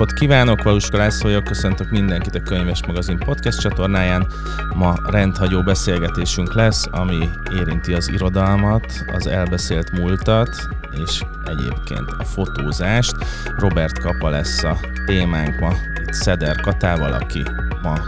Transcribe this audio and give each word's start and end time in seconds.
Napot 0.00 0.18
kívánok, 0.18 0.62
Valuska 0.62 0.96
László 0.96 1.28
vagyok, 1.28 1.44
köszöntök 1.44 1.90
mindenkit 1.90 2.34
a 2.34 2.40
Könyves 2.42 2.86
Magazin 2.86 3.18
podcast 3.18 3.60
csatornáján. 3.60 4.26
Ma 4.74 4.94
rendhagyó 5.04 5.62
beszélgetésünk 5.62 6.54
lesz, 6.54 6.86
ami 6.90 7.28
érinti 7.52 7.94
az 7.94 8.08
irodalmat, 8.08 9.04
az 9.12 9.26
elbeszélt 9.26 9.90
múltat, 9.90 10.68
és 11.04 11.22
egyébként 11.44 12.10
a 12.18 12.24
fotózást. 12.24 13.14
Robert 13.56 13.98
Kapa 13.98 14.28
lesz 14.28 14.62
a 14.62 14.76
témánk 15.06 15.60
ma 15.60 15.72
itt 16.00 16.12
Szeder 16.12 16.60
Katával, 16.60 17.12
aki 17.12 17.42
ma 17.82 17.98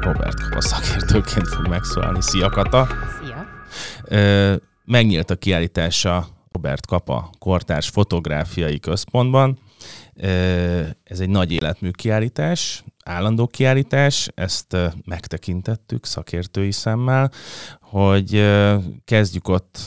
Robert 0.00 0.40
Kapa 0.40 0.60
szakértőként 0.60 1.48
fog 1.48 1.68
megszólalni. 1.68 2.22
Szia 2.22 2.48
Kata! 2.48 2.88
Szia! 3.20 3.46
Megnyílt 4.84 5.30
a 5.30 5.36
kiállítása 5.36 6.26
Robert 6.52 6.86
Kapa 6.86 7.30
Kortárs 7.38 7.88
Fotográfiai 7.88 8.78
Központban. 8.78 9.58
Ez 11.04 11.20
egy 11.20 11.28
nagy 11.28 11.52
életmű 11.52 11.90
kiállítás, 11.90 12.84
állandó 13.04 13.46
kiállítás, 13.46 14.28
ezt 14.34 14.76
megtekintettük 15.04 16.06
szakértői 16.06 16.70
szemmel, 16.70 17.30
hogy 17.80 18.44
kezdjük 19.04 19.48
ott, 19.48 19.78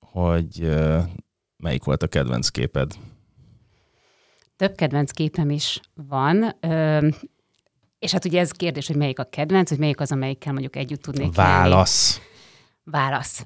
hogy 0.00 0.78
melyik 1.56 1.84
volt 1.84 2.02
a 2.02 2.06
kedvenc 2.06 2.48
képed? 2.48 2.92
Több 4.56 4.74
kedvenc 4.74 5.10
képem 5.10 5.50
is 5.50 5.80
van, 5.94 6.56
és 7.98 8.12
hát 8.12 8.24
ugye 8.24 8.40
ez 8.40 8.50
kérdés, 8.50 8.86
hogy 8.86 8.96
melyik 8.96 9.18
a 9.18 9.24
kedvenc, 9.24 9.68
hogy 9.68 9.78
melyik 9.78 10.00
az, 10.00 10.12
amelyikkel 10.12 10.52
mondjuk 10.52 10.76
együtt 10.76 11.02
tudnék 11.02 11.34
Válasz. 11.34 12.16
Lenni. 12.16 12.28
Válasz. 12.84 13.44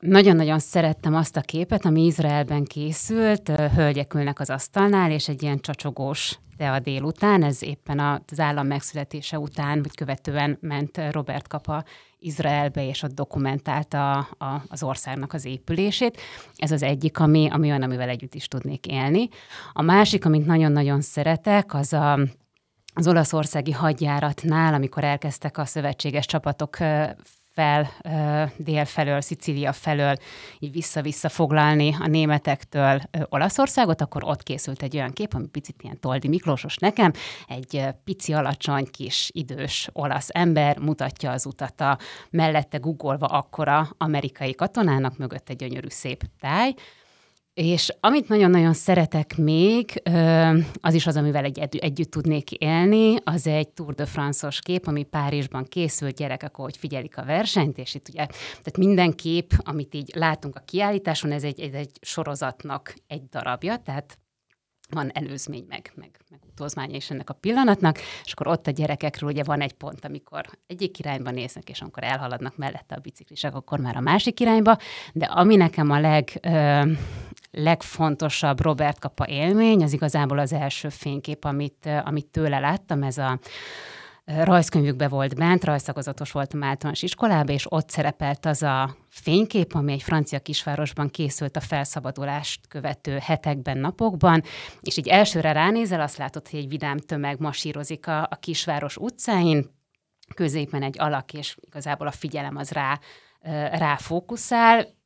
Nagyon-nagyon 0.00 0.58
szerettem 0.58 1.14
azt 1.14 1.36
a 1.36 1.40
képet, 1.40 1.84
ami 1.84 2.04
Izraelben 2.04 2.64
készült, 2.64 3.48
hölgyek 3.48 4.14
ülnek 4.14 4.40
az 4.40 4.50
asztalnál, 4.50 5.10
és 5.10 5.28
egy 5.28 5.42
ilyen 5.42 5.60
csacsogós 5.60 6.38
de 6.58 6.68
a 6.68 6.78
délután, 6.78 7.42
ez 7.42 7.62
éppen 7.62 8.22
az 8.30 8.40
állam 8.40 8.66
megszületése 8.66 9.38
után, 9.38 9.82
vagy 9.82 9.94
követően 9.94 10.58
ment 10.60 11.00
Robert 11.10 11.48
Kapa 11.48 11.84
Izraelbe, 12.18 12.86
és 12.86 13.02
ott 13.02 13.14
dokumentálta 13.14 14.12
a, 14.12 14.44
a, 14.44 14.62
az 14.68 14.82
országnak 14.82 15.32
az 15.32 15.44
épülését. 15.44 16.20
Ez 16.56 16.70
az 16.70 16.82
egyik, 16.82 17.18
ami, 17.18 17.48
ami 17.50 17.68
olyan, 17.68 17.82
amivel 17.82 18.08
együtt 18.08 18.34
is 18.34 18.48
tudnék 18.48 18.86
élni. 18.86 19.28
A 19.72 19.82
másik, 19.82 20.24
amit 20.24 20.46
nagyon-nagyon 20.46 21.00
szeretek, 21.00 21.74
az 21.74 21.92
a 21.92 22.18
az 22.94 23.08
olaszországi 23.08 23.72
hadjáratnál, 23.72 24.74
amikor 24.74 25.04
elkezdtek 25.04 25.58
a 25.58 25.64
szövetséges 25.64 26.26
csapatok 26.26 26.76
fel 27.58 27.90
dél 28.56 28.84
felől, 28.84 29.20
Szicília 29.20 29.72
felől 29.72 30.14
így 30.58 30.72
vissza-vissza 30.72 31.28
foglalni 31.28 31.96
a 32.00 32.06
németektől 32.06 33.00
Olaszországot, 33.28 34.00
akkor 34.00 34.24
ott 34.24 34.42
készült 34.42 34.82
egy 34.82 34.96
olyan 34.96 35.12
kép, 35.12 35.34
ami 35.34 35.46
picit 35.46 35.82
ilyen 35.82 36.00
Toldi 36.00 36.28
Miklósos 36.28 36.76
nekem, 36.76 37.12
egy 37.48 37.84
pici, 38.04 38.32
alacsony, 38.32 38.86
kis, 38.90 39.30
idős 39.32 39.88
olasz 39.92 40.28
ember 40.32 40.78
mutatja 40.78 41.30
az 41.30 41.46
utat 41.46 41.80
a 41.80 41.98
mellette 42.30 42.78
guggolva 42.78 43.26
akkora 43.26 43.88
amerikai 43.96 44.54
katonának, 44.54 45.16
mögött 45.16 45.48
egy 45.48 45.56
gyönyörű 45.56 45.88
szép 45.88 46.22
táj, 46.40 46.74
és 47.58 47.94
amit 48.00 48.28
nagyon-nagyon 48.28 48.72
szeretek 48.72 49.36
még, 49.36 50.02
az 50.80 50.94
is 50.94 51.06
az, 51.06 51.16
amivel 51.16 51.44
egy, 51.44 51.76
együtt 51.76 52.10
tudnék 52.10 52.52
élni, 52.52 53.16
az 53.24 53.46
egy 53.46 53.68
Tour 53.68 53.94
de 53.94 54.06
France-os 54.06 54.60
kép, 54.60 54.86
ami 54.86 55.02
Párizsban 55.02 55.64
készült, 55.64 56.16
gyerekek, 56.16 56.58
ahogy 56.58 56.76
figyelik 56.76 57.18
a 57.18 57.24
versenyt, 57.24 57.78
és 57.78 57.94
itt 57.94 58.08
ugye, 58.08 58.26
tehát 58.26 58.76
minden 58.76 59.12
kép, 59.12 59.52
amit 59.58 59.94
így 59.94 60.12
látunk 60.14 60.56
a 60.56 60.62
kiállításon, 60.64 61.32
ez 61.32 61.42
egy, 61.42 61.60
ez 61.60 61.72
egy 61.72 61.90
sorozatnak 62.00 62.94
egy 63.06 63.22
darabja, 63.28 63.76
tehát 63.76 64.18
van 64.90 65.10
előzmény, 65.14 65.64
meg, 65.68 65.92
meg, 65.94 66.10
meg 66.30 66.40
utózmánya 66.50 66.96
is 66.96 67.10
ennek 67.10 67.30
a 67.30 67.34
pillanatnak, 67.34 67.98
és 68.24 68.32
akkor 68.32 68.46
ott 68.46 68.66
a 68.66 68.70
gyerekekről 68.70 69.30
ugye 69.30 69.42
van 69.44 69.60
egy 69.60 69.72
pont, 69.72 70.04
amikor 70.04 70.44
egyik 70.66 70.98
irányba 70.98 71.30
néznek, 71.30 71.68
és 71.68 71.80
amikor 71.80 72.02
elhaladnak 72.02 72.56
mellette 72.56 72.94
a 72.94 73.00
biciklisek, 73.00 73.54
akkor 73.54 73.80
már 73.80 73.96
a 73.96 74.00
másik 74.00 74.40
irányba, 74.40 74.76
de 75.12 75.24
ami 75.24 75.56
nekem 75.56 75.90
a 75.90 76.00
leg, 76.00 76.38
ö, 76.42 76.82
legfontosabb 77.50 78.60
Robert 78.60 78.98
Kapa 78.98 79.26
élmény, 79.26 79.82
az 79.82 79.92
igazából 79.92 80.38
az 80.38 80.52
első 80.52 80.88
fénykép, 80.88 81.44
amit, 81.44 81.88
amit 82.04 82.26
tőle 82.26 82.58
láttam, 82.58 83.02
ez 83.02 83.18
a 83.18 83.38
rajzkönyvükbe 84.36 85.08
volt 85.08 85.34
bent, 85.34 85.64
rajzszakozatos 85.64 86.32
voltam 86.32 86.62
általános 86.62 87.02
iskolában, 87.02 87.54
és 87.54 87.72
ott 87.72 87.90
szerepelt 87.90 88.46
az 88.46 88.62
a 88.62 88.96
fénykép, 89.08 89.74
ami 89.74 89.92
egy 89.92 90.02
francia 90.02 90.38
kisvárosban 90.38 91.08
készült 91.08 91.56
a 91.56 91.60
felszabadulást 91.60 92.66
követő 92.68 93.18
hetekben, 93.18 93.78
napokban, 93.78 94.42
és 94.80 94.96
így 94.96 95.08
elsőre 95.08 95.52
ránézel, 95.52 96.00
azt 96.00 96.16
látod, 96.16 96.48
hogy 96.48 96.58
egy 96.58 96.68
vidám 96.68 96.98
tömeg 96.98 97.40
masírozik 97.40 98.06
a, 98.06 98.22
a 98.22 98.36
kisváros 98.40 98.96
utcáin, 98.96 99.76
középen 100.34 100.82
egy 100.82 101.00
alak, 101.00 101.32
és 101.32 101.56
igazából 101.60 102.06
a 102.06 102.10
figyelem 102.10 102.56
az 102.56 102.70
rá, 102.70 102.98
rá 103.70 103.96
fókuszál, 103.96 104.97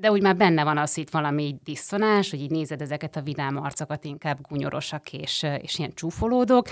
de 0.00 0.10
úgy 0.10 0.22
már 0.22 0.36
benne 0.36 0.64
van 0.64 0.78
az, 0.78 0.94
hogy 0.94 1.02
itt 1.02 1.10
valami 1.10 1.56
diszonás, 1.64 2.30
hogy 2.30 2.40
így 2.40 2.50
nézed 2.50 2.80
ezeket 2.80 3.16
a 3.16 3.20
vidám 3.20 3.56
arcokat, 3.56 4.04
inkább 4.04 4.38
gúnyorosak 4.48 5.12
és, 5.12 5.46
és 5.60 5.78
ilyen 5.78 5.94
csúfolódok, 5.94 6.68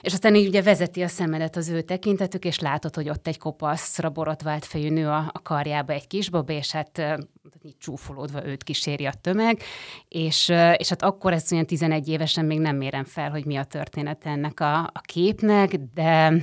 és 0.00 0.12
aztán 0.12 0.34
így 0.34 0.46
ugye 0.46 0.62
vezeti 0.62 1.02
a 1.02 1.08
szemedet 1.08 1.56
az 1.56 1.68
ő 1.68 1.82
tekintetük, 1.82 2.44
és 2.44 2.58
látod, 2.58 2.94
hogy 2.94 3.08
ott 3.08 3.26
egy 3.26 3.38
kopaszra 3.38 4.10
borotvált 4.10 4.64
fejű 4.64 4.90
nő 4.90 5.08
a, 5.08 5.30
a 5.32 5.42
karjába 5.42 5.92
egy 5.92 6.06
kisbaba, 6.06 6.52
és 6.52 6.72
hát 6.72 7.02
így 7.62 7.76
csúfolódva 7.78 8.46
őt 8.46 8.62
kíséri 8.62 9.06
a 9.06 9.12
tömeg, 9.20 9.62
és, 10.08 10.48
és 10.76 10.88
hát 10.88 11.02
akkor 11.02 11.32
ezt 11.32 11.52
olyan 11.52 11.66
11 11.66 12.08
évesen 12.08 12.44
még 12.44 12.58
nem 12.58 12.76
mérem 12.76 13.04
fel, 13.04 13.30
hogy 13.30 13.44
mi 13.44 13.56
a 13.56 13.64
történet 13.64 14.26
ennek 14.26 14.60
a, 14.60 14.78
a 14.78 15.00
képnek, 15.00 15.74
de 15.94 16.34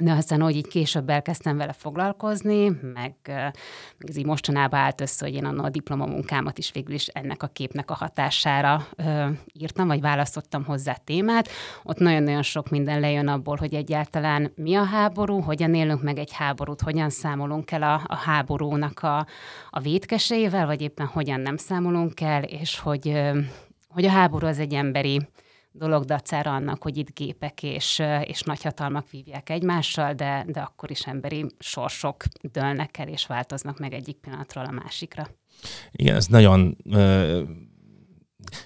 de 0.00 0.12
aztán, 0.12 0.40
hogy 0.40 0.56
így 0.56 0.68
később 0.68 1.08
elkezdtem 1.08 1.56
vele 1.56 1.72
foglalkozni, 1.72 2.68
meg, 2.68 3.14
meg 3.24 4.08
ez 4.08 4.16
így 4.16 4.24
mostanában 4.24 4.80
állt 4.80 5.00
össze, 5.00 5.24
hogy 5.24 5.34
én 5.34 5.44
a 5.44 5.68
diplomamunkámat 5.68 6.58
is 6.58 6.72
végül 6.72 6.94
is 6.94 7.06
ennek 7.06 7.42
a 7.42 7.46
képnek 7.46 7.90
a 7.90 7.94
hatására 7.94 8.86
ö, 8.96 9.26
írtam, 9.52 9.86
vagy 9.86 10.00
választottam 10.00 10.64
hozzá 10.64 10.92
témát. 10.92 11.48
Ott 11.82 11.98
nagyon-nagyon 11.98 12.42
sok 12.42 12.68
minden 12.68 13.00
lejön 13.00 13.28
abból, 13.28 13.56
hogy 13.56 13.74
egyáltalán 13.74 14.52
mi 14.54 14.74
a 14.74 14.84
háború, 14.84 15.40
hogyan 15.40 15.74
élünk 15.74 16.02
meg 16.02 16.18
egy 16.18 16.32
háborút, 16.32 16.80
hogyan 16.80 17.10
számolunk 17.10 17.70
el 17.70 17.82
a, 17.82 18.02
a 18.06 18.16
háborúnak 18.16 19.02
a, 19.02 19.26
a 19.70 19.80
védkesével, 19.80 20.66
vagy 20.66 20.80
éppen 20.80 21.06
hogyan 21.06 21.40
nem 21.40 21.56
számolunk 21.56 22.20
el, 22.20 22.42
és 22.42 22.78
hogy, 22.78 23.08
ö, 23.08 23.38
hogy 23.88 24.04
a 24.04 24.10
háború 24.10 24.46
az 24.46 24.58
egy 24.58 24.74
emberi 24.74 25.28
dolog 25.72 26.04
dacára 26.04 26.54
annak, 26.54 26.82
hogy 26.82 26.96
itt 26.96 27.14
gépek 27.14 27.62
és, 27.62 28.02
és 28.24 28.42
nagyhatalmak 28.42 29.10
vívják 29.10 29.50
egymással, 29.50 30.14
de, 30.14 30.44
de 30.48 30.60
akkor 30.60 30.90
is 30.90 31.06
emberi 31.06 31.46
sorsok 31.58 32.24
dőlnek 32.52 32.98
el 32.98 33.08
és 33.08 33.26
változnak 33.26 33.78
meg 33.78 33.92
egyik 33.92 34.16
pillanatról 34.16 34.64
a 34.64 34.70
másikra. 34.70 35.28
Igen, 35.90 36.16
ez 36.16 36.26
nagyon 36.26 36.76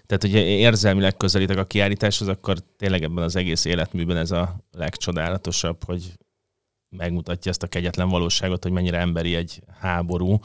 tehát, 0.07 0.23
hogyha 0.23 0.39
érzelmileg 0.39 1.17
közelítek 1.17 1.59
a 1.59 1.65
kiállításhoz, 1.65 2.29
akkor 2.29 2.59
tényleg 2.77 3.03
ebben 3.03 3.25
az 3.25 3.37
egész 3.37 3.65
életműben 3.65 4.17
ez 4.17 4.31
a 4.31 4.57
legcsodálatosabb, 4.71 5.85
hogy 5.85 6.13
megmutatja 6.97 7.51
ezt 7.51 7.63
a 7.63 7.67
kegyetlen 7.67 8.09
valóságot, 8.09 8.63
hogy 8.63 8.73
mennyire 8.73 8.99
emberi 8.99 9.35
egy 9.35 9.63
háború, 9.81 10.39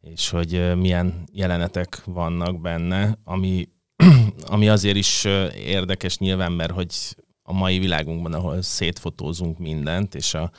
és 0.00 0.28
hogy 0.30 0.76
milyen 0.76 1.28
jelenetek 1.32 2.04
vannak 2.04 2.60
benne, 2.60 3.18
ami 3.24 3.68
ami 4.46 4.68
azért 4.68 4.96
is 4.96 5.24
érdekes 5.54 6.18
nyilván, 6.18 6.52
mert 6.52 6.72
hogy 6.72 6.94
a 7.42 7.52
mai 7.52 7.78
világunkban, 7.78 8.32
ahol 8.32 8.62
szétfotózunk 8.62 9.58
mindent, 9.58 10.14
és 10.14 10.34
a, 10.34 10.50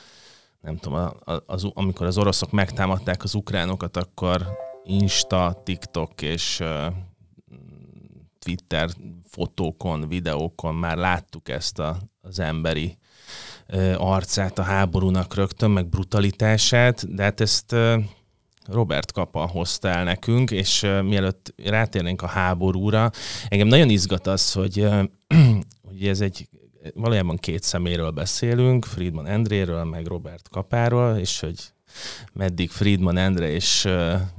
nem 0.60 0.76
tudom, 0.76 0.98
a, 0.98 1.42
az, 1.46 1.70
amikor 1.72 2.06
az 2.06 2.18
oroszok 2.18 2.50
megtámadták 2.50 3.22
az 3.22 3.34
ukránokat, 3.34 3.96
akkor 3.96 4.46
Insta, 4.84 5.60
TikTok 5.64 6.22
és 6.22 6.60
uh, 6.60 6.86
Twitter 8.38 8.90
fotókon, 9.30 10.08
videókon 10.08 10.74
már 10.74 10.96
láttuk 10.96 11.48
ezt 11.48 11.78
a, 11.78 11.96
az 12.20 12.38
emberi 12.38 12.98
uh, 13.68 13.94
arcát 13.98 14.58
a 14.58 14.62
háborúnak 14.62 15.34
rögtön, 15.34 15.70
meg 15.70 15.88
brutalitását, 15.88 17.14
de 17.14 17.22
hát 17.22 17.40
ezt 17.40 17.72
uh, 17.72 18.04
Robert 18.70 19.12
Kapa 19.12 19.46
hozta 19.46 19.88
el 19.88 20.04
nekünk, 20.04 20.50
és 20.50 20.80
mielőtt 21.02 21.54
rátérnénk 21.64 22.22
a 22.22 22.26
háborúra, 22.26 23.10
engem 23.48 23.68
nagyon 23.68 23.88
izgat 23.88 24.26
az, 24.26 24.52
hogy, 24.52 24.88
hogy 25.88 26.06
ez 26.06 26.20
egy 26.20 26.48
valójában 26.94 27.36
két 27.36 27.62
szeméről 27.62 28.10
beszélünk, 28.10 28.84
Friedman 28.84 29.26
Endréről, 29.26 29.84
meg 29.84 30.06
Robert 30.06 30.48
Kapáról, 30.48 31.16
és 31.16 31.40
hogy 31.40 31.72
meddig 32.32 32.70
Friedman 32.70 33.16
Endre 33.16 33.50
és 33.50 33.88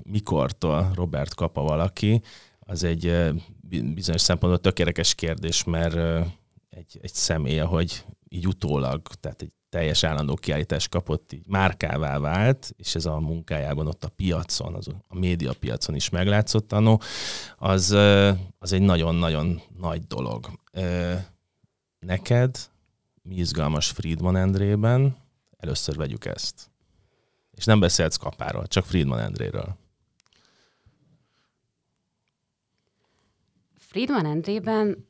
mikortól 0.03 0.91
Robert 0.95 1.35
Kapa 1.35 1.61
valaki, 1.61 2.21
az 2.59 2.83
egy 2.83 3.33
bizonyos 3.93 4.21
szempontból 4.21 4.61
tökéletes 4.61 5.15
kérdés, 5.15 5.63
mert 5.63 5.95
egy, 6.69 6.99
egy 7.01 7.13
személy, 7.13 7.57
hogy 7.57 8.05
így 8.29 8.47
utólag, 8.47 9.01
tehát 9.19 9.41
egy 9.41 9.51
teljes 9.69 10.03
állandó 10.03 10.35
kiállítás 10.35 10.87
kapott, 10.87 11.33
így 11.33 11.43
márkává 11.45 12.19
vált, 12.19 12.73
és 12.77 12.95
ez 12.95 13.05
a 13.05 13.19
munkájában 13.19 13.87
ott 13.87 14.03
a 14.03 14.09
piacon, 14.09 14.75
az 14.75 14.87
a 15.07 15.17
média 15.17 15.53
piacon 15.59 15.95
is 15.95 16.09
meglátszott 16.09 16.71
annó, 16.71 17.01
az, 17.57 17.91
az 18.59 18.73
egy 18.73 18.81
nagyon-nagyon 18.81 19.61
nagy 19.77 20.07
dolog. 20.07 20.49
Neked 21.99 22.57
mi 23.21 23.35
izgalmas 23.35 23.89
Friedman 23.89 24.35
Endrében? 24.35 25.17
Először 25.57 25.95
vegyük 25.95 26.25
ezt. 26.25 26.71
És 27.51 27.65
nem 27.65 27.79
beszélsz 27.79 28.15
kapáról, 28.15 28.67
csak 28.67 28.85
Friedman 28.85 29.19
Endréről. 29.19 29.77
Friedman 33.77 34.25
Endrében 34.25 35.07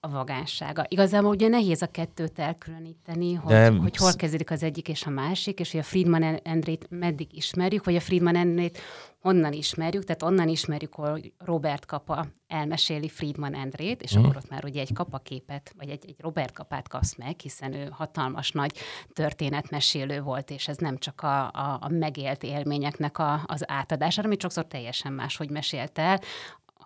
a 0.00 0.08
vagánsága. 0.08 0.84
Igazából 0.88 1.30
ugye 1.30 1.48
nehéz 1.48 1.82
a 1.82 1.86
kettőt 1.86 2.38
elkülöníteni, 2.38 3.34
hogy, 3.34 3.52
De... 3.52 3.70
hogy 3.70 3.96
hol 3.96 4.12
kezdődik 4.12 4.50
az 4.50 4.62
egyik 4.62 4.88
és 4.88 5.06
a 5.06 5.10
másik, 5.10 5.60
és 5.60 5.70
hogy 5.70 5.80
a 5.80 5.84
Friedman 5.84 6.22
Endrét 6.22 6.86
meddig 6.90 7.36
ismerjük, 7.36 7.84
vagy 7.84 7.96
a 7.96 8.00
Friedman 8.00 8.36
Endrét 8.36 8.78
honnan 9.20 9.52
ismerjük, 9.52 10.04
tehát 10.04 10.22
onnan 10.22 10.48
ismerjük, 10.48 10.94
hogy 10.94 11.32
Robert 11.38 11.86
Kapa 11.86 12.26
elmeséli 12.46 13.08
Friedman 13.08 13.54
Endrét, 13.54 14.02
és 14.02 14.16
mm. 14.16 14.22
akkor 14.22 14.36
ott 14.36 14.48
már 14.48 14.64
ugye 14.64 14.80
egy 14.80 14.92
kapaképet, 14.92 15.72
vagy 15.76 15.88
egy, 15.88 16.04
egy 16.06 16.16
Robert 16.18 16.52
kapát 16.52 16.88
kapsz 16.88 17.16
meg, 17.16 17.40
hiszen 17.40 17.72
ő 17.72 17.88
hatalmas 17.90 18.50
nagy 18.50 18.78
történetmesélő 19.12 20.20
volt, 20.20 20.50
és 20.50 20.68
ez 20.68 20.76
nem 20.76 20.98
csak 20.98 21.22
a, 21.22 21.42
a, 21.42 21.78
a 21.80 21.88
megélt 21.88 22.42
élményeknek 22.42 23.18
a, 23.18 23.42
az 23.46 23.70
átadása, 23.70 24.22
amit 24.22 24.40
sokszor 24.40 24.66
teljesen 24.66 25.12
máshogy 25.12 25.50
mesélt 25.50 25.98
el, 25.98 26.20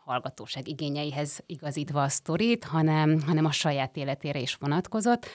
hallgatóság 0.05 0.69
igényeihez 0.69 1.43
igazítva 1.47 2.03
a 2.03 2.09
sztorit, 2.09 2.65
hanem, 2.65 3.21
hanem 3.27 3.45
a 3.45 3.53
saját 3.53 3.97
életére 3.97 4.39
is 4.39 4.55
vonatkozott. 4.55 5.27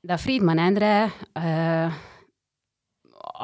De 0.00 0.12
a 0.12 0.16
Friedman 0.16 0.58
Endre, 0.58 1.12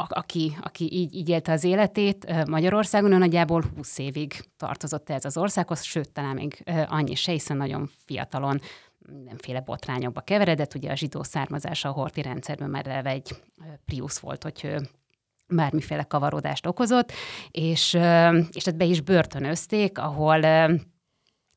aki, 0.08 0.56
aki 0.60 0.92
így, 0.92 1.14
így 1.14 1.28
élte 1.28 1.52
az 1.52 1.64
életét 1.64 2.46
Magyarországon, 2.48 3.12
ő 3.12 3.16
nagyjából 3.16 3.64
20 3.76 3.98
évig 3.98 4.44
tartozott 4.56 5.10
ez 5.10 5.24
az 5.24 5.36
országhoz, 5.36 5.82
sőt, 5.82 6.12
talán 6.12 6.34
még 6.34 6.62
annyi 6.86 7.14
se, 7.14 7.32
hiszen 7.32 7.56
nagyon 7.56 7.90
fiatalon 8.06 8.60
mindenféle 9.12 9.60
botrányokba 9.60 10.20
keveredett. 10.20 10.74
Ugye 10.74 10.90
a 10.90 10.96
zsidó 10.96 11.22
származása 11.22 11.88
a 11.88 11.92
horti 11.92 12.22
rendszerben 12.22 12.70
már 12.70 13.06
egy 13.06 13.42
Prius 13.84 14.18
volt, 14.18 14.42
hogy 14.42 14.74
bármiféle 15.50 16.02
kavarodást 16.02 16.67
okozott, 16.67 17.12
és, 17.50 17.94
és 18.52 18.67
ezt 18.67 18.76
be 18.76 18.85
is 18.85 19.00
börtönözték, 19.00 19.99
ahol 19.99 20.44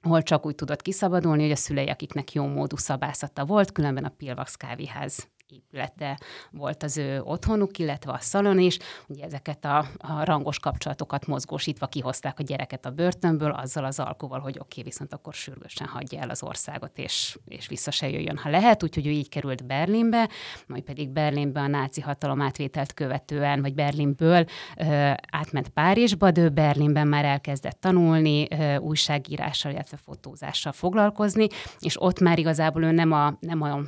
ahol 0.05 0.21
csak 0.23 0.45
úgy 0.45 0.55
tudott 0.55 0.81
kiszabadulni, 0.81 1.41
hogy 1.41 1.51
a 1.51 1.55
szülei, 1.55 1.89
akiknek 1.89 2.33
jó 2.33 2.45
módú 2.45 2.75
szabászata 2.75 3.45
volt, 3.45 3.71
különben 3.71 4.03
a 4.03 4.13
Pilvax 4.17 4.55
kávéház 4.55 5.27
épülete 5.53 6.19
volt 6.51 6.83
az 6.83 6.97
ő 6.97 7.21
otthonuk, 7.21 7.77
illetve 7.77 8.11
a 8.11 8.17
szalon 8.19 8.59
is. 8.59 8.77
Ugye 9.07 9.23
ezeket 9.23 9.65
a, 9.65 9.77
a 9.97 10.23
rangos 10.23 10.59
kapcsolatokat 10.59 11.27
mozgósítva 11.27 11.87
kihozták 11.87 12.39
a 12.39 12.43
gyereket 12.43 12.85
a 12.85 12.89
börtönből, 12.91 13.51
azzal 13.51 13.85
az 13.85 13.99
alkuval, 13.99 14.39
hogy 14.39 14.55
oké, 14.55 14.65
okay, 14.79 14.83
viszont 14.83 15.13
akkor 15.13 15.33
sürgősen 15.33 15.87
hagyja 15.87 16.19
el 16.19 16.29
az 16.29 16.43
országot, 16.43 16.97
és, 16.97 17.37
és 17.45 17.67
vissza 17.67 17.91
se 17.91 18.09
jöjjön, 18.09 18.37
ha 18.37 18.49
lehet. 18.49 18.83
Úgyhogy 18.83 19.07
ő 19.07 19.09
így 19.09 19.29
került 19.29 19.65
Berlinbe, 19.65 20.29
majd 20.67 20.83
pedig 20.83 21.09
Berlinbe 21.09 21.59
a 21.59 21.67
náci 21.67 22.01
hatalom 22.01 22.41
átvételt 22.41 22.93
követően, 22.93 23.61
vagy 23.61 23.73
Berlinből 23.73 24.45
ö, 24.77 25.11
átment 25.31 25.69
Párizsba, 25.69 26.31
de 26.31 26.41
ő 26.41 26.49
Berlinben 26.49 27.07
már 27.07 27.25
elkezdett 27.25 27.79
tanulni, 27.79 28.47
ö, 28.49 28.77
újságírással, 28.77 29.71
illetve 29.71 29.97
fotózással 29.97 30.71
foglalkozni, 30.71 31.47
és 31.79 32.01
ott 32.01 32.19
már 32.19 32.39
igazából 32.39 32.83
ő 32.83 32.91
nem 32.91 33.11
a, 33.11 33.37
nem 33.39 33.61
a 33.61 33.79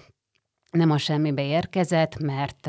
nem 0.75 0.92
a 0.92 0.98
semmibe 0.98 1.44
érkezett, 1.44 2.19
mert, 2.19 2.66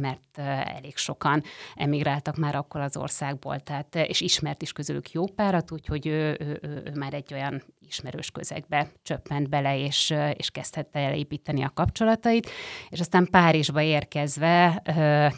mert 0.00 0.38
elég 0.76 0.96
sokan 0.96 1.42
emigráltak 1.74 2.36
már 2.36 2.54
akkor 2.54 2.80
az 2.80 2.96
országból, 2.96 3.60
tehát, 3.60 3.94
és 3.94 4.20
ismert 4.20 4.62
is 4.62 4.72
közülük 4.72 5.10
jó 5.10 5.26
párat, 5.26 5.70
úgyhogy 5.70 6.06
ő, 6.06 6.36
ő, 6.40 6.58
ő, 6.62 6.82
ő 6.84 6.92
már 6.94 7.14
egy 7.14 7.32
olyan 7.32 7.62
ismerős 7.88 8.30
közegbe 8.30 8.90
csöppent 9.02 9.48
bele, 9.48 9.78
és, 9.78 10.14
és 10.32 10.50
kezdhette 10.50 10.98
el 10.98 11.14
építeni 11.14 11.62
a 11.62 11.72
kapcsolatait, 11.74 12.50
és 12.88 13.00
aztán 13.00 13.28
Párizsba 13.30 13.82
érkezve 13.82 14.82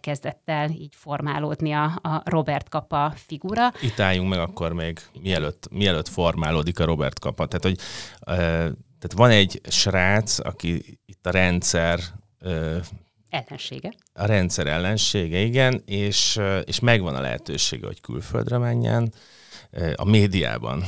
kezdett 0.00 0.43
el 0.44 0.70
így 0.70 0.94
formálódni 0.94 1.72
a, 1.72 1.84
a 2.02 2.22
Robert 2.25 2.69
Kapa 2.69 3.12
figura. 3.17 3.72
Itt 3.82 4.00
álljunk 4.00 4.28
meg 4.28 4.38
akkor 4.38 4.72
még, 4.72 5.00
mielőtt, 5.22 5.69
mielőtt 5.70 6.08
formálódik 6.08 6.81
a 6.81 6.84
Robert 6.84 7.19
Kapa. 7.19 7.46
Tehát, 7.46 7.64
hogy 7.64 7.78
tehát 9.00 9.17
van 9.17 9.31
egy 9.31 9.61
srác, 9.69 10.38
aki 10.38 11.00
itt 11.06 11.26
a 11.26 11.31
rendszer 11.31 12.00
ellensége. 13.29 13.93
A 14.12 14.26
rendszer 14.26 14.67
ellensége, 14.67 15.38
igen, 15.38 15.82
és, 15.87 16.41
és 16.64 16.81
megvan 16.81 17.14
a 17.14 17.20
lehetősége, 17.20 17.87
hogy 17.87 18.00
külföldre 18.00 18.58
menjen. 18.58 19.12
A 19.94 20.05
médiában 20.05 20.85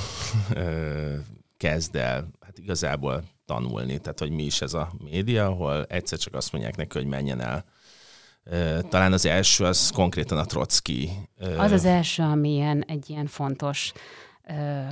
kezd 1.57 1.97
el, 1.97 2.29
hát 2.41 2.59
igazából 2.59 3.25
tanulni, 3.45 3.99
tehát 3.99 4.19
hogy 4.19 4.31
mi 4.31 4.43
is 4.43 4.61
ez 4.61 4.75
a 4.75 4.93
média, 5.05 5.47
ahol 5.47 5.85
egyszer 5.85 6.19
csak 6.19 6.35
azt 6.35 6.53
mondják 6.53 6.77
neki, 6.77 6.99
hogy 6.99 7.07
menjen 7.07 7.41
el. 7.41 7.65
Talán 8.89 9.13
az 9.13 9.27
első 9.27 9.65
az 9.65 9.91
konkrétan 9.95 10.39
a 10.39 10.45
Trotsky. 10.45 11.11
Az 11.57 11.71
az 11.71 11.85
első, 11.85 12.23
ami 12.23 12.53
ilyen, 12.53 12.85
egy 12.87 13.11
ilyen 13.11 13.27
fontos 13.27 13.93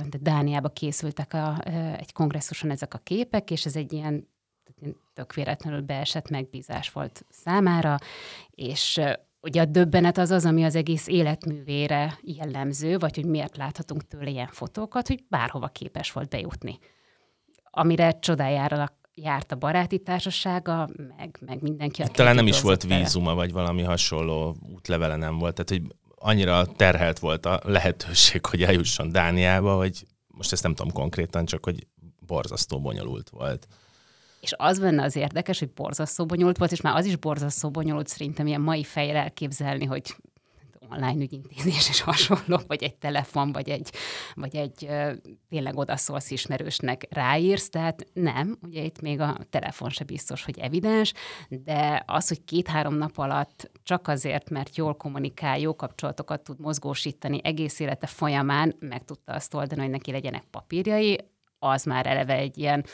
de 0.09 0.17
Dániába 0.19 0.69
készültek 0.69 1.33
a, 1.33 1.61
egy 1.97 2.13
kongresszuson 2.13 2.71
ezek 2.71 2.93
a 2.93 2.97
képek, 2.97 3.51
és 3.51 3.65
ez 3.65 3.75
egy 3.75 3.93
ilyen 3.93 4.27
tök 5.13 5.33
véletlenül 5.33 5.81
beesett 5.81 6.29
megbízás 6.29 6.91
volt 6.91 7.25
számára, 7.29 7.97
és 8.49 9.01
ugye 9.41 9.61
a 9.61 9.65
döbbenet 9.65 10.17
az 10.17 10.31
az, 10.31 10.45
ami 10.45 10.63
az 10.63 10.75
egész 10.75 11.07
életművére 11.07 12.17
jellemző, 12.21 12.97
vagy 12.97 13.15
hogy 13.15 13.25
miért 13.25 13.57
láthatunk 13.57 14.07
tőle 14.07 14.29
ilyen 14.29 14.49
fotókat, 14.51 15.07
hogy 15.07 15.23
bárhova 15.29 15.67
képes 15.67 16.11
volt 16.11 16.29
bejutni. 16.29 16.79
Amire 17.63 18.19
csodájára 18.19 18.99
járt 19.13 19.51
a 19.51 19.55
baráti 19.55 19.99
társasága, 19.99 20.89
meg, 21.17 21.37
meg 21.45 21.61
mindenki. 21.61 22.03
Talán 22.11 22.35
nem 22.35 22.47
is 22.47 22.61
volt 22.61 22.83
vízuma, 22.83 23.33
vagy 23.33 23.51
valami 23.51 23.81
hasonló 23.81 24.55
útlevele 24.73 25.15
nem 25.15 25.37
volt, 25.37 25.53
tehát 25.53 25.69
hogy 25.69 25.95
annyira 26.21 26.65
terhelt 26.65 27.19
volt 27.19 27.45
a 27.45 27.59
lehetőség, 27.63 28.45
hogy 28.45 28.63
eljusson 28.63 29.11
Dániába, 29.11 29.75
hogy 29.75 30.05
most 30.27 30.51
ezt 30.51 30.63
nem 30.63 30.75
tudom 30.75 30.91
konkrétan, 30.91 31.45
csak 31.45 31.63
hogy 31.65 31.87
borzasztó 32.19 32.81
bonyolult 32.81 33.29
volt. 33.29 33.67
És 34.41 34.53
az 34.57 34.79
benne 34.79 35.03
az 35.03 35.15
érdekes, 35.15 35.59
hogy 35.59 35.71
borzasztó 35.73 36.25
bonyolult 36.25 36.57
volt, 36.57 36.71
és 36.71 36.81
már 36.81 36.95
az 36.95 37.05
is 37.05 37.15
borzasztó 37.15 37.69
bonyolult 37.69 38.07
szerintem 38.07 38.47
ilyen 38.47 38.61
mai 38.61 38.83
fejjel 38.83 39.15
elképzelni, 39.15 39.85
hogy 39.85 40.15
online 40.91 41.23
ügyintézés 41.23 41.89
és 41.89 42.01
hasonló, 42.01 42.59
vagy 42.67 42.83
egy 42.83 42.95
telefon, 42.95 43.51
vagy 43.51 43.69
egy, 43.69 43.89
vagy 44.33 44.55
egy 44.55 44.89
tényleg 45.49 45.77
odaszólsz 45.77 46.31
ismerősnek 46.31 47.07
ráírsz, 47.09 47.69
tehát 47.69 48.05
nem, 48.13 48.57
ugye 48.61 48.83
itt 48.83 49.01
még 49.01 49.19
a 49.19 49.37
telefon 49.49 49.89
se 49.89 50.03
biztos, 50.03 50.43
hogy 50.43 50.59
evidens, 50.59 51.13
de 51.49 52.03
az, 52.07 52.27
hogy 52.27 52.43
két-három 52.43 52.95
nap 52.95 53.17
alatt 53.17 53.71
csak 53.83 54.07
azért, 54.07 54.49
mert 54.49 54.75
jól 54.75 54.95
kommunikál, 54.95 55.59
jó 55.59 55.75
kapcsolatokat 55.75 56.43
tud 56.43 56.59
mozgósítani 56.59 57.39
egész 57.43 57.79
élete 57.79 58.07
folyamán, 58.07 58.75
meg 58.79 59.05
tudta 59.05 59.33
azt 59.33 59.53
oldani, 59.53 59.81
hogy 59.81 59.89
neki 59.89 60.11
legyenek 60.11 60.43
papírjai, 60.43 61.17
az 61.59 61.83
már 61.83 62.05
eleve 62.05 62.33
egy 62.33 62.57
ilyen 62.57 62.85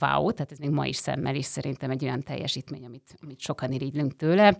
wow, 0.00 0.32
tehát 0.32 0.52
ez 0.52 0.58
még 0.58 0.70
ma 0.70 0.86
is 0.86 0.96
szemmel 0.96 1.34
is 1.34 1.44
szerintem 1.44 1.90
egy 1.90 2.04
olyan 2.04 2.22
teljesítmény, 2.22 2.84
amit, 2.84 3.14
amit 3.22 3.40
sokan 3.40 3.72
irigylünk 3.72 4.16
tőle. 4.16 4.56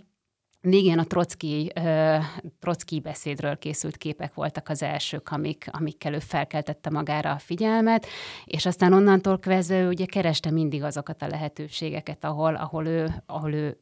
Igen, 0.61 0.99
a 0.99 1.05
Trotsky, 1.05 1.73
uh, 1.81 2.25
Trotsky 2.61 3.01
beszédről 3.01 3.59
készült 3.59 3.97
képek 3.97 4.35
voltak 4.35 4.69
az 4.69 4.83
elsők, 4.83 5.31
amik, 5.31 5.67
amikkel 5.71 6.15
ő 6.15 6.19
felkeltette 6.19 6.91
magára 6.91 7.31
a 7.31 7.39
figyelmet, 7.39 8.07
és 8.45 8.67
aztán 8.67 8.93
onnantól 8.93 9.39
kezdve 9.39 9.81
ő 9.81 9.89
ugye 9.89 10.07
kereste 10.07 10.51
mindig 10.51 10.83
azokat 10.83 11.23
a 11.23 11.27
lehetőségeket, 11.27 12.25
ahol, 12.25 12.55
ahol, 12.55 12.87
ő, 12.87 13.23
ahol 13.27 13.53
ő 13.53 13.81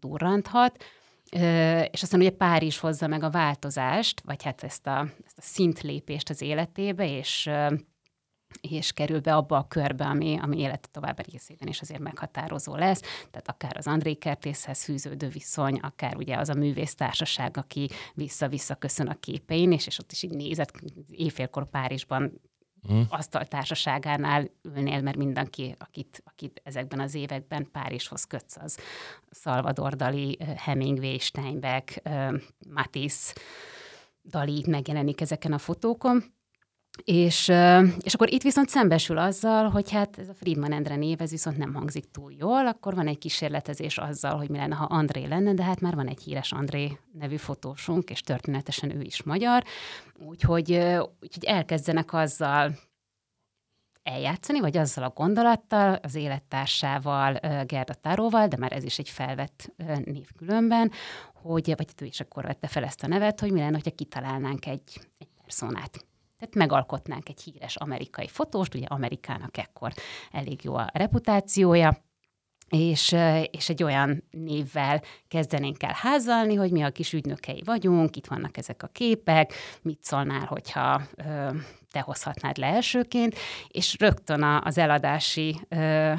durranthat, 0.00 0.84
és 1.90 2.02
aztán 2.02 2.20
ugye 2.20 2.30
Párizs 2.30 2.78
hozza 2.78 3.06
meg 3.06 3.22
a 3.22 3.30
változást, 3.30 4.20
vagy 4.24 4.42
hát 4.42 4.62
ezt 4.62 4.86
a, 4.86 5.08
ezt 5.24 5.38
a 5.38 5.42
szintlépést 5.42 6.30
az 6.30 6.42
életébe, 6.42 7.16
és 7.16 7.50
és 8.60 8.92
kerül 8.92 9.20
be 9.20 9.34
abba 9.34 9.56
a 9.56 9.68
körbe, 9.68 10.04
ami, 10.04 10.38
ami 10.42 10.58
élete 10.58 10.88
további 10.90 11.22
részében 11.30 11.68
is 11.68 11.80
azért 11.80 12.00
meghatározó 12.00 12.74
lesz. 12.74 13.00
Tehát 13.00 13.48
akár 13.48 13.76
az 13.76 13.86
André 13.86 14.14
Kertészhez 14.14 14.84
fűződő 14.84 15.28
viszony, 15.28 15.78
akár 15.78 16.16
ugye 16.16 16.36
az 16.36 16.48
a 16.48 16.54
művésztársaság, 16.54 17.56
aki 17.56 17.88
vissza-vissza 18.14 18.74
köszön 18.74 19.06
a 19.06 19.14
képein, 19.20 19.72
és, 19.72 19.86
és 19.86 19.98
ott 19.98 20.12
is 20.12 20.22
így 20.22 20.34
nézett 20.34 20.72
éjfélkor 21.10 21.70
Párizsban 21.70 22.40
mm. 22.92 23.00
asztaltársaságánál 23.08 24.50
ülnél, 24.62 25.00
mert 25.00 25.16
mindenki, 25.16 25.74
akit, 25.78 26.22
akit 26.24 26.60
ezekben 26.64 27.00
az 27.00 27.14
években 27.14 27.68
Párizshoz 27.72 28.24
kötsz, 28.24 28.56
az 28.56 28.78
Salvador 29.30 29.94
Dali, 29.94 30.38
Hemingway, 30.56 31.18
Steinbeck, 31.18 32.02
Matisse, 32.68 33.34
Dali 34.30 34.64
megjelenik 34.66 35.20
ezeken 35.20 35.52
a 35.52 35.58
fotókon 35.58 36.35
És, 37.04 37.48
és 37.98 38.14
akkor 38.14 38.32
itt 38.32 38.42
viszont 38.42 38.68
szembesül 38.68 39.18
azzal, 39.18 39.68
hogy 39.68 39.90
hát 39.90 40.18
ez 40.18 40.28
a 40.28 40.34
Friedman 40.34 40.72
Endre 40.72 40.96
név, 40.96 41.20
ez 41.20 41.30
viszont 41.30 41.56
nem 41.56 41.74
hangzik 41.74 42.10
túl 42.10 42.32
jól, 42.32 42.66
akkor 42.66 42.94
van 42.94 43.06
egy 43.06 43.18
kísérletezés 43.18 43.98
azzal, 43.98 44.36
hogy 44.36 44.48
mi 44.48 44.56
lenne, 44.56 44.74
ha 44.74 44.84
André 44.84 45.24
lenne, 45.24 45.54
de 45.54 45.62
hát 45.62 45.80
már 45.80 45.94
van 45.94 46.08
egy 46.08 46.22
híres 46.22 46.52
André 46.52 46.98
nevű 47.12 47.36
fotósunk, 47.36 48.10
és 48.10 48.20
történetesen 48.20 48.96
ő 48.96 49.00
is 49.00 49.22
magyar, 49.22 49.62
úgyhogy, 50.18 50.72
úgyhogy 51.20 51.44
elkezdenek 51.44 52.12
azzal 52.12 52.72
eljátszani, 54.02 54.60
vagy 54.60 54.76
azzal 54.76 55.04
a 55.04 55.12
gondolattal, 55.14 55.98
az 56.02 56.14
élettársával, 56.14 57.32
Gerda 57.64 57.94
Táróval, 57.94 58.48
de 58.48 58.56
már 58.56 58.72
ez 58.72 58.84
is 58.84 58.98
egy 58.98 59.08
felvett 59.08 59.72
név 60.04 60.26
különben, 60.36 60.90
hogy, 61.34 61.74
vagy 61.76 61.86
ő 62.02 62.04
is 62.04 62.20
akkor 62.20 62.44
vette 62.44 62.66
fel 62.66 62.84
ezt 62.84 63.02
a 63.02 63.06
nevet, 63.06 63.40
hogy 63.40 63.52
mi 63.52 63.58
lenne, 63.58 63.74
hogyha 63.74 63.90
kitalálnánk 63.90 64.66
egy, 64.66 65.00
egy 65.18 65.28
personát. 65.42 66.04
Tehát 66.38 66.54
megalkotnánk 66.54 67.28
egy 67.28 67.42
híres 67.42 67.76
amerikai 67.76 68.28
fotóst, 68.28 68.74
ugye 68.74 68.86
Amerikának 68.86 69.56
ekkor 69.56 69.92
elég 70.30 70.64
jó 70.64 70.74
a 70.74 70.90
reputációja, 70.92 72.04
és, 72.68 73.16
és 73.50 73.68
egy 73.68 73.82
olyan 73.82 74.24
névvel 74.30 75.02
kezdenénk 75.28 75.82
el 75.82 75.94
házalni, 75.94 76.54
hogy 76.54 76.70
mi 76.70 76.82
a 76.82 76.90
kis 76.90 77.12
ügynökei 77.12 77.62
vagyunk, 77.64 78.16
itt 78.16 78.26
vannak 78.26 78.56
ezek 78.56 78.82
a 78.82 78.86
képek, 78.92 79.52
mit 79.82 80.02
szólnál, 80.02 80.44
hogyha 80.44 81.02
ö, 81.16 81.48
te 81.90 82.00
hozhatnád 82.00 82.56
le 82.56 82.66
elsőként, 82.66 83.34
és 83.68 83.96
rögtön 83.98 84.42
az 84.42 84.78
eladási 84.78 85.60
ö, 85.68 86.12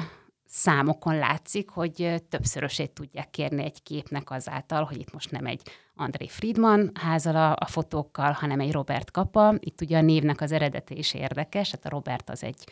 számokon 0.44 1.16
látszik, 1.18 1.70
hogy 1.70 2.22
többszörösét 2.28 2.90
tudják 2.90 3.30
kérni 3.30 3.64
egy 3.64 3.82
képnek 3.82 4.30
azáltal, 4.30 4.84
hogy 4.84 4.98
itt 4.98 5.12
most 5.12 5.30
nem 5.30 5.46
egy 5.46 5.62
André 5.98 6.26
Friedman 6.28 6.90
házal 6.94 7.36
a, 7.36 7.56
a 7.58 7.66
fotókkal, 7.66 8.32
hanem 8.32 8.60
egy 8.60 8.72
Robert 8.72 9.10
Kapa. 9.10 9.54
Itt 9.58 9.80
ugye 9.80 9.98
a 9.98 10.00
névnek 10.00 10.40
az 10.40 10.52
eredete 10.52 10.94
is 10.94 11.14
érdekes, 11.14 11.70
hát 11.70 11.84
a 11.84 11.88
Robert 11.88 12.30
az 12.30 12.42
egy 12.42 12.64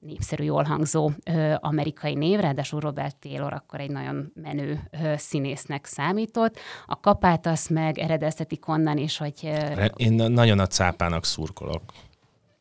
népszerű, 0.00 0.44
jól 0.44 0.62
hangzó 0.62 1.10
ö, 1.24 1.54
amerikai 1.60 2.14
név, 2.14 2.40
ráadásul 2.40 2.80
Robert 2.80 3.16
Taylor 3.16 3.52
akkor 3.52 3.80
egy 3.80 3.90
nagyon 3.90 4.32
menő 4.34 4.80
ö, 4.90 5.14
színésznek 5.16 5.84
számított. 5.84 6.58
A 6.86 7.00
kapát 7.00 7.46
azt 7.46 7.70
meg 7.70 7.98
eredeztetik 7.98 8.68
onnan 8.68 8.96
is, 8.96 9.18
hogy... 9.18 9.40
Ö, 9.42 9.84
Én 9.96 10.12
nagyon 10.12 10.58
a 10.58 10.66
cápának 10.66 11.24
szurkolok. 11.24 11.82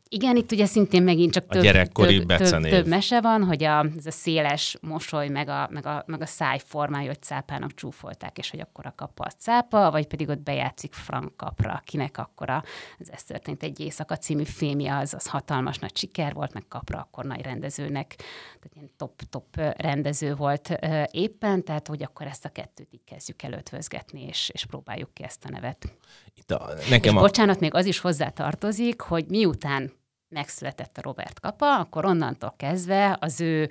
Igen, 0.09 0.35
itt 0.35 0.51
ugye 0.51 0.65
szintén 0.65 1.03
megint 1.03 1.31
csak 1.31 1.47
több, 1.47 1.63
több, 1.63 2.25
több, 2.25 2.61
több 2.61 2.87
mese 2.87 3.21
van, 3.21 3.43
hogy 3.43 3.63
a, 3.63 3.85
ez 3.97 4.05
a 4.05 4.11
széles 4.11 4.77
mosoly, 4.81 5.27
meg 5.27 5.47
a, 5.47 5.69
meg 5.71 5.85
a, 5.85 6.03
meg 6.07 6.21
a 6.21 6.25
száj 6.25 6.59
formája, 6.65 7.07
hogy 7.07 7.21
cápának 7.21 7.73
csúfolták, 7.73 8.37
és 8.37 8.49
hogy 8.49 8.59
akkor 8.59 8.85
a 8.85 8.93
kapa 8.95 9.23
a 9.23 9.29
cápa, 9.29 9.91
vagy 9.91 10.07
pedig 10.07 10.29
ott 10.29 10.39
bejátszik 10.39 10.93
Frank 10.93 11.37
Kapra, 11.37 11.71
akinek 11.73 12.17
akkor 12.17 12.49
a, 12.49 12.63
ez, 12.99 13.23
történt 13.23 13.63
egy 13.63 13.79
éjszaka 13.79 14.17
című 14.17 14.43
filmje, 14.43 14.97
az, 14.97 15.13
az 15.13 15.27
hatalmas 15.27 15.77
nagy 15.77 15.97
siker 15.97 16.33
volt, 16.33 16.53
meg 16.53 16.67
Kapra 16.67 16.99
akkor 16.99 17.25
nagy 17.25 17.41
rendezőnek, 17.41 18.15
tehát 18.15 18.75
ilyen 18.75 18.91
top-top 18.97 19.55
rendező 19.77 20.35
volt 20.35 20.79
éppen, 21.11 21.63
tehát 21.63 21.87
hogy 21.87 22.03
akkor 22.03 22.27
ezt 22.27 22.45
a 22.45 22.49
kettőt 22.49 22.87
így 22.91 23.03
kezdjük 23.05 23.41
el 23.41 23.53
ötvözgetni, 23.53 24.21
és, 24.21 24.49
és 24.53 24.65
próbáljuk 24.65 25.13
ki 25.13 25.23
ezt 25.23 25.45
a 25.45 25.49
nevet. 25.49 25.93
Itt 26.35 26.51
a, 26.51 26.73
nekem 26.89 27.13
és 27.13 27.19
a... 27.19 27.21
bocsánat, 27.21 27.59
még 27.59 27.73
az 27.73 27.85
is 27.85 27.99
hozzá 27.99 28.29
tartozik, 28.29 29.01
hogy 29.01 29.25
miután 29.27 29.91
megszületett 30.29 30.97
a 30.97 31.01
Robert 31.01 31.39
Kapa, 31.39 31.79
akkor 31.79 32.05
onnantól 32.05 32.53
kezdve 32.57 33.17
az 33.21 33.41
ő 33.41 33.69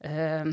ö, 0.00 0.48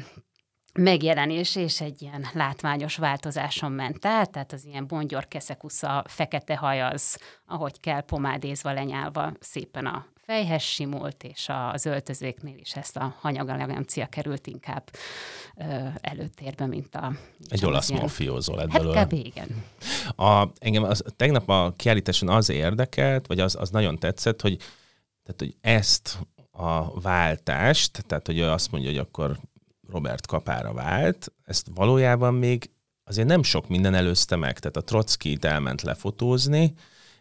megjelenés 0.73 1.55
és 1.55 1.81
egy 1.81 2.01
ilyen 2.01 2.25
látványos 2.33 2.97
változáson 2.97 3.71
ment 3.71 4.05
át, 4.05 4.31
tehát 4.31 4.53
az 4.53 4.65
ilyen 4.65 4.87
bongyor 4.87 5.27
keszekusza, 5.27 6.03
fekete 6.07 6.57
haj 6.57 6.81
az, 6.81 7.19
ahogy 7.45 7.79
kell, 7.79 8.01
pomádézva, 8.01 8.73
lenyálva 8.73 9.31
szépen 9.39 9.85
a 9.85 10.05
fejhez 10.29 10.61
simult, 10.61 11.23
és 11.23 11.49
az 11.71 11.85
öltözéknél 11.85 12.57
is 12.57 12.75
ezt 12.75 12.97
a 12.97 13.15
hanyagalegancia 13.19 14.05
került 14.05 14.47
inkább 14.47 14.89
ö, 15.55 15.63
előtérbe, 16.01 16.65
mint 16.65 16.95
a... 16.95 17.11
Egy 17.47 17.65
olasz 17.65 17.89
mafiózó 17.89 18.55
lett 18.55 18.71
hát 18.71 18.81
belőle. 18.81 19.07
igen. 19.09 19.63
A, 20.15 20.47
engem 20.59 20.83
az, 20.83 21.03
tegnap 21.15 21.49
a 21.49 21.73
kiállításon 21.75 22.29
az 22.29 22.49
érdekelt, 22.49 23.27
vagy 23.27 23.39
az, 23.39 23.55
az 23.55 23.69
nagyon 23.69 23.97
tetszett, 23.97 24.41
hogy 24.41 24.57
tehát, 25.23 25.39
hogy 25.39 25.55
ezt 25.61 26.17
a 26.51 26.99
váltást, 26.99 28.03
tehát, 28.07 28.25
hogy 28.25 28.41
azt 28.41 28.71
mondja, 28.71 28.89
hogy 28.89 28.99
akkor 28.99 29.39
Robert 29.87 30.25
kapára 30.27 30.73
vált, 30.73 31.33
ezt 31.45 31.67
valójában 31.73 32.33
még 32.33 32.71
azért 33.03 33.27
nem 33.27 33.43
sok 33.43 33.67
minden 33.67 33.93
előzte 33.93 34.35
meg. 34.35 34.59
Tehát 34.59 34.77
a 34.77 34.83
Trotsky 34.83 35.37
elment 35.41 35.81
lefotózni, 35.81 36.73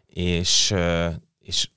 és, 0.07 0.75
és 1.39 1.69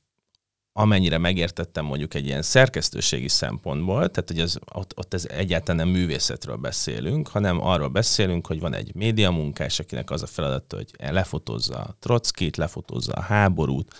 amennyire 0.74 1.18
megértettem 1.18 1.86
mondjuk 1.86 2.13
egy 2.13 2.25
ilyen 2.25 2.42
szerkesztőségi 2.42 3.28
szempontból, 3.28 4.10
tehát 4.10 4.30
hogy 4.30 4.40
az, 4.40 4.60
ott, 4.74 4.98
ott 4.98 5.13
ez 5.13 5.25
egyáltalán 5.25 5.86
nem 5.86 5.96
művészetről 5.96 6.56
beszélünk, 6.56 7.28
hanem 7.28 7.62
arról 7.62 7.88
beszélünk, 7.88 8.48
hogy 8.48 8.60
van 8.60 8.74
egy 8.74 8.96
médiamunkás, 8.96 9.80
akinek 9.80 10.10
az 10.10 10.22
a 10.22 10.28
feladata, 10.28 10.75
hogy 10.75 10.92
lefotózza 11.12 11.75
a 11.75 11.96
Trotskit, 12.00 12.58
lefotózza 12.58 13.12
a 13.13 13.22
háborút, 13.22 13.94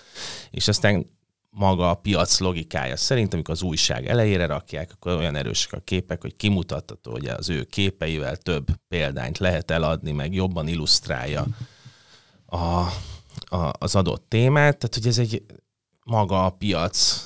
és 0.50 0.68
aztán 0.68 1.06
maga 1.50 1.90
a 1.90 1.96
piac 1.96 2.40
logikája 2.40 2.96
szerint, 2.96 3.34
amikor 3.34 3.54
az 3.54 3.62
újság 3.62 4.08
elejére 4.08 4.46
rakják, 4.46 4.92
akkor 4.94 5.16
olyan 5.16 5.36
erősek 5.36 5.74
a 5.74 5.80
képek, 5.80 6.22
hogy 6.22 6.36
kimutatható, 6.36 7.12
hogy 7.12 7.25
az 7.25 7.50
ő 7.50 7.63
képeivel 7.63 8.36
több 8.36 8.68
példányt 8.88 9.38
lehet 9.38 9.72
eladni, 9.72 10.12
meg 10.12 10.34
jobban 10.34 10.68
illusztrálja 10.68 11.46
a, 12.46 12.58
a, 13.56 13.72
az 13.80 13.96
adott 13.96 14.25
témát. 14.28 14.78
Tehát, 14.78 14.96
hogy 14.96 15.08
ez 15.08 15.18
egy 15.18 15.44
maga 16.05 16.46
a 16.46 16.50
piac 16.50 17.25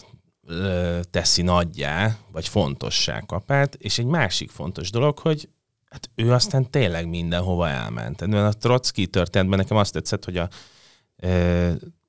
teszi 1.09 1.41
nagyjá, 1.41 2.17
vagy 2.31 2.47
fontossá 2.47 3.19
kapát, 3.19 3.75
és 3.75 3.99
egy 3.99 4.05
másik 4.05 4.49
fontos 4.49 4.89
dolog, 4.89 5.19
hogy 5.19 5.49
hát 5.89 6.09
ő 6.15 6.31
aztán 6.33 6.69
tényleg 6.69 7.09
mindenhova 7.09 7.69
elment. 7.69 8.21
A 8.21 8.53
Trotsky 8.53 9.07
történetben 9.07 9.59
nekem 9.59 9.77
azt 9.77 9.93
tetszett, 9.93 10.25
hogy 10.25 10.37
a 10.37 10.49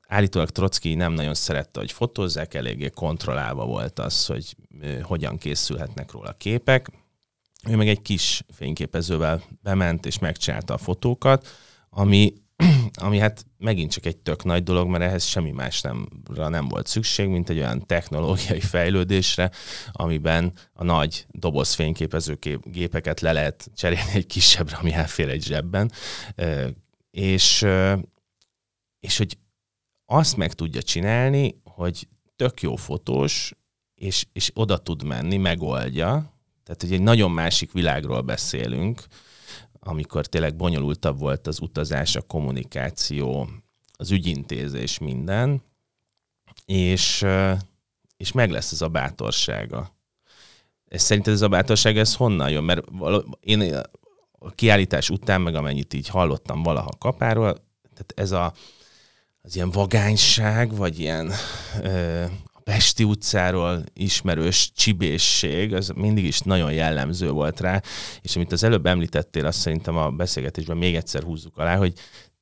állítólag 0.09 0.51
Trotsky 0.51 0.95
nem 0.95 1.13
nagyon 1.13 1.35
szerette, 1.35 1.81
hogy 1.81 1.93
fotózzák, 1.93 2.55
eléggé 2.55 2.89
kontrollálva 2.89 3.65
volt 3.65 3.99
az, 3.99 4.27
hogy 4.27 4.57
hogyan 5.03 5.39
készülhetnek 5.39 6.13
róla 6.13 6.33
képek. 6.33 6.91
Ő 7.69 7.77
meg 7.77 7.89
egy 7.89 8.03
kis 8.03 8.45
fényképezővel 8.55 9.43
bement 9.63 10.07
és 10.07 10.19
megcsinálta 10.19 10.75
a 10.75 10.79
fotókat, 10.79 11.49
ami, 11.91 12.35
ami 13.01 13.19
hát 13.19 13.47
megint 13.59 13.93
csak 13.93 14.07
egy 14.07 14.17
tök 14.17 14.45
nagy 14.45 14.63
dolog, 14.63 14.89
mert 14.89 15.05
ehhez 15.05 15.25
semmi 15.25 15.51
másra 15.51 15.95
nem 16.49 16.69
volt 16.69 16.87
szükség, 16.87 17.29
mint 17.29 17.51
egy 17.51 17.59
olyan 17.59 17.87
technológiai 17.87 18.61
fejlődésre, 18.61 19.51
amiben 19.93 20.53
a 20.73 20.85
nagy 20.85 21.27
doboz 21.31 21.75
fényképező 21.75 22.39
gépeket 22.63 23.21
le 23.21 23.33
lehet 23.33 23.71
cserélni 23.75 24.11
egy 24.15 24.27
kisebbre, 24.27 24.77
ami 24.77 24.93
elfér 24.93 25.29
egy 25.29 25.45
zsebben. 25.45 25.93
És, 27.11 27.67
és 28.99 29.19
hogy 29.19 29.39
azt 30.07 30.37
meg 30.37 30.53
tudja 30.53 30.83
csinálni, 30.83 31.61
hogy 31.65 32.09
tök 32.37 32.63
jó 32.63 32.77
fotós, 32.77 33.53
és, 33.95 34.27
és 34.33 34.51
oda 34.55 34.79
tud 34.79 35.05
menni, 35.05 35.37
megoldja. 35.37 36.35
Tehát, 36.65 36.81
hogy 36.81 36.93
egy 36.93 37.03
nagyon 37.03 37.31
másik 37.31 37.73
világról 37.73 38.21
beszélünk, 38.21 39.03
amikor 39.87 40.27
tényleg 40.27 40.57
bonyolultabb 40.57 41.19
volt 41.19 41.47
az 41.47 41.61
utazás, 41.61 42.17
a 42.17 42.23
kommunikáció, 42.23 43.49
az 43.97 44.11
ügyintézés, 44.11 44.99
minden, 44.99 45.63
és, 46.65 47.27
és 48.17 48.33
meg 48.33 48.51
lesz 48.51 48.73
ez 48.73 48.81
a 48.81 48.89
bátorsága. 48.89 49.91
Ez 50.89 51.03
szerinted 51.03 51.33
ez 51.33 51.43
a 51.43 51.49
bátorság, 51.49 51.99
ez 51.99 52.15
honnan 52.15 52.51
jön? 52.51 52.65
Mert 52.65 52.85
én 53.41 53.75
a 54.39 54.51
kiállítás 54.51 55.11
után, 55.11 55.41
meg 55.41 55.55
amennyit 55.55 55.95
így 55.95 56.09
hallottam 56.09 56.63
valaha 56.63 56.91
kapáról, 56.99 57.53
tehát 57.95 58.13
ez 58.15 58.31
a, 58.31 58.53
az 59.43 59.57
ilyen 59.57 59.71
vagányság, 59.71 60.77
vagy 60.77 60.99
ilyen 60.99 61.33
ö, 61.83 62.25
Pesti 62.71 63.05
utcáról 63.05 63.85
ismerős 63.93 64.73
csibészség, 64.75 65.75
az 65.75 65.93
mindig 65.95 66.25
is 66.25 66.41
nagyon 66.41 66.73
jellemző 66.73 67.31
volt 67.31 67.61
rá, 67.61 67.83
és 68.21 68.37
amit 68.37 68.53
az 68.53 68.63
előbb 68.63 68.87
említettél, 68.87 69.47
azt 69.47 69.59
szerintem 69.59 69.97
a 69.97 70.11
beszélgetésben 70.11 70.77
még 70.77 70.95
egyszer 70.95 71.23
húzzuk 71.23 71.59
alá, 71.59 71.77
hogy 71.77 71.93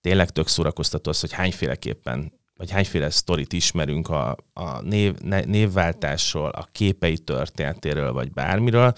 tényleg 0.01 0.31
tök 0.31 0.49
szórakoztató 0.49 1.11
az, 1.11 1.21
hogy 1.21 1.33
hányféleképpen 1.33 2.33
vagy 2.57 2.71
hányféle 2.71 3.11
sztorit 3.11 3.53
ismerünk 3.53 4.09
a, 4.09 4.37
a 4.53 4.81
név, 4.81 5.15
névváltásról, 5.45 6.49
a 6.49 6.69
képei 6.73 7.19
történetéről, 7.19 8.13
vagy 8.13 8.33
bármiről, 8.33 8.93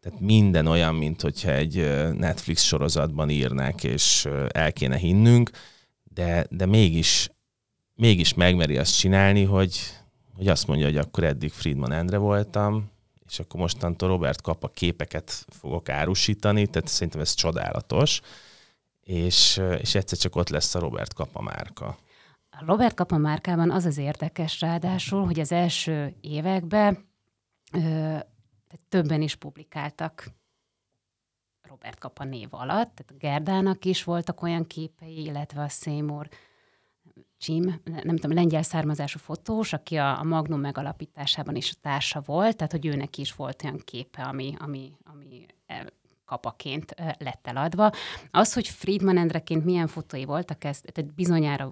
tehát 0.00 0.20
minden 0.20 0.66
olyan, 0.66 0.94
mint 0.94 1.20
hogyha 1.20 1.52
egy 1.52 1.74
Netflix 2.12 2.62
sorozatban 2.62 3.30
írnák, 3.30 3.84
és 3.84 4.28
el 4.48 4.72
kéne 4.72 4.96
hinnünk, 4.96 5.50
de, 6.04 6.46
de 6.50 6.66
mégis 6.66 7.30
mégis 7.94 8.34
megmeri 8.34 8.78
azt 8.78 8.98
csinálni, 8.98 9.44
hogy, 9.44 9.80
hogy 10.36 10.48
azt 10.48 10.66
mondja, 10.66 10.86
hogy 10.86 10.96
akkor 10.96 11.24
eddig 11.24 11.50
Friedman 11.50 11.92
Endre 11.92 12.16
voltam, 12.16 12.90
és 13.26 13.38
akkor 13.38 13.60
mostantól 13.60 14.08
Robert 14.08 14.40
kap 14.40 14.64
a 14.64 14.68
képeket 14.68 15.44
fogok 15.48 15.88
árusítani, 15.88 16.66
tehát 16.66 16.88
szerintem 16.88 17.20
ez 17.20 17.34
csodálatos, 17.34 18.20
és, 19.00 19.60
és 19.78 19.94
egyszer 19.94 20.18
csak 20.18 20.36
ott 20.36 20.48
lesz 20.48 20.74
a 20.74 20.78
Robert 20.78 21.14
kapa 21.14 21.42
márka. 21.42 21.96
A 22.50 22.64
Robert 22.64 22.94
Kapa 22.94 23.16
márkában 23.16 23.70
az 23.70 23.84
az 23.84 23.98
érdekes 23.98 24.60
ráadásul, 24.60 25.24
hogy 25.24 25.40
az 25.40 25.52
első 25.52 26.14
években 26.20 27.08
ö, 27.72 28.16
többen 28.88 29.22
is 29.22 29.34
publikáltak 29.34 30.26
Robert 31.68 31.98
Kapa 31.98 32.24
név 32.24 32.48
alatt, 32.50 32.94
tehát 32.94 33.18
Gerdának 33.18 33.84
is 33.84 34.04
voltak 34.04 34.42
olyan 34.42 34.66
képei, 34.66 35.24
illetve 35.24 35.62
a 35.62 35.68
Seymour 35.68 36.28
Csim, 37.42 37.80
nem 37.84 38.16
tudom, 38.16 38.36
lengyel 38.36 38.62
származású 38.62 39.18
fotós, 39.18 39.72
aki 39.72 39.96
a, 39.96 40.18
a 40.18 40.22
Magnum 40.22 40.60
megalapításában 40.60 41.56
is 41.56 41.70
a 41.70 41.78
társa 41.80 42.22
volt, 42.24 42.56
tehát 42.56 42.72
hogy 42.72 42.86
őnek 42.86 43.18
is 43.18 43.34
volt 43.34 43.64
olyan 43.64 43.80
képe, 43.84 44.22
ami, 44.22 44.54
ami, 44.58 44.92
ami 45.04 45.46
e, 45.66 45.86
kapaként 46.24 46.90
e, 46.90 47.16
lett 47.18 47.46
eladva. 47.46 47.90
Az, 48.30 48.52
hogy 48.52 48.68
Friedman 48.68 49.18
Endreként 49.18 49.64
milyen 49.64 49.86
fotói 49.86 50.24
voltak, 50.24 50.64
ez 50.64 50.80
tehát 50.80 51.14
bizonyára 51.14 51.70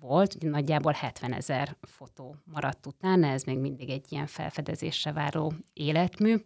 volt, 0.00 0.42
nagyjából 0.42 0.92
70 0.92 1.32
ezer 1.32 1.76
fotó 1.80 2.36
maradt 2.44 2.86
utána, 2.86 3.26
ez 3.26 3.42
még 3.42 3.58
mindig 3.58 3.90
egy 3.90 4.06
ilyen 4.08 4.26
felfedezésre 4.26 5.12
váró 5.12 5.52
életmű. 5.72 6.36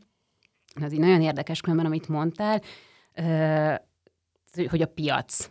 Az 0.80 0.92
így 0.92 0.98
nagyon 0.98 1.22
érdekes 1.22 1.60
különben, 1.60 1.86
amit 1.86 2.08
mondtál, 2.08 2.62
hogy 4.68 4.82
a 4.82 4.92
piac 4.94 5.50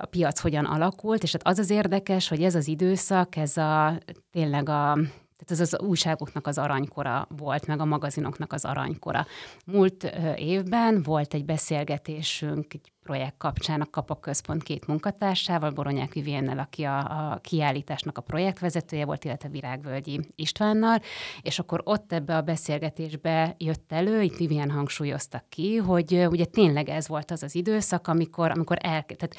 a 0.00 0.06
piac 0.06 0.40
hogyan 0.40 0.64
alakult, 0.64 1.22
és 1.22 1.32
hát 1.32 1.46
az 1.46 1.58
az 1.58 1.70
érdekes, 1.70 2.28
hogy 2.28 2.42
ez 2.42 2.54
az 2.54 2.68
időszak, 2.68 3.36
ez 3.36 3.56
a 3.56 3.98
tényleg 4.30 4.68
a 4.68 4.98
tehát 5.44 5.62
ez 5.62 5.72
az 5.72 5.80
újságoknak 5.80 6.46
az 6.46 6.58
aranykora 6.58 7.28
volt, 7.36 7.66
meg 7.66 7.80
a 7.80 7.84
magazinoknak 7.84 8.52
az 8.52 8.64
aranykora. 8.64 9.26
Múlt 9.66 10.04
évben 10.36 11.02
volt 11.02 11.34
egy 11.34 11.44
beszélgetésünk 11.44 12.74
egy 12.74 12.92
projekt 13.04 13.36
kapcsán 13.38 13.80
a 13.80 13.90
Kapak 13.90 14.20
Központ 14.20 14.62
két 14.62 14.86
munkatársával, 14.86 15.70
Boronyák 15.70 16.12
Viviennel, 16.12 16.58
aki 16.58 16.82
a, 16.82 16.98
a 16.98 17.38
kiállításnak 17.42 18.18
a 18.18 18.20
projektvezetője 18.20 19.04
volt, 19.04 19.24
illetve 19.24 19.48
Virágvölgyi 19.48 20.20
Istvánnal, 20.34 21.00
és 21.42 21.58
akkor 21.58 21.80
ott 21.84 22.12
ebbe 22.12 22.36
a 22.36 22.42
beszélgetésbe 22.42 23.54
jött 23.58 23.92
elő, 23.92 24.22
itt 24.22 24.36
Vivien 24.36 24.70
hangsúlyoztak 24.70 25.44
ki, 25.48 25.76
hogy 25.76 26.26
ugye 26.30 26.44
tényleg 26.44 26.88
ez 26.88 27.08
volt 27.08 27.30
az 27.30 27.42
az 27.42 27.54
időszak, 27.54 28.08
amikor, 28.08 28.50
amikor 28.50 28.76
el, 28.80 29.02
tehát 29.02 29.36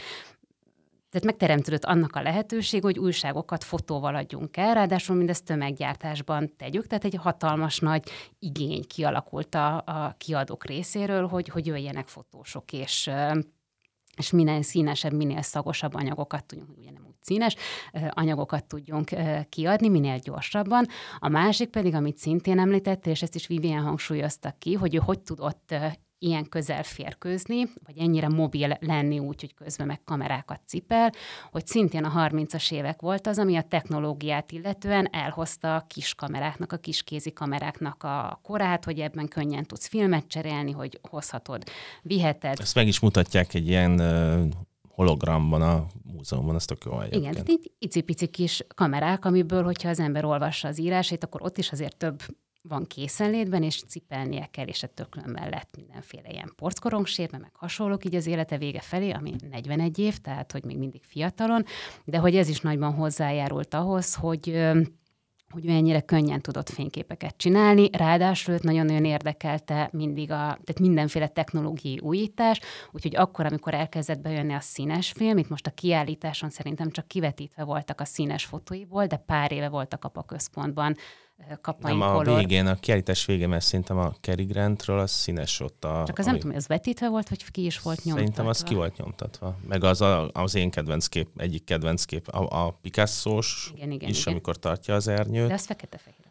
tehát 1.16 1.30
megteremtődött 1.30 1.86
annak 1.86 2.16
a 2.16 2.22
lehetőség, 2.22 2.82
hogy 2.82 3.00
újságokat 3.00 3.64
fotóval 3.64 4.16
adjunk 4.16 4.58
el, 4.58 4.74
ráadásul 4.74 5.16
mindezt 5.16 5.46
tömeggyártásban 5.46 6.56
tegyük, 6.58 6.88
tehát 6.88 7.04
egy 7.04 7.16
hatalmas 7.16 7.80
nagy 7.80 8.10
igény 8.40 8.84
kialakult 8.88 9.56
a, 9.56 9.76
a 9.76 10.16
kiadók 10.18 10.66
részéről, 10.66 11.28
hogy, 11.28 11.48
hogy 11.48 11.66
jöjjenek 11.66 12.08
fotósok, 12.08 12.74
és 12.74 13.10
és 14.18 14.32
minél 14.32 14.62
színesebb, 14.62 15.14
minél 15.14 15.42
szagosabb 15.42 15.94
anyagokat 15.94 16.46
tudjunk, 16.46 16.78
ugye 16.78 16.92
nem 16.92 17.06
úgy 17.08 17.16
színes, 17.22 17.56
anyagokat 18.10 18.66
tudjunk 18.66 19.10
kiadni, 19.50 19.90
minél 19.90 20.18
gyorsabban. 20.18 20.88
A 21.20 21.28
másik 21.28 21.70
pedig, 21.70 21.94
amit 21.94 22.18
szintén 22.18 22.60
említett, 22.60 23.08
és 23.08 23.22
ezt 23.22 23.36
is 23.36 23.48
Vivien 23.48 23.84
hangsúlyozta 23.84 24.56
ki, 24.60 24.74
hogy 24.74 24.96
ő 24.96 24.98
hogy 24.98 25.20
tudott 25.20 25.76
ilyen 26.20 26.50
közel 26.50 26.84
férkőzni, 26.84 27.68
vagy 27.86 27.98
ennyire 27.98 28.28
mobil 28.28 28.78
lenni 28.80 29.20
úgy, 29.20 29.40
hogy 29.40 29.54
közben 29.54 29.88
meg 29.88 30.04
kamerákat 30.04 30.62
cipel, 30.66 31.12
hogy 31.52 31.68
szintén 31.68 32.04
a 32.04 32.28
30-as 32.28 32.72
évek 32.72 33.02
volt 33.02 33.28
az, 33.28 33.40
ami 33.40 33.56
a 33.56 33.62
technológiát 33.62 34.52
illetően 34.52 35.08
elhozta 35.12 35.76
a 35.76 35.86
kis 35.88 36.16
kameráknak, 36.16 36.72
a 36.72 36.78
kis 36.78 37.04
kézi 37.04 37.34
kameráknak 37.34 38.04
a 38.04 38.40
korát, 38.44 38.86
hogy 38.86 39.00
ebben 39.00 39.28
könnyen 39.28 39.66
tudsz 39.66 39.88
filmet 39.88 40.28
cserélni, 40.28 40.72
hogy 40.72 41.00
hozhatod, 41.10 41.64
viheted. 42.02 42.60
Ezt 42.60 42.76
meg 42.76 42.88
is 42.88 43.00
mutatják 43.00 43.54
egy 43.54 43.68
ilyen 43.68 44.02
hologramban 44.90 45.62
a 45.62 45.86
múzeumban, 46.04 46.56
azt 46.56 46.68
tök 46.68 46.84
jó 46.86 47.00
egyébként. 47.00 47.22
Igen, 47.22 47.34
tehát 47.34 47.50
így 47.50 47.72
icipici 47.80 48.28
kis 48.28 48.66
kamerák, 48.76 49.26
amiből, 49.26 49.64
hogyha 49.64 49.90
az 49.90 50.00
ember 50.00 50.26
olvassa 50.26 50.68
az 50.68 50.80
írásait, 50.80 51.24
akkor 51.24 51.42
ott 51.44 51.58
is 51.58 51.72
azért 51.72 51.98
több 51.98 52.22
van 52.68 52.86
készenlétben, 52.86 53.64
és 53.64 53.84
cipelnie 53.88 54.46
kell, 54.46 54.68
és 54.68 54.84
ettől 54.84 55.10
különben 55.10 55.50
lett 55.50 55.76
mindenféle 55.78 56.30
ilyen 56.30 56.54
porckorongsér, 56.56 57.32
meg 57.32 57.52
hasonlók 57.54 58.06
így 58.06 58.16
az 58.16 58.28
élete 58.28 58.58
vége 58.58 58.80
felé, 58.80 59.10
ami 59.10 59.34
41 59.52 60.00
év, 60.00 60.18
tehát 60.18 60.52
hogy 60.52 60.64
még 60.64 60.78
mindig 60.78 61.04
fiatalon, 61.04 61.66
de 62.06 62.18
hogy 62.18 62.36
ez 62.36 62.50
is 62.50 62.60
nagyban 62.60 62.94
hozzájárult 62.94 63.74
ahhoz, 63.74 64.16
hogy 64.16 64.74
hogy 65.50 65.64
mennyire 65.64 66.02
könnyen 66.02 66.42
tudott 66.42 66.70
fényképeket 66.70 67.38
csinálni, 67.38 67.90
ráadásul 67.92 68.54
őt 68.54 68.64
nagyon-nagyon 68.64 69.06
érdekelte 69.06 69.90
mindig 69.92 70.32
a, 70.32 70.36
tehát 70.36 70.80
mindenféle 70.80 71.28
technológiai 71.28 72.00
újítás, 72.00 72.60
úgyhogy 72.92 73.16
akkor, 73.16 73.46
amikor 73.46 73.74
elkezdett 73.74 74.20
bejönni 74.20 74.54
a 74.54 74.60
színes 74.60 75.12
film, 75.12 75.38
itt 75.38 75.50
most 75.50 75.68
a 75.68 75.72
kiállításon 75.72 76.50
szerintem 76.50 76.92
csak 76.92 77.08
kivetítve 77.08 77.64
voltak 77.64 78.02
a 78.02 78.06
színes 78.06 78.46
fotóiból, 78.46 79.06
de 79.06 79.18
pár 79.18 79.52
éve 79.52 79.70
voltak 79.70 80.06
a 80.14 80.24
központban 80.24 80.96
kapain 81.62 81.98
Nem 81.98 82.10
a 82.10 82.14
color. 82.14 82.38
végén, 82.38 82.68
a 82.68 82.76
kiállítás 82.76 83.26
végén, 83.26 83.50
mert 83.50 83.64
szerintem 83.64 83.98
a 83.98 84.14
Cary 84.22 84.44
Grantről 84.44 85.00
az 85.00 85.12
színes 85.12 85.60
ott 85.60 85.84
a... 85.84 86.04
Csak 86.06 86.18
az 86.20 86.26
ami... 86.26 86.32
nem 86.32 86.36
tudom, 86.36 86.52
hogy 86.52 86.62
az 86.62 86.68
vetítve 86.68 87.10
volt, 87.10 87.30
vagy 87.30 87.52
ki 87.52 87.66
is 87.66 87.80
volt 87.80 88.04
nyomtatva? 88.04 88.20
Szerintem 88.20 88.48
az 88.48 88.64
ki 88.64 88.76
volt 88.76 88.98
nyomtatva. 88.98 89.58
Meg 89.68 89.84
az 89.84 90.02
a, 90.02 90.30
az 90.34 90.56
én 90.56 90.70
kedvenc 90.70 91.08
kép, 91.08 91.28
egyik 91.38 91.64
kedvenc 91.64 92.04
kép, 92.04 92.28
a, 92.28 92.66
a 92.66 92.72
Picasso-s 92.82 93.72
igen, 93.76 93.92
igen, 93.92 94.10
is, 94.10 94.22
igen. 94.22 94.34
amikor 94.34 94.58
tartja 94.58 94.96
az 94.96 95.08
ernyőt. 95.08 95.48
De 95.48 95.54
az 95.54 95.66
fekete-fehér 95.66 96.20
a. 96.24 96.25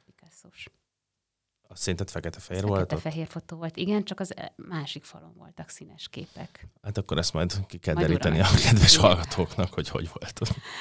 Azt 1.74 1.82
szerinted 1.82 2.10
fekete-fehér 2.10 2.64
volt? 2.64 2.80
Fekete-fehér 2.80 3.26
fotó 3.26 3.56
volt, 3.56 3.76
igen, 3.76 4.04
csak 4.04 4.20
az 4.20 4.34
másik 4.56 5.04
falon 5.04 5.34
voltak 5.38 5.68
színes 5.68 6.08
képek. 6.08 6.66
Hát 6.82 6.98
akkor 6.98 7.18
ezt 7.18 7.32
majd 7.32 7.66
ki 7.66 7.78
kell 7.78 7.94
majd 7.94 8.06
deríteni 8.06 8.38
uram. 8.38 8.50
a 8.54 8.58
kedves 8.58 8.94
igen. 8.94 9.06
hallgatóknak, 9.06 9.74
hogy 9.74 9.88
hogy 9.88 10.10
volt. 10.12 10.40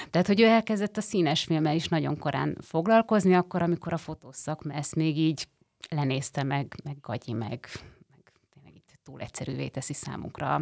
Tehát, 0.10 0.28
hogy 0.28 0.42
ő 0.42 0.46
elkezdett 0.46 0.98
a 0.98 1.02
színes 1.02 1.44
filmmel 1.44 1.76
is 1.76 1.88
nagyon 1.88 2.18
korán 2.18 2.58
foglalkozni, 2.62 3.36
akkor, 3.36 3.62
amikor 3.62 3.94
a 3.94 3.98
fotószakma 3.98 4.74
ezt 4.74 4.96
még 4.96 5.18
így 5.18 5.48
lenézte 5.90 6.44
meg, 6.44 6.76
meg 6.84 6.98
gagyi, 7.02 7.34
meg, 7.34 7.68
meg 8.10 8.32
tényleg 8.54 8.76
itt 8.76 9.00
túl 9.04 9.22
egyszerűvé 9.22 9.68
teszi 9.68 9.94
számunkra 9.94 10.56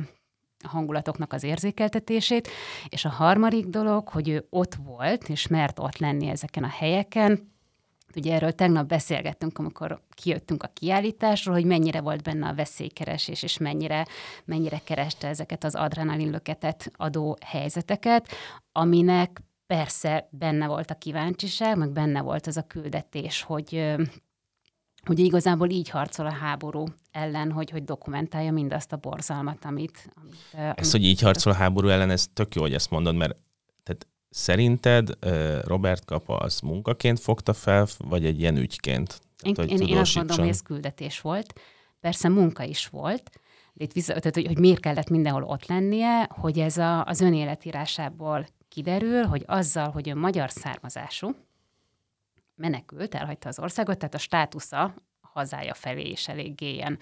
a 0.64 0.68
hangulatoknak 0.68 1.34
az 1.34 1.44
érzékeltetését. 1.44 2.50
És 2.90 3.06
a 3.06 3.10
harmadik 3.10 3.66
dolog, 3.66 4.08
hogy 4.08 4.30
ő 4.30 4.46
ott 4.50 4.76
volt, 4.76 5.30
és 5.30 5.48
mert 5.48 5.80
ott 5.80 5.98
lenni 5.98 6.28
ezeken 6.28 6.64
a 6.64 6.70
helyeken, 6.70 7.50
Ugye 8.16 8.34
erről 8.34 8.52
tegnap 8.52 8.88
beszélgettünk, 8.88 9.58
amikor 9.58 10.02
kijöttünk 10.10 10.64
a 10.64 10.72
kiállításról, 10.74 11.56
hogy 11.56 11.66
mennyire 11.66 12.02
volt 12.02 12.24
benne 12.24 12.48
a 12.48 12.56
veszélykeresés, 12.56 13.44
és 13.44 13.58
mennyire, 13.58 14.06
mennyire 14.46 14.82
kereste 14.84 15.28
ezeket 15.28 15.64
az 15.64 15.76
adrenalinlöketet 15.76 16.92
adó 16.96 17.38
helyzeteket, 17.46 18.28
aminek 18.72 19.42
persze 19.68 20.28
benne 20.32 20.68
volt 20.68 20.92
a 20.92 20.98
kíváncsiság, 20.98 21.78
meg 21.78 21.90
benne 21.90 22.22
volt 22.22 22.48
az 22.48 22.58
a 22.58 22.68
küldetés, 22.68 23.42
hogy 23.42 23.96
hogy 25.06 25.20
igazából 25.20 25.70
így 25.70 25.90
harcol 25.90 26.26
a 26.26 26.32
háború 26.32 26.86
ellen, 27.12 27.52
hogy, 27.52 27.70
hogy 27.70 27.84
dokumentálja 27.84 28.52
mindazt 28.52 28.92
a 28.92 28.98
borzalmat, 28.98 29.66
amit... 29.66 30.10
amit 30.22 30.36
ezt, 30.54 30.78
amit, 30.78 30.92
hogy 30.92 31.04
így 31.04 31.22
harcol 31.22 31.52
a 31.52 31.56
háború 31.56 31.88
ellen, 31.88 32.10
ez 32.10 32.28
tök 32.34 32.56
jó, 32.56 32.62
hogy 32.62 32.74
ezt 32.74 32.90
mondod, 32.90 33.16
mert 33.16 33.38
tehát 33.84 34.08
Szerinted 34.34 35.10
Robert 35.64 36.06
Kapa 36.06 36.36
az 36.36 36.60
munkaként 36.60 37.20
fogta 37.20 37.54
fel, 37.54 37.88
vagy 37.98 38.26
egy 38.26 38.40
ilyen 38.40 38.58
ügyként? 38.58 39.22
Tehát, 39.38 39.72
én, 39.72 39.78
én, 39.78 39.88
én 39.88 39.98
azt 39.98 40.16
mondom, 40.16 40.38
hogy 40.38 40.48
ez 40.48 40.62
küldetés 40.62 41.22
volt. 41.22 41.54
Persze 42.00 42.30
munka 42.30 42.64
is 42.64 42.88
volt, 42.88 43.30
de 43.74 43.84
itt 43.84 43.92
vissza, 43.92 44.14
tehát, 44.14 44.36
hogy, 44.36 44.46
hogy 44.46 44.60
miért 44.60 44.80
kellett 44.80 45.10
mindenhol 45.10 45.44
ott 45.44 45.66
lennie, 45.66 46.28
hogy 46.30 46.60
ez 46.60 46.78
a, 46.78 47.06
az 47.06 47.22
önéletírásából 47.22 48.48
kiderül, 48.70 49.24
hogy 49.24 49.44
azzal, 49.46 49.90
hogy 49.90 50.08
ő 50.08 50.16
magyar 50.16 50.52
származású, 50.52 51.36
menekült, 52.56 53.16
elhagyta 53.16 53.50
az 53.50 53.60
országot, 53.60 53.98
tehát 53.98 54.14
a 54.14 54.18
státusza 54.18 54.94
hazája 55.22 55.74
felé 55.74 56.10
is 56.10 56.28
eléggé 56.28 56.74
ilyen 56.74 57.00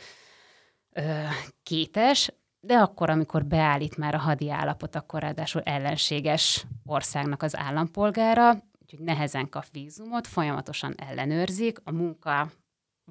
ö, 0.91 1.23
kétes, 1.63 2.31
de 2.59 2.77
akkor, 2.77 3.09
amikor 3.09 3.45
beállít 3.45 3.97
már 3.97 4.15
a 4.15 4.17
hadi 4.17 4.49
állapot, 4.49 4.95
akkor 4.95 5.21
ráadásul 5.21 5.61
ellenséges 5.61 6.65
országnak 6.85 7.43
az 7.43 7.57
állampolgára, 7.57 8.63
úgyhogy 8.81 8.99
nehezen 8.99 9.49
kap 9.49 9.65
vízumot, 9.71 10.27
folyamatosan 10.27 10.95
ellenőrzik, 10.97 11.79
a 11.83 11.91
munka 11.91 12.51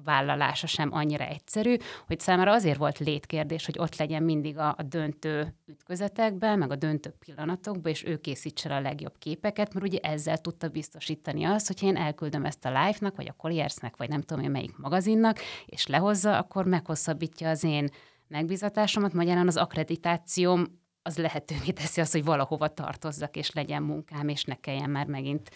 vállalása 0.03 0.67
sem 0.67 0.93
annyira 0.93 1.25
egyszerű, 1.25 1.75
hogy 2.07 2.19
számára 2.19 2.51
azért 2.51 2.77
volt 2.77 2.99
létkérdés, 2.99 3.65
hogy 3.65 3.79
ott 3.79 3.97
legyen 3.97 4.23
mindig 4.23 4.57
a, 4.57 4.75
a 4.77 4.83
döntő 4.83 5.55
ütközetekben, 5.65 6.57
meg 6.57 6.71
a 6.71 6.75
döntő 6.75 7.13
pillanatokban, 7.25 7.91
és 7.91 8.05
ő 8.05 8.17
készítse 8.17 8.75
a 8.75 8.79
legjobb 8.79 9.17
képeket, 9.17 9.73
mert 9.73 9.85
ugye 9.85 9.99
ezzel 10.01 10.37
tudta 10.37 10.67
biztosítani 10.67 11.43
azt, 11.43 11.67
hogy 11.67 11.83
én 11.83 11.95
elküldöm 11.95 12.45
ezt 12.45 12.65
a 12.65 12.69
Life-nak, 12.69 13.15
vagy 13.15 13.27
a 13.27 13.35
Colliersnek, 13.37 13.97
vagy 13.97 14.09
nem 14.09 14.21
tudom 14.21 14.43
én 14.43 14.51
melyik 14.51 14.77
magazinnak, 14.77 15.39
és 15.65 15.87
lehozza, 15.87 16.37
akkor 16.37 16.65
meghosszabbítja 16.65 17.49
az 17.49 17.63
én 17.63 17.89
megbízatásomat, 18.29 19.13
magyarán 19.13 19.47
az 19.47 19.57
akkreditációm 19.57 20.79
az 21.01 21.17
lehetővé 21.17 21.71
teszi 21.71 22.01
azt, 22.01 22.11
hogy 22.11 22.23
valahova 22.23 22.67
tartozzak, 22.67 23.35
és 23.35 23.51
legyen 23.51 23.83
munkám, 23.83 24.27
és 24.27 24.43
ne 24.43 24.55
kelljen 24.55 24.89
már 24.89 25.05
megint, 25.05 25.49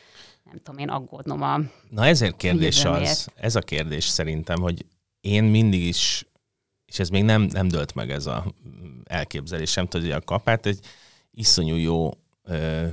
nem 0.44 0.58
tudom 0.58 0.80
én, 0.80 0.90
aggódnom 0.90 1.42
a 1.42 1.60
Na 1.90 2.06
ezért 2.06 2.38
kérdés 2.38 2.86
az, 2.86 3.30
ez 3.36 3.56
a 3.56 3.62
kérdés 3.62 4.04
szerintem, 4.04 4.62
hogy 4.62 4.86
én 5.22 5.44
mindig 5.44 5.82
is, 5.82 6.26
és 6.86 7.00
ez 7.00 7.10
még 7.10 7.24
nem, 7.24 7.42
nem 7.42 7.68
dölt 7.68 7.94
meg 7.94 8.12
ez 8.12 8.26
a 8.26 8.54
elképzelés, 9.04 9.72
sem 9.72 9.88
tudja 9.88 10.16
a 10.16 10.22
kapát, 10.22 10.66
egy 10.66 10.80
iszonyú 11.32 11.76
jó 11.76 12.10
ö, 12.44 12.88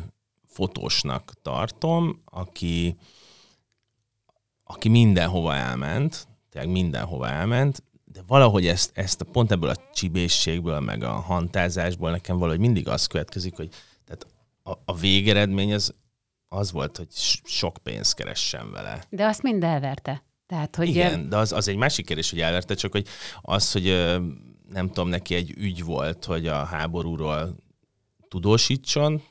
fotósnak 0.46 1.32
tartom, 1.42 2.22
aki, 2.24 2.96
aki 4.64 4.88
mindenhova 4.88 5.54
elment, 5.54 6.28
tényleg 6.50 6.70
mindenhova 6.70 7.28
elment, 7.28 7.82
de 8.12 8.20
valahogy 8.26 8.66
ezt, 8.66 8.90
ezt 8.94 9.20
a, 9.20 9.24
pont 9.24 9.52
ebből 9.52 9.70
a 9.70 9.90
csibészségből, 9.92 10.80
meg 10.80 11.02
a 11.02 11.12
hantázásból 11.12 12.10
nekem 12.10 12.38
valahogy 12.38 12.60
mindig 12.60 12.88
az 12.88 13.06
következik, 13.06 13.56
hogy 13.56 13.68
tehát 14.04 14.26
a, 14.62 14.92
a 14.92 14.96
végeredmény 14.96 15.74
az, 15.74 15.94
az 16.48 16.72
volt, 16.72 16.96
hogy 16.96 17.08
sok 17.44 17.76
pénzt 17.82 18.14
keressen 18.14 18.70
vele. 18.70 19.04
De 19.08 19.26
azt 19.26 19.42
mind 19.42 19.64
elverte. 19.64 20.22
Tehát, 20.46 20.76
hogy 20.76 20.88
Igen, 20.88 21.28
de 21.28 21.36
az, 21.36 21.52
az 21.52 21.68
egy 21.68 21.76
másik 21.76 22.06
kérdés, 22.06 22.30
hogy 22.30 22.40
elverte, 22.40 22.74
csak 22.74 22.92
hogy 22.92 23.06
az, 23.40 23.72
hogy 23.72 23.84
nem 24.68 24.86
tudom, 24.86 25.08
neki 25.08 25.34
egy 25.34 25.54
ügy 25.56 25.84
volt, 25.84 26.24
hogy 26.24 26.46
a 26.46 26.64
háborúról 26.64 27.56
tudósítson, 28.28 29.22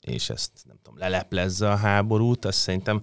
és 0.00 0.30
ezt 0.30 0.50
nem 0.64 0.76
tudom, 0.82 0.98
leleplezze 0.98 1.70
a 1.70 1.76
háborút, 1.76 2.44
azt 2.44 2.58
szerintem 2.58 3.02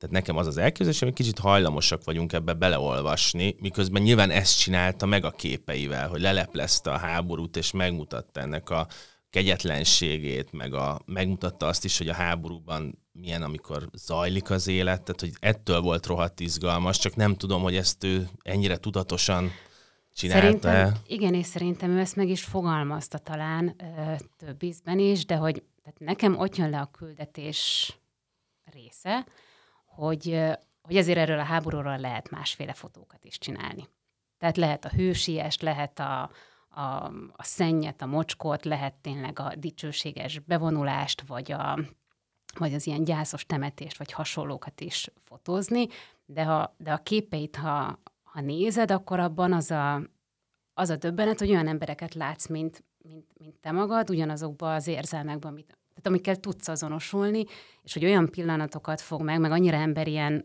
tehát 0.00 0.14
nekem 0.14 0.36
az 0.36 0.46
az 0.46 0.56
elképzelésem, 0.56 1.08
hogy 1.08 1.16
kicsit 1.16 1.38
hajlamosak 1.38 2.04
vagyunk 2.04 2.32
ebbe 2.32 2.52
beleolvasni, 2.52 3.56
miközben 3.58 4.02
nyilván 4.02 4.30
ezt 4.30 4.58
csinálta 4.58 5.06
meg 5.06 5.24
a 5.24 5.30
képeivel, 5.30 6.08
hogy 6.08 6.20
leleplezte 6.20 6.92
a 6.92 6.96
háborút, 6.96 7.56
és 7.56 7.70
megmutatta 7.70 8.40
ennek 8.40 8.70
a 8.70 8.86
kegyetlenségét, 9.30 10.52
meg 10.52 10.74
a, 10.74 11.00
megmutatta 11.06 11.66
azt 11.66 11.84
is, 11.84 11.98
hogy 11.98 12.08
a 12.08 12.14
háborúban 12.14 12.98
milyen, 13.12 13.42
amikor 13.42 13.88
zajlik 13.92 14.50
az 14.50 14.66
élet, 14.66 15.02
tehát 15.02 15.20
hogy 15.20 15.32
ettől 15.40 15.80
volt 15.80 16.06
rohadt 16.06 16.40
izgalmas, 16.40 16.98
csak 16.98 17.16
nem 17.16 17.34
tudom, 17.34 17.62
hogy 17.62 17.76
ezt 17.76 18.04
ő 18.04 18.28
ennyire 18.42 18.76
tudatosan 18.76 19.50
csinálta 20.14 20.46
Szerintem, 20.46 20.92
igen, 21.06 21.34
és 21.34 21.46
szerintem 21.46 21.90
ő 21.90 21.98
ezt 21.98 22.16
meg 22.16 22.28
is 22.28 22.44
fogalmazta 22.44 23.18
talán 23.18 23.76
ö, 23.78 24.12
több 24.36 24.62
ízben 24.62 24.98
is, 24.98 25.24
de 25.24 25.36
hogy 25.36 25.62
tehát 25.82 25.98
nekem 25.98 26.38
ott 26.38 26.56
jön 26.56 26.70
le 26.70 26.80
a 26.80 26.90
küldetés 26.92 27.92
része, 28.72 29.26
hogy, 29.90 30.40
hogy 30.82 30.96
azért 30.96 31.18
erről 31.18 31.38
a 31.38 31.44
háborúról 31.44 31.98
lehet 31.98 32.30
másféle 32.30 32.72
fotókat 32.72 33.24
is 33.24 33.38
csinálni. 33.38 33.88
Tehát 34.38 34.56
lehet 34.56 34.84
a 34.84 34.88
hősies, 34.88 35.60
lehet 35.60 35.98
a, 35.98 36.30
a, 36.68 37.04
a 37.32 37.42
szennyet, 37.42 38.02
a 38.02 38.06
mocskot, 38.06 38.64
lehet 38.64 38.94
tényleg 38.94 39.38
a 39.38 39.54
dicsőséges 39.56 40.38
bevonulást, 40.38 41.20
vagy, 41.20 41.52
a, 41.52 41.78
vagy 42.58 42.74
az 42.74 42.86
ilyen 42.86 43.04
gyászos 43.04 43.46
temetést, 43.46 43.98
vagy 43.98 44.12
hasonlókat 44.12 44.80
is 44.80 45.10
fotózni, 45.18 45.86
de, 46.24 46.44
ha, 46.44 46.74
de 46.78 46.92
a 46.92 47.02
képeit, 47.02 47.56
ha, 47.56 47.98
ha 48.22 48.40
nézed, 48.40 48.90
akkor 48.90 49.18
abban 49.18 49.52
az 49.52 49.70
a, 49.70 50.02
az 50.74 50.90
a 50.90 50.96
döbbenet, 50.96 51.38
hogy 51.38 51.50
olyan 51.50 51.68
embereket 51.68 52.14
látsz, 52.14 52.46
mint, 52.46 52.84
mint, 52.98 53.26
mint 53.38 53.60
te 53.60 53.70
magad, 53.70 54.10
ugyanazokban 54.10 54.74
az 54.74 54.86
érzelmekben, 54.86 55.50
amit, 55.50 55.78
tehát 56.00 56.06
amikkel 56.06 56.36
tudsz 56.36 56.68
azonosulni, 56.68 57.44
és 57.82 57.92
hogy 57.92 58.04
olyan 58.04 58.30
pillanatokat 58.30 59.00
fog 59.00 59.22
meg, 59.22 59.40
meg 59.40 59.50
annyira 59.50 59.76
emberien 59.76 60.44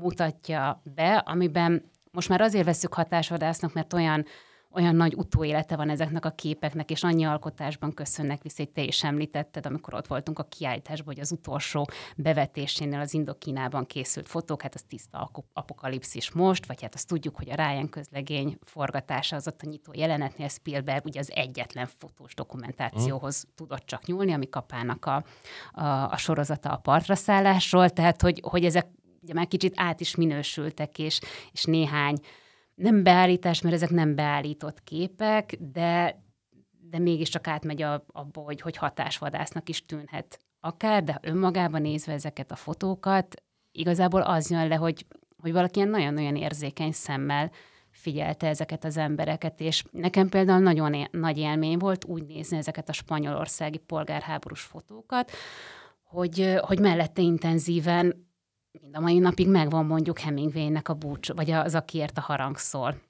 mutatja 0.00 0.82
be, 0.94 1.16
amiben 1.16 1.90
most 2.10 2.28
már 2.28 2.40
azért 2.40 2.64
veszük 2.64 2.94
hatásvadásznak, 2.94 3.72
mert 3.72 3.92
olyan 3.92 4.24
olyan 4.72 4.96
nagy 4.96 5.14
utóélete 5.14 5.76
van 5.76 5.88
ezeknek 5.88 6.24
a 6.24 6.30
képeknek, 6.30 6.90
és 6.90 7.02
annyi 7.02 7.24
alkotásban 7.24 7.94
köszönnek 7.94 8.42
vissza, 8.42 8.62
hogy 8.62 8.70
te 8.70 8.82
is 8.82 9.04
említetted, 9.04 9.66
amikor 9.66 9.94
ott 9.94 10.06
voltunk 10.06 10.38
a 10.38 10.42
kiállításban, 10.42 11.14
hogy 11.14 11.22
az 11.22 11.32
utolsó 11.32 11.88
bevetésénél 12.16 13.00
az 13.00 13.14
Indokínában 13.14 13.86
készült 13.86 14.28
fotók, 14.28 14.62
hát 14.62 14.74
az 14.74 14.82
tiszta 14.88 15.30
apokalipszis 15.52 16.32
most, 16.32 16.66
vagy 16.66 16.82
hát 16.82 16.94
azt 16.94 17.06
tudjuk, 17.06 17.36
hogy 17.36 17.50
a 17.50 17.54
Ryan 17.54 17.88
közlegény 17.88 18.58
forgatása 18.60 19.36
az 19.36 19.46
ott 19.46 19.62
a 19.62 19.66
nyitó 19.66 19.92
jelenetnél 19.94 20.48
Spielberg 20.48 21.04
ugye 21.04 21.20
az 21.20 21.30
egyetlen 21.34 21.88
fotós 21.98 22.34
dokumentációhoz 22.34 23.44
mm. 23.46 23.50
tudott 23.54 23.86
csak 23.86 24.06
nyúlni, 24.06 24.32
ami 24.32 24.48
kapának 24.48 25.06
a, 25.06 25.24
a, 25.72 25.84
a 26.10 26.16
sorozata 26.16 26.70
a 26.70 26.76
partra 26.76 27.14
szállásról, 27.14 27.90
tehát 27.90 28.22
hogy, 28.22 28.42
hogy 28.44 28.64
ezek 28.64 28.86
ugye 29.22 29.34
már 29.34 29.46
kicsit 29.46 29.72
át 29.76 30.00
is 30.00 30.14
minősültek, 30.14 30.98
és, 30.98 31.20
és 31.52 31.64
néhány 31.64 32.16
nem 32.80 33.02
beállítás, 33.02 33.60
mert 33.60 33.74
ezek 33.74 33.90
nem 33.90 34.14
beállított 34.14 34.82
képek, 34.84 35.56
de, 35.72 36.22
de 36.90 36.98
mégiscsak 36.98 37.46
átmegy 37.46 37.82
a, 37.82 38.04
abba, 38.06 38.40
hogy, 38.40 38.60
hogy 38.60 38.76
hatásvadásznak 38.76 39.68
is 39.68 39.84
tűnhet 39.86 40.38
akár, 40.60 41.04
de 41.04 41.18
önmagában 41.22 41.80
nézve 41.80 42.12
ezeket 42.12 42.50
a 42.50 42.56
fotókat, 42.56 43.42
igazából 43.72 44.20
az 44.20 44.50
jön 44.50 44.68
le, 44.68 44.74
hogy, 44.74 45.06
hogy 45.42 45.52
valaki 45.52 45.78
ilyen 45.78 45.90
nagyon-nagyon 45.90 46.36
érzékeny 46.36 46.92
szemmel 46.92 47.50
figyelte 47.90 48.46
ezeket 48.46 48.84
az 48.84 48.96
embereket, 48.96 49.60
és 49.60 49.84
nekem 49.90 50.28
például 50.28 50.60
nagyon 50.60 50.94
é- 50.94 51.12
nagy 51.12 51.38
élmény 51.38 51.78
volt 51.78 52.04
úgy 52.04 52.26
nézni 52.26 52.56
ezeket 52.56 52.88
a 52.88 52.92
spanyolországi 52.92 53.78
polgárháborús 53.78 54.60
fotókat, 54.60 55.30
hogy, 56.02 56.54
hogy 56.60 56.78
mellette 56.78 57.22
intenzíven 57.22 58.29
mind 58.80 58.96
a 58.96 59.00
mai 59.00 59.18
napig 59.18 59.48
megvan 59.48 59.86
mondjuk 59.86 60.18
Hemingway-nek 60.18 60.88
a 60.88 60.94
búcs, 60.94 61.32
vagy 61.32 61.50
az, 61.50 61.74
akiért 61.74 62.18
a 62.18 62.20
harang 62.20 62.56
szól. 62.56 63.00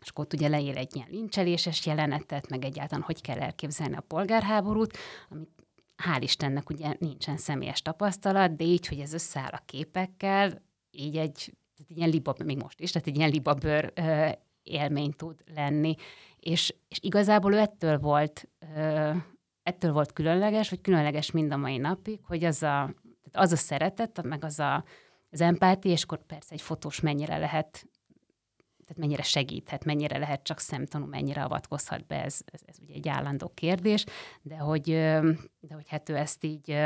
És 0.00 0.08
akkor 0.08 0.24
ott 0.24 0.32
ugye 0.32 0.48
leír 0.48 0.76
egy 0.76 0.96
ilyen 0.96 1.08
lincseléses 1.10 1.86
jelenetet, 1.86 2.48
meg 2.48 2.64
egyáltalán 2.64 3.04
hogy 3.04 3.20
kell 3.20 3.38
elképzelni 3.38 3.96
a 3.96 4.00
polgárháborút, 4.00 4.96
amit 5.30 5.50
hál' 6.02 6.22
Istennek 6.22 6.70
ugye 6.70 6.94
nincsen 6.98 7.36
személyes 7.36 7.82
tapasztalat, 7.82 8.56
de 8.56 8.64
így, 8.64 8.86
hogy 8.86 9.00
ez 9.00 9.12
összeáll 9.12 9.50
a 9.52 9.62
képekkel, 9.64 10.62
így 10.90 11.16
egy, 11.16 11.54
tehát 11.76 11.90
egy 11.90 11.96
ilyen 11.96 12.08
liba, 12.08 12.34
még 12.44 12.56
most 12.56 12.80
is, 12.80 12.90
tehát 12.90 13.08
egy 13.08 13.16
ilyen 13.16 13.30
libabőr 13.30 13.92
ö, 13.94 14.28
élmény 14.62 15.12
tud 15.12 15.42
lenni. 15.54 15.94
És, 16.40 16.74
és 16.88 16.98
igazából 17.00 17.52
ő 17.52 17.58
ettől 17.58 17.98
volt, 17.98 18.48
ö, 18.76 19.10
ettől 19.62 19.92
volt 19.92 20.12
különleges, 20.12 20.70
vagy 20.70 20.80
különleges 20.80 21.30
mind 21.30 21.52
a 21.52 21.56
mai 21.56 21.76
napig, 21.76 22.20
hogy 22.22 22.44
az 22.44 22.62
a 22.62 22.94
tehát 23.30 23.46
az 23.46 23.52
a 23.52 23.56
szeretet, 23.56 24.22
meg 24.22 24.44
az 24.44 24.58
a, 24.58 24.84
az 25.30 25.40
empátia, 25.40 25.92
és 25.92 26.02
akkor 26.02 26.26
persze 26.26 26.54
egy 26.54 26.62
fotós 26.62 27.00
mennyire 27.00 27.38
lehet 27.38 27.88
tehát 28.88 29.02
mennyire 29.02 29.22
segíthet, 29.22 29.84
mennyire 29.84 30.18
lehet 30.18 30.42
csak 30.42 30.58
szemtanú, 30.58 31.06
mennyire 31.06 31.42
avatkozhat 31.42 32.06
be, 32.06 32.24
ez, 32.24 32.40
ez, 32.44 32.60
ez 32.64 32.76
ugye 32.80 32.94
egy 32.94 33.08
állandó 33.08 33.48
kérdés, 33.54 34.04
de 34.42 34.56
hogy, 34.56 34.84
de 35.60 35.74
hogy 35.74 35.88
hát 35.88 36.08
ő 36.08 36.16
ezt 36.16 36.44
így 36.44 36.78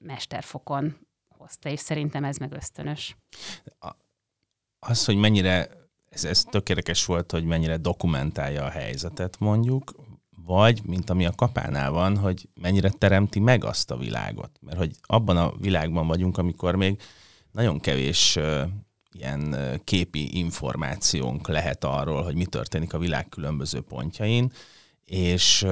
mesterfokon 0.00 0.96
hozta, 1.28 1.68
és 1.68 1.80
szerintem 1.80 2.24
ez 2.24 2.36
meg 2.36 2.52
ösztönös. 2.52 3.16
Az, 4.78 5.04
hogy 5.04 5.16
mennyire, 5.16 5.68
ez, 6.08 6.24
ez 6.24 6.42
tökéletes 6.42 7.04
volt, 7.04 7.30
hogy 7.30 7.44
mennyire 7.44 7.76
dokumentálja 7.76 8.64
a 8.64 8.70
helyzetet 8.70 9.38
mondjuk, 9.38 9.92
vagy, 10.50 10.80
mint 10.84 11.10
ami 11.10 11.26
a 11.26 11.32
kapánál 11.32 11.90
van, 11.90 12.16
hogy 12.16 12.48
mennyire 12.60 12.90
teremti 12.90 13.40
meg 13.40 13.64
azt 13.64 13.90
a 13.90 13.96
világot. 13.96 14.50
Mert 14.60 14.78
hogy 14.78 14.90
abban 15.02 15.36
a 15.36 15.52
világban 15.58 16.06
vagyunk, 16.06 16.38
amikor 16.38 16.74
még 16.74 17.00
nagyon 17.52 17.80
kevés 17.80 18.38
ilyen 19.12 19.56
képi 19.84 20.38
információnk 20.38 21.48
lehet 21.48 21.84
arról, 21.84 22.22
hogy 22.22 22.34
mi 22.34 22.46
történik 22.46 22.92
a 22.92 22.98
világ 22.98 23.28
különböző 23.28 23.80
pontjain, 23.80 24.52
és, 25.04 25.66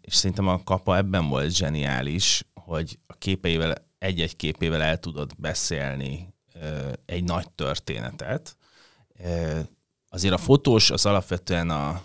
és 0.00 0.14
szerintem 0.14 0.48
a 0.48 0.62
kapa 0.64 0.96
ebben 0.96 1.28
volt 1.28 1.54
zseniális, 1.54 2.46
hogy 2.54 2.98
a 3.06 3.14
képeivel, 3.14 3.74
egy-egy 3.98 4.36
képével 4.36 4.82
el 4.82 5.00
tudod 5.00 5.32
beszélni 5.38 6.34
egy 7.06 7.24
nagy 7.24 7.50
történetet. 7.50 8.56
Azért 10.08 10.34
a 10.34 10.38
fotós 10.38 10.90
az 10.90 11.06
alapvetően 11.06 11.70
a, 11.70 12.02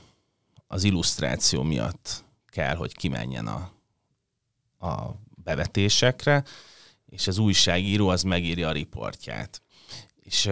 az 0.72 0.84
illusztráció 0.84 1.64
miatt 1.64 2.24
kell, 2.46 2.76
hogy 2.76 2.96
kimenjen 2.96 3.48
a, 3.48 3.72
a 4.88 5.16
bevetésekre, 5.44 6.44
és 7.06 7.28
az 7.28 7.38
újságíró 7.38 8.08
az 8.08 8.24
megírja 8.24 8.68
a 8.68 8.72
riportját. 8.72 9.62
És, 10.16 10.50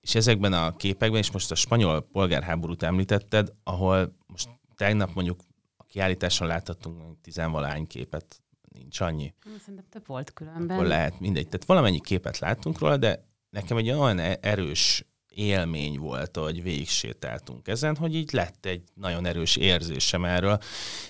és 0.00 0.14
ezekben 0.14 0.52
a 0.52 0.76
képekben, 0.76 1.20
és 1.20 1.30
most 1.30 1.50
a 1.50 1.54
spanyol 1.54 2.00
polgárháborút 2.00 2.82
említetted, 2.82 3.52
ahol 3.64 4.16
most 4.26 4.48
tegnap 4.76 5.14
mondjuk 5.14 5.40
a 5.76 5.84
kiállításon 5.84 6.46
láthattunk 6.46 7.20
tizenvalány 7.20 7.86
képet, 7.86 8.42
nincs 8.68 9.00
annyi. 9.00 9.34
Szerintem 9.60 9.84
több 9.90 10.06
volt 10.06 10.32
különben. 10.32 10.76
Akkor 10.76 10.86
lehet, 10.88 11.20
mindegy. 11.20 11.48
Tehát 11.48 11.66
valamennyi 11.66 12.00
képet 12.00 12.38
láttunk 12.38 12.78
róla, 12.78 12.96
de 12.96 13.24
nekem 13.50 13.76
egy 13.76 13.90
olyan 13.90 14.18
erős 14.18 15.04
élmény 15.34 15.98
volt, 15.98 16.36
hogy 16.36 16.62
végig 16.62 16.88
sétáltunk 16.88 17.68
ezen, 17.68 17.96
hogy 17.96 18.14
így 18.14 18.32
lett 18.32 18.66
egy 18.66 18.82
nagyon 18.94 19.26
erős 19.26 19.56
érzésem 19.56 20.24
erről, 20.24 20.58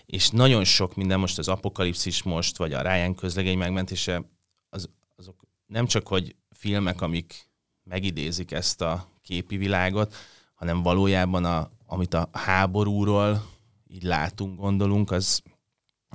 és 0.06 0.28
nagyon 0.28 0.64
sok 0.64 0.94
minden 0.94 1.18
most 1.18 1.38
az 1.38 1.48
apokalipszis 1.48 2.22
most, 2.22 2.56
vagy 2.56 2.72
a 2.72 2.82
Ryan 2.82 3.14
közlegény 3.14 3.58
megmentése, 3.58 4.24
az, 4.68 4.88
azok 5.16 5.42
nem 5.66 5.86
csak, 5.86 6.08
hogy 6.08 6.34
filmek, 6.50 7.00
amik 7.00 7.48
megidézik 7.84 8.50
ezt 8.50 8.80
a 8.80 9.08
képi 9.22 9.56
világot, 9.56 10.14
hanem 10.54 10.82
valójában, 10.82 11.44
a, 11.44 11.70
amit 11.86 12.14
a 12.14 12.28
háborúról 12.32 13.44
így 13.88 14.02
látunk, 14.02 14.60
gondolunk, 14.60 15.10
az 15.10 15.42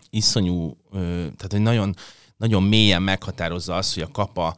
iszonyú, 0.09 0.77
tehát 0.91 1.51
hogy 1.51 1.61
nagyon, 1.61 1.95
nagyon 2.37 2.63
mélyen 2.63 3.01
meghatározza 3.01 3.75
azt, 3.75 3.93
hogy 3.93 4.03
a 4.03 4.11
kapa 4.11 4.55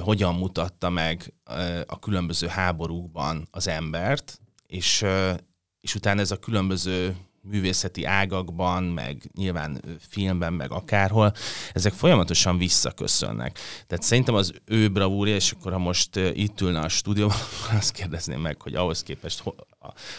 hogyan 0.00 0.34
mutatta 0.34 0.90
meg 0.90 1.34
a 1.86 1.98
különböző 1.98 2.46
háborúkban 2.46 3.48
az 3.50 3.68
embert, 3.68 4.40
és, 4.66 5.04
és 5.80 5.94
utána 5.94 6.20
ez 6.20 6.30
a 6.30 6.38
különböző 6.38 7.16
művészeti 7.42 8.04
ágakban, 8.04 8.82
meg 8.82 9.30
nyilván 9.34 9.82
filmben, 10.08 10.52
meg 10.52 10.72
akárhol, 10.72 11.32
ezek 11.72 11.92
folyamatosan 11.92 12.58
visszaköszönnek. 12.58 13.58
Tehát 13.86 14.04
szerintem 14.04 14.34
az 14.34 14.52
ő 14.64 14.88
bravúrja, 14.88 15.34
és 15.34 15.50
akkor 15.50 15.72
ha 15.72 15.78
most 15.78 16.16
itt 16.16 16.60
ülne 16.60 16.80
a 16.80 16.88
stúdióban, 16.88 17.36
azt 17.78 17.92
kérdezném 17.92 18.40
meg, 18.40 18.62
hogy 18.62 18.74
ahhoz 18.74 19.02
képest 19.02 19.42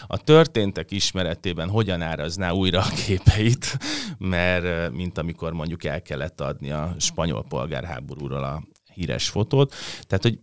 a 0.06 0.16
történtek 0.16 0.90
ismeretében 0.90 1.68
hogyan 1.68 2.02
árazná 2.02 2.50
újra 2.50 2.80
a 2.80 2.92
képeit, 3.06 3.78
mert 4.18 4.92
mint 4.92 5.18
amikor 5.18 5.52
mondjuk 5.52 5.84
el 5.84 6.02
kellett 6.02 6.40
adni 6.40 6.70
a 6.70 6.94
spanyol 6.98 7.44
polgárháborúról 7.48 8.44
a 8.44 8.62
híres 8.94 9.28
fotót. 9.28 9.74
Tehát, 10.06 10.22
hogy 10.22 10.38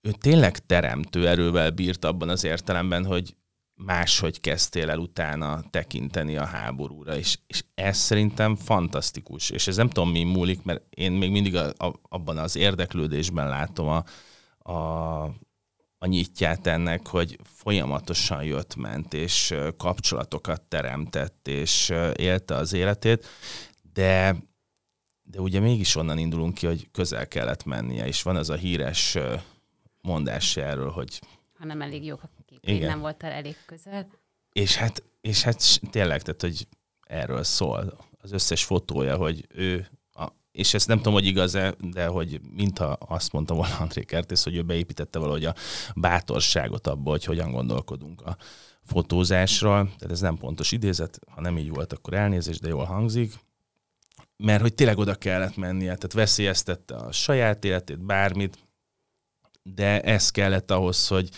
ő 0.00 0.10
tényleg 0.10 0.58
teremtő 0.58 1.28
erővel 1.28 1.70
bírt 1.70 2.04
abban 2.04 2.28
az 2.28 2.44
értelemben, 2.44 3.04
hogy 3.04 3.36
máshogy 3.74 4.40
kezdtél 4.40 4.90
el 4.90 4.98
utána 4.98 5.62
tekinteni 5.70 6.36
a 6.36 6.44
háborúra, 6.44 7.16
és, 7.16 7.38
és 7.46 7.64
ez 7.74 7.96
szerintem 7.96 8.56
fantasztikus, 8.56 9.50
és 9.50 9.66
ez 9.66 9.76
nem 9.76 9.88
tudom 9.88 10.10
mi 10.10 10.22
múlik, 10.22 10.62
mert 10.62 10.82
én 10.90 11.12
még 11.12 11.30
mindig 11.30 11.56
a, 11.56 11.72
a, 11.76 11.92
abban 12.08 12.38
az 12.38 12.56
érdeklődésben 12.56 13.48
látom 13.48 13.88
a, 13.88 14.04
a, 14.72 15.22
a 15.98 16.06
nyitját 16.06 16.66
ennek, 16.66 17.06
hogy 17.06 17.38
folyamatosan 17.42 18.44
jött-ment, 18.44 19.14
és 19.14 19.54
kapcsolatokat 19.76 20.62
teremtett, 20.62 21.48
és 21.48 21.92
élte 22.14 22.54
az 22.54 22.72
életét, 22.72 23.26
de, 23.92 24.36
de 25.22 25.40
ugye 25.40 25.60
mégis 25.60 25.96
onnan 25.96 26.18
indulunk 26.18 26.54
ki, 26.54 26.66
hogy 26.66 26.90
közel 26.90 27.28
kellett 27.28 27.64
mennie, 27.64 28.06
és 28.06 28.22
van 28.22 28.36
az 28.36 28.50
a 28.50 28.54
híres 28.54 29.18
mondás 30.00 30.56
erről, 30.56 30.90
hogy 30.90 31.20
ha 31.58 31.68
nem 31.68 31.82
elég 31.82 32.04
jók 32.04 32.22
a 32.22 32.28
Igen. 32.60 32.88
nem 32.88 33.00
voltál 33.00 33.30
elég 33.30 33.56
közel. 33.66 34.06
És 34.52 34.76
hát, 34.76 35.02
és 35.20 35.42
hát 35.42 35.80
tényleg, 35.90 36.22
tehát, 36.22 36.40
hogy 36.40 36.66
erről 37.06 37.42
szól 37.42 37.98
az 38.18 38.32
összes 38.32 38.64
fotója, 38.64 39.16
hogy 39.16 39.46
ő, 39.54 39.88
a, 40.12 40.28
és 40.52 40.74
ezt 40.74 40.88
nem 40.88 40.96
tudom, 40.96 41.12
hogy 41.12 41.26
igaz-e, 41.26 41.74
de 41.80 42.06
hogy 42.06 42.40
mintha 42.54 42.84
azt 42.92 43.32
mondta 43.32 43.54
volna 43.54 43.76
André 43.78 44.02
Kertész, 44.02 44.44
hogy 44.44 44.56
ő 44.56 44.62
beépítette 44.62 45.18
valahogy 45.18 45.44
a 45.44 45.54
bátorságot 45.94 46.86
abba, 46.86 47.10
hogy 47.10 47.24
hogyan 47.24 47.50
gondolkodunk 47.50 48.22
a 48.22 48.36
fotózásról. 48.82 49.84
Tehát 49.84 50.10
ez 50.10 50.20
nem 50.20 50.36
pontos 50.36 50.72
idézet, 50.72 51.18
ha 51.30 51.40
nem 51.40 51.58
így 51.58 51.70
volt, 51.70 51.92
akkor 51.92 52.14
elnézést, 52.14 52.60
de 52.60 52.68
jól 52.68 52.84
hangzik. 52.84 53.34
Mert 54.42 54.60
hogy 54.60 54.74
tényleg 54.74 54.98
oda 54.98 55.14
kellett 55.14 55.56
mennie, 55.56 55.94
tehát 55.94 56.12
veszélyeztette 56.12 56.94
a 56.94 57.12
saját 57.12 57.64
életét, 57.64 58.04
bármit, 58.04 58.58
de 59.62 60.00
ez 60.00 60.30
kellett 60.30 60.70
ahhoz, 60.70 61.08
hogy 61.08 61.28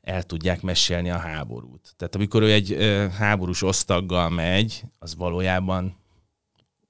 el 0.00 0.22
tudják 0.22 0.60
mesélni 0.60 1.10
a 1.10 1.18
háborút. 1.18 1.94
Tehát 1.96 2.14
amikor 2.14 2.42
ő 2.42 2.52
egy 2.52 2.76
háborús 3.12 3.62
osztaggal 3.62 4.28
megy, 4.28 4.82
az 4.98 5.14
valójában 5.16 5.96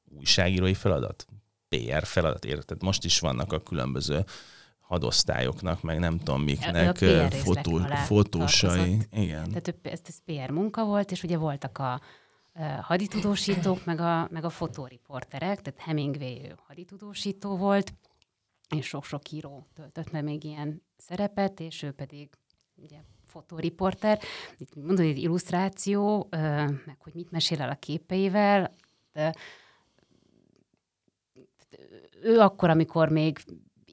újságírói 0.05 0.75
feladat, 0.75 1.27
PR 1.69 2.05
feladat, 2.05 2.45
érted? 2.45 2.83
Most 2.83 3.05
is 3.05 3.19
vannak 3.19 3.53
a 3.53 3.63
különböző 3.63 4.25
hadosztályoknak, 4.81 5.83
meg 5.83 5.99
nem 5.99 6.19
tudom 6.19 6.43
miknek 6.43 6.97
fotó, 7.31 7.81
fotósai. 8.07 8.99
Igen. 9.13 9.49
Tehát 9.49 9.75
ez, 9.83 10.01
ez 10.05 10.19
PR 10.25 10.51
munka 10.51 10.85
volt, 10.85 11.11
és 11.11 11.23
ugye 11.23 11.37
voltak 11.37 11.79
a 11.79 12.01
haditudósítók, 12.81 13.85
meg 13.85 14.01
a, 14.01 14.29
meg 14.31 14.45
a 14.45 14.51
fotóriporterek, 14.51 15.63
tehát 15.63 15.81
Hemingway 15.81 16.55
haditudósító 16.67 17.57
volt, 17.57 17.93
és 18.77 18.87
sok-sok 18.87 19.31
író 19.31 19.67
töltött 19.75 20.11
meg 20.11 20.25
még 20.25 20.45
ilyen 20.45 20.83
szerepet, 20.97 21.61
és 21.61 21.83
ő 21.83 21.91
pedig 21.91 22.29
ugye 22.75 22.99
fotóriporter. 23.25 24.21
Itt 24.57 24.75
mondod, 24.75 25.07
hogy 25.07 25.19
illusztráció, 25.19 26.27
meg 26.31 26.97
hogy 26.99 27.15
mit 27.15 27.31
mesél 27.31 27.61
el 27.61 27.71
a 27.71 27.75
képeivel. 27.75 28.75
De 29.13 29.35
ő 32.23 32.39
akkor, 32.39 32.71
amikor 32.71 33.09
még 33.09 33.39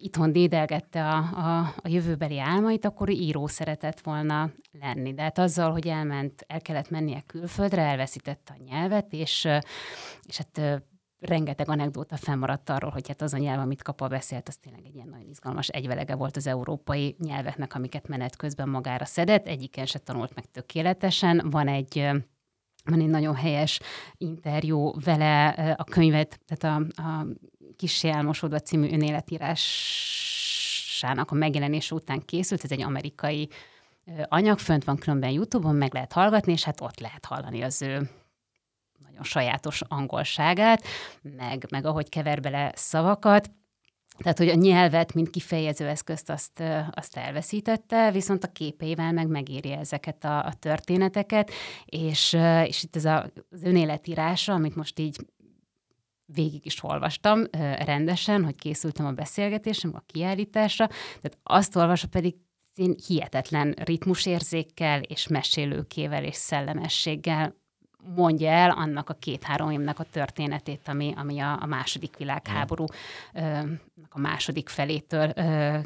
itthon 0.06 0.32
dédelgette 0.32 1.08
a, 1.08 1.18
a, 1.18 1.74
a 1.78 1.88
jövőbeli 1.88 2.40
álmait, 2.40 2.86
akkor 2.86 3.10
író 3.10 3.48
szeretett 3.48 4.00
volna 4.00 4.52
lenni. 4.72 5.14
De 5.14 5.22
hát 5.22 5.38
azzal, 5.38 5.72
hogy 5.72 5.88
elment, 5.88 6.46
el 6.48 6.62
kellett 6.62 6.90
mennie 6.90 7.22
külföldre, 7.22 7.82
elveszítette 7.82 8.56
a 8.60 8.64
nyelvet, 8.64 9.14
és, 9.14 9.48
és 10.24 10.38
hát 10.38 10.84
rengeteg 11.20 11.70
anekdóta 11.70 12.18
fennmaradt 12.18 12.70
arról, 12.70 12.92
hogy 12.92 13.08
hát 13.08 13.22
az 13.22 13.34
a 13.34 13.38
nyelv, 13.38 13.60
amit 13.60 13.82
Kapa 13.82 14.08
beszélt, 14.08 14.48
az 14.48 14.58
tényleg 14.58 14.86
egy 14.86 14.96
ilyen 14.96 15.08
nagyon 15.08 15.30
izgalmas 15.30 15.68
egyvelege 15.68 16.16
volt 16.16 16.38
az 16.38 16.48
európai 16.48 17.16
nyelveknek, 17.20 17.76
amiket 17.76 18.08
menet 18.08 18.36
közben 18.36 18.70
magára 18.70 19.06
szedett. 19.06 19.48
Egyiken 19.48 19.86
se 19.86 20.00
tanult 20.00 20.36
meg 20.36 20.46
tökéletesen. 20.46 21.48
Van 21.50 21.68
egy 21.68 22.10
van 22.86 23.00
egy 23.00 23.08
nagyon 23.08 23.36
helyes 23.36 23.80
interjú 24.18 25.00
vele 25.00 25.48
a 25.78 25.84
könyvet, 25.84 26.40
tehát 26.46 26.78
a, 26.98 27.02
a 27.02 27.26
Kissé 27.76 28.10
elmosódva 28.10 28.60
című 28.60 28.92
önéletírásának 28.92 31.32
a 31.32 31.36
megjelenése 31.36 31.96
után 31.96 32.26
készült, 32.26 32.64
ez 32.64 32.72
egy 32.72 32.82
amerikai 32.82 33.50
anyag, 34.28 34.60
fönt 34.60 34.84
van 34.84 34.98
különben 34.98 35.30
YouTube-on, 35.30 35.76
meg 35.76 35.94
lehet 35.94 36.14
hallgatni, 36.14 36.52
és 36.52 36.64
hát 36.64 36.82
ott 36.82 37.00
lehet 37.00 37.26
hallani 37.26 37.62
az 37.62 37.82
ő 37.82 38.10
nagyon 39.08 39.24
sajátos 39.24 39.82
angolságát, 39.88 40.84
meg, 41.22 41.66
meg 41.70 41.86
ahogy 41.86 42.10
kever 42.10 42.42
bele 42.42 42.72
szavakat. 42.76 43.52
Tehát, 44.18 44.38
hogy 44.38 44.50
a 44.50 44.56
nyelvet, 44.56 45.14
mint 45.14 45.30
kifejező 45.30 45.88
eszközt 45.88 46.30
azt, 46.30 46.64
azt 46.92 47.18
elveszítette, 47.18 48.12
viszont 48.12 48.44
a 48.44 48.52
képeivel 48.52 49.12
meg 49.12 49.28
megéri 49.28 49.72
ezeket 49.72 50.24
a, 50.24 50.46
a 50.46 50.54
történeteket, 50.54 51.52
és, 51.86 52.38
és 52.66 52.84
itt 52.84 52.96
ez 52.96 53.06
a, 53.06 53.32
az 53.50 53.64
önéletírása, 53.64 54.54
amit 54.54 54.76
most 54.76 55.00
így 55.00 55.18
végig 56.26 56.66
is 56.66 56.84
olvastam 56.84 57.44
rendesen, 57.86 58.44
hogy 58.44 58.56
készültem 58.56 59.06
a 59.06 59.12
beszélgetésem, 59.12 59.92
a 59.96 60.04
kiállításra, 60.06 60.88
tehát 60.88 61.38
azt 61.44 61.76
olvasva 61.76 62.08
pedig 62.08 62.36
hihetetlen 63.08 63.72
ritmusérzékkel 63.72 65.02
és 65.02 65.28
mesélőkével 65.28 66.24
és 66.24 66.36
szellemességgel 66.36 67.56
mondja 68.16 68.50
el 68.50 68.70
annak 68.70 69.10
a 69.10 69.14
két-három 69.14 69.70
évnek 69.70 70.00
a 70.00 70.04
történetét, 70.04 70.82
ami, 70.86 71.14
ami 71.18 71.40
a, 71.40 71.62
a 71.62 71.66
második 71.66 72.18
világháború 72.18 72.86
a 74.10 74.20
második 74.20 74.70
felétől 74.70 75.32
ö, 75.36 75.78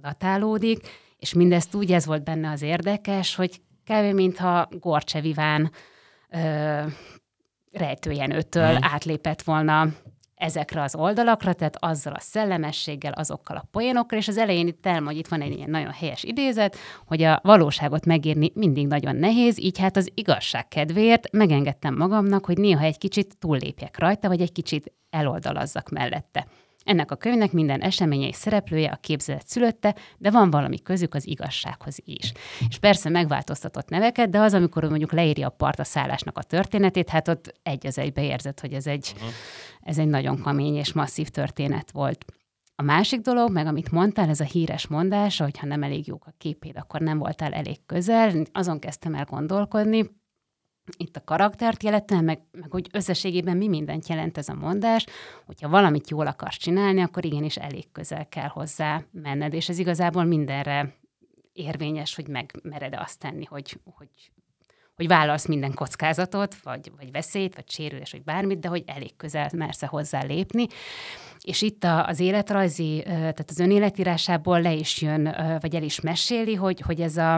datálódik, 0.00 0.88
és 1.16 1.34
mindezt 1.34 1.74
úgy, 1.74 1.92
ez 1.92 2.06
volt 2.06 2.24
benne 2.24 2.50
az 2.50 2.62
érdekes, 2.62 3.34
hogy 3.34 3.60
kb. 3.84 4.14
mintha 4.14 4.68
Gorcseviván 4.70 5.70
ö, 6.30 6.82
rejtőjenőtől 7.76 8.72
mm. 8.72 8.80
átlépett 8.80 9.42
volna 9.42 9.88
ezekre 10.36 10.82
az 10.82 10.94
oldalakra, 10.94 11.52
tehát 11.52 11.76
azzal 11.80 12.12
a 12.12 12.20
szellemességgel, 12.20 13.12
azokkal 13.12 13.56
a 13.56 13.68
poénokkal, 13.70 14.18
és 14.18 14.28
az 14.28 14.36
elején 14.36 14.66
itt 14.66 14.86
elmondja, 14.86 15.10
hogy 15.10 15.18
itt 15.18 15.28
van 15.28 15.40
egy 15.40 15.56
ilyen 15.56 15.70
nagyon 15.70 15.92
helyes 15.92 16.24
idézet, 16.24 16.76
hogy 17.06 17.22
a 17.22 17.40
valóságot 17.42 18.06
megírni 18.06 18.50
mindig 18.54 18.86
nagyon 18.86 19.16
nehéz, 19.16 19.58
így 19.58 19.78
hát 19.78 19.96
az 19.96 20.10
igazság 20.14 20.68
kedvéért 20.68 21.32
megengedtem 21.32 21.96
magamnak, 21.96 22.44
hogy 22.44 22.58
néha 22.58 22.84
egy 22.84 22.98
kicsit 22.98 23.36
túllépjek 23.38 23.98
rajta, 23.98 24.28
vagy 24.28 24.40
egy 24.40 24.52
kicsit 24.52 24.92
eloldalazzak 25.10 25.88
mellette. 25.88 26.46
Ennek 26.86 27.10
a 27.10 27.16
könyvnek 27.16 27.52
minden 27.52 27.80
eseménye 27.80 28.26
és 28.26 28.36
szereplője 28.36 28.90
a 28.90 28.96
képzelet 28.96 29.46
szülötte, 29.46 29.94
de 30.18 30.30
van 30.30 30.50
valami 30.50 30.82
közük 30.82 31.14
az 31.14 31.26
igazsághoz 31.26 31.98
is. 32.04 32.32
És 32.68 32.78
persze 32.78 33.08
megváltoztatott 33.08 33.88
neveket, 33.88 34.30
de 34.30 34.38
az, 34.38 34.54
amikor 34.54 34.84
mondjuk 34.84 35.12
leírja 35.12 35.46
a 35.46 35.50
partaszállásnak 35.50 36.38
a 36.38 36.42
történetét, 36.42 37.08
hát 37.08 37.28
ott 37.28 37.52
egy 37.62 37.86
az 37.86 37.98
egybe 37.98 38.22
érzett, 38.22 38.60
hogy 38.60 38.72
ez 38.72 38.86
egy, 38.86 39.12
uh-huh. 39.14 39.30
ez 39.80 39.98
egy 39.98 40.08
nagyon 40.08 40.40
kamény 40.40 40.74
és 40.74 40.92
masszív 40.92 41.28
történet 41.28 41.90
volt. 41.90 42.24
A 42.74 42.82
másik 42.82 43.20
dolog, 43.20 43.50
meg 43.50 43.66
amit 43.66 43.90
mondtál, 43.90 44.28
ez 44.28 44.40
a 44.40 44.44
híres 44.44 44.86
mondás, 44.86 45.38
hogy 45.38 45.58
ha 45.58 45.66
nem 45.66 45.82
elég 45.82 46.06
jók 46.06 46.26
a 46.26 46.34
képéd, 46.38 46.76
akkor 46.76 47.00
nem 47.00 47.18
voltál 47.18 47.52
elég 47.52 47.76
közel. 47.86 48.32
Azon 48.52 48.78
kezdtem 48.78 49.14
el 49.14 49.24
gondolkodni, 49.24 50.10
itt 50.96 51.16
a 51.16 51.24
karaktert 51.24 51.82
jelentően, 51.82 52.24
meg, 52.24 52.40
meg 52.52 52.70
hogy 52.70 52.88
összességében 52.92 53.56
mi 53.56 53.68
mindent 53.68 54.08
jelent 54.08 54.38
ez 54.38 54.48
a 54.48 54.54
mondás, 54.54 55.06
hogyha 55.46 55.68
valamit 55.68 56.10
jól 56.10 56.26
akarsz 56.26 56.56
csinálni, 56.56 57.00
akkor 57.00 57.24
igenis 57.24 57.56
elég 57.56 57.92
közel 57.92 58.28
kell 58.28 58.48
hozzá 58.48 59.02
menned, 59.10 59.52
és 59.52 59.68
ez 59.68 59.78
igazából 59.78 60.24
mindenre 60.24 60.94
érvényes, 61.52 62.14
hogy 62.14 62.28
megmered 62.28 62.94
azt 62.94 63.18
tenni, 63.18 63.44
hogy, 63.44 63.80
hogy, 63.84 64.08
hogy 64.94 65.06
vállalsz 65.06 65.46
minden 65.46 65.74
kockázatot, 65.74 66.54
vagy, 66.54 66.92
vagy 66.96 67.10
veszélyt, 67.10 67.54
vagy 67.54 67.70
sérülés, 67.70 68.10
vagy 68.10 68.22
bármit, 68.22 68.58
de 68.58 68.68
hogy 68.68 68.82
elég 68.86 69.16
közel 69.16 69.50
mersz 69.54 69.84
hozzá 69.84 70.22
lépni. 70.22 70.66
És 71.40 71.62
itt 71.62 71.84
a, 71.84 72.06
az 72.06 72.20
életrajzi, 72.20 73.02
tehát 73.04 73.50
az 73.50 73.58
önéletírásából 73.58 74.60
le 74.60 74.72
is 74.72 75.02
jön, 75.02 75.22
vagy 75.60 75.74
el 75.74 75.82
is 75.82 76.00
meséli, 76.00 76.54
hogy, 76.54 76.80
hogy 76.80 77.00
ez 77.00 77.16
a, 77.16 77.36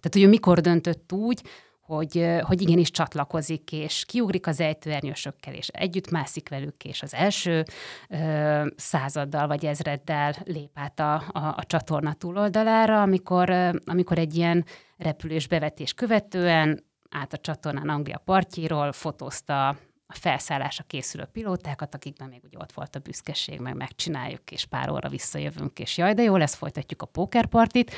tehát 0.00 0.12
hogy 0.12 0.22
ő 0.22 0.28
mikor 0.28 0.60
döntött 0.60 1.12
úgy, 1.12 1.42
hogy, 1.90 2.26
hogy 2.40 2.60
igenis 2.60 2.90
csatlakozik, 2.90 3.72
és 3.72 4.04
kiugrik 4.06 4.46
az 4.46 4.60
ejtőernyősökkel, 4.60 5.54
és 5.54 5.68
együtt 5.68 6.10
mászik 6.10 6.48
velük, 6.48 6.84
és 6.84 7.02
az 7.02 7.14
első 7.14 7.64
ö, 8.08 8.66
századdal 8.76 9.46
vagy 9.46 9.64
ezreddel 9.64 10.34
lép 10.44 10.70
át 10.74 11.00
a, 11.00 11.14
a, 11.14 11.54
a 11.56 11.64
csatorna 11.66 12.12
túloldalára, 12.12 13.02
amikor, 13.02 13.50
ö, 13.50 13.70
amikor 13.84 14.18
egy 14.18 14.36
ilyen 14.36 14.64
repülés 14.96 15.46
bevetés 15.46 15.92
követően 15.92 16.84
át 17.10 17.32
a 17.32 17.38
csatornán 17.38 17.88
Anglia 17.88 18.22
partjéról, 18.24 18.92
fotózta 18.92 19.68
a 20.06 20.14
felszállásra 20.14 20.84
készülő 20.86 21.24
pilótákat, 21.32 21.94
akikben 21.94 22.28
még 22.28 22.40
ugye 22.44 22.58
ott 22.58 22.72
volt 22.72 22.96
a 22.96 22.98
büszkeség, 22.98 23.60
meg 23.60 23.76
megcsináljuk, 23.76 24.50
és 24.50 24.64
pár 24.64 24.90
óra 24.90 25.08
visszajövünk, 25.08 25.78
és 25.78 25.96
jaj, 25.96 26.14
de 26.14 26.22
jó 26.22 26.36
lesz, 26.36 26.54
folytatjuk 26.54 27.02
a 27.02 27.06
pókerpartit. 27.06 27.94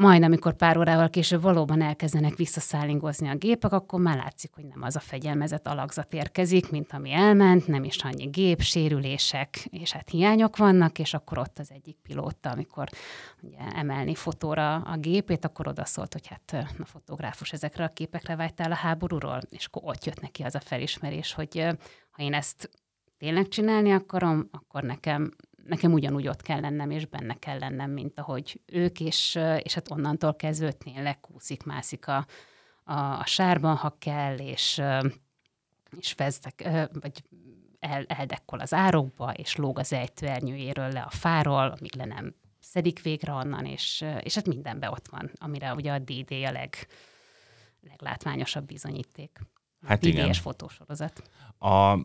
Majd, 0.00 0.22
amikor 0.22 0.54
pár 0.54 0.76
órával 0.76 1.10
később 1.10 1.42
valóban 1.42 1.82
elkezdenek 1.82 2.36
visszaszállingozni 2.36 3.28
a 3.28 3.34
gépek, 3.34 3.72
akkor 3.72 4.00
már 4.00 4.16
látszik, 4.16 4.50
hogy 4.54 4.64
nem 4.64 4.82
az 4.82 4.96
a 4.96 5.00
fegyelmezett 5.00 5.66
alakzat 5.66 6.14
érkezik, 6.14 6.70
mint 6.70 6.92
ami 6.92 7.12
elment, 7.12 7.66
nem 7.66 7.84
is 7.84 7.96
annyi 7.96 8.24
gép, 8.24 8.60
sérülések, 8.60 9.64
és 9.70 9.92
hát 9.92 10.08
hiányok 10.08 10.56
vannak, 10.56 10.98
és 10.98 11.14
akkor 11.14 11.38
ott 11.38 11.58
az 11.58 11.70
egyik 11.70 11.96
pilóta, 12.02 12.50
amikor 12.50 12.88
ugye, 13.42 13.58
emelni 13.74 14.14
fotóra 14.14 14.74
a 14.74 14.96
gépét, 14.96 15.44
akkor 15.44 15.68
odaszólt, 15.68 16.12
hogy 16.12 16.26
hát 16.26 16.68
a 16.78 16.84
fotográfus 16.84 17.52
ezekre 17.52 17.84
a 17.84 17.92
képekre 17.92 18.36
vágytál 18.36 18.72
a 18.72 18.76
háborúról, 18.76 19.40
és 19.50 19.66
akkor 19.66 19.82
ott 19.84 20.04
jött 20.04 20.20
neki 20.20 20.42
az 20.42 20.54
a 20.54 20.60
felismerés, 20.60 21.32
hogy 21.32 21.66
ha 22.10 22.22
én 22.22 22.34
ezt 22.34 22.70
tényleg 23.18 23.48
csinálni 23.48 23.92
akarom, 23.92 24.48
akkor 24.50 24.82
nekem 24.82 25.30
nekem 25.70 25.92
ugyanúgy 25.92 26.28
ott 26.28 26.42
kell 26.42 26.60
lennem, 26.60 26.90
és 26.90 27.06
benne 27.06 27.34
kell 27.34 27.58
lennem, 27.58 27.90
mint 27.90 28.18
ahogy 28.18 28.60
ők, 28.66 29.00
és, 29.00 29.38
és 29.62 29.74
hát 29.74 29.90
onnantól 29.90 30.36
kezdve 30.36 30.72
tényleg 30.72 31.20
kúszik, 31.20 31.62
mászik 31.62 32.06
a, 32.06 32.26
a, 32.84 32.94
a 32.94 33.24
sárban, 33.26 33.76
ha 33.76 33.96
kell, 33.98 34.38
és, 34.38 34.82
és 35.98 36.12
vezdek, 36.12 36.68
vagy 37.00 37.22
el, 37.78 38.04
eldekkol 38.04 38.58
az 38.58 38.74
árokba, 38.74 39.32
és 39.32 39.56
lóg 39.56 39.78
az 39.78 39.92
ejtőernyőjéről 39.92 40.88
le 40.88 41.00
a 41.00 41.10
fáról, 41.10 41.74
amíg 41.78 41.94
le 41.96 42.04
nem 42.04 42.34
szedik 42.60 43.02
végre 43.02 43.32
onnan, 43.32 43.64
és, 43.64 44.04
és 44.20 44.34
hát 44.34 44.46
mindenben 44.46 44.90
ott 44.90 45.08
van, 45.08 45.30
amire 45.34 45.74
ugye 45.74 45.92
a 45.92 45.98
DD 45.98 46.32
a 46.32 46.50
leg, 46.50 46.74
leglátványosabb 47.80 48.66
bizonyíték. 48.66 49.38
Hát 49.86 50.04
igen. 50.04 50.32
fotósorozat. 50.32 51.22
A, 51.58 51.98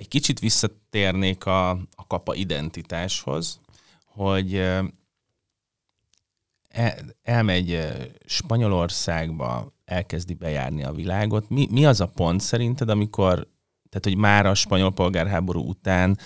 egy 0.00 0.08
kicsit 0.08 0.38
visszatérnék 0.38 1.46
a, 1.46 1.70
a 1.70 2.06
kapa 2.06 2.34
identitáshoz, 2.34 3.60
hogy 4.04 4.56
el, 6.68 6.94
elmegy 7.22 7.88
Spanyolországba, 8.24 9.72
elkezdi 9.84 10.34
bejárni 10.34 10.84
a 10.84 10.92
világot. 10.92 11.48
Mi, 11.48 11.66
mi 11.70 11.86
az 11.86 12.00
a 12.00 12.06
pont 12.08 12.40
szerinted, 12.40 12.88
amikor, 12.88 13.48
tehát 13.88 14.04
hogy 14.04 14.16
már 14.16 14.46
a 14.46 14.54
spanyol 14.54 14.92
polgárháború 14.92 15.68
után 15.68 16.18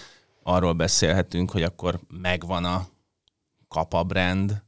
arról 0.42 0.72
beszélhetünk, 0.72 1.50
hogy 1.50 1.62
akkor 1.62 2.00
megvan 2.08 2.64
a 2.64 2.86
kapa 3.68 4.02
brand, 4.02 4.62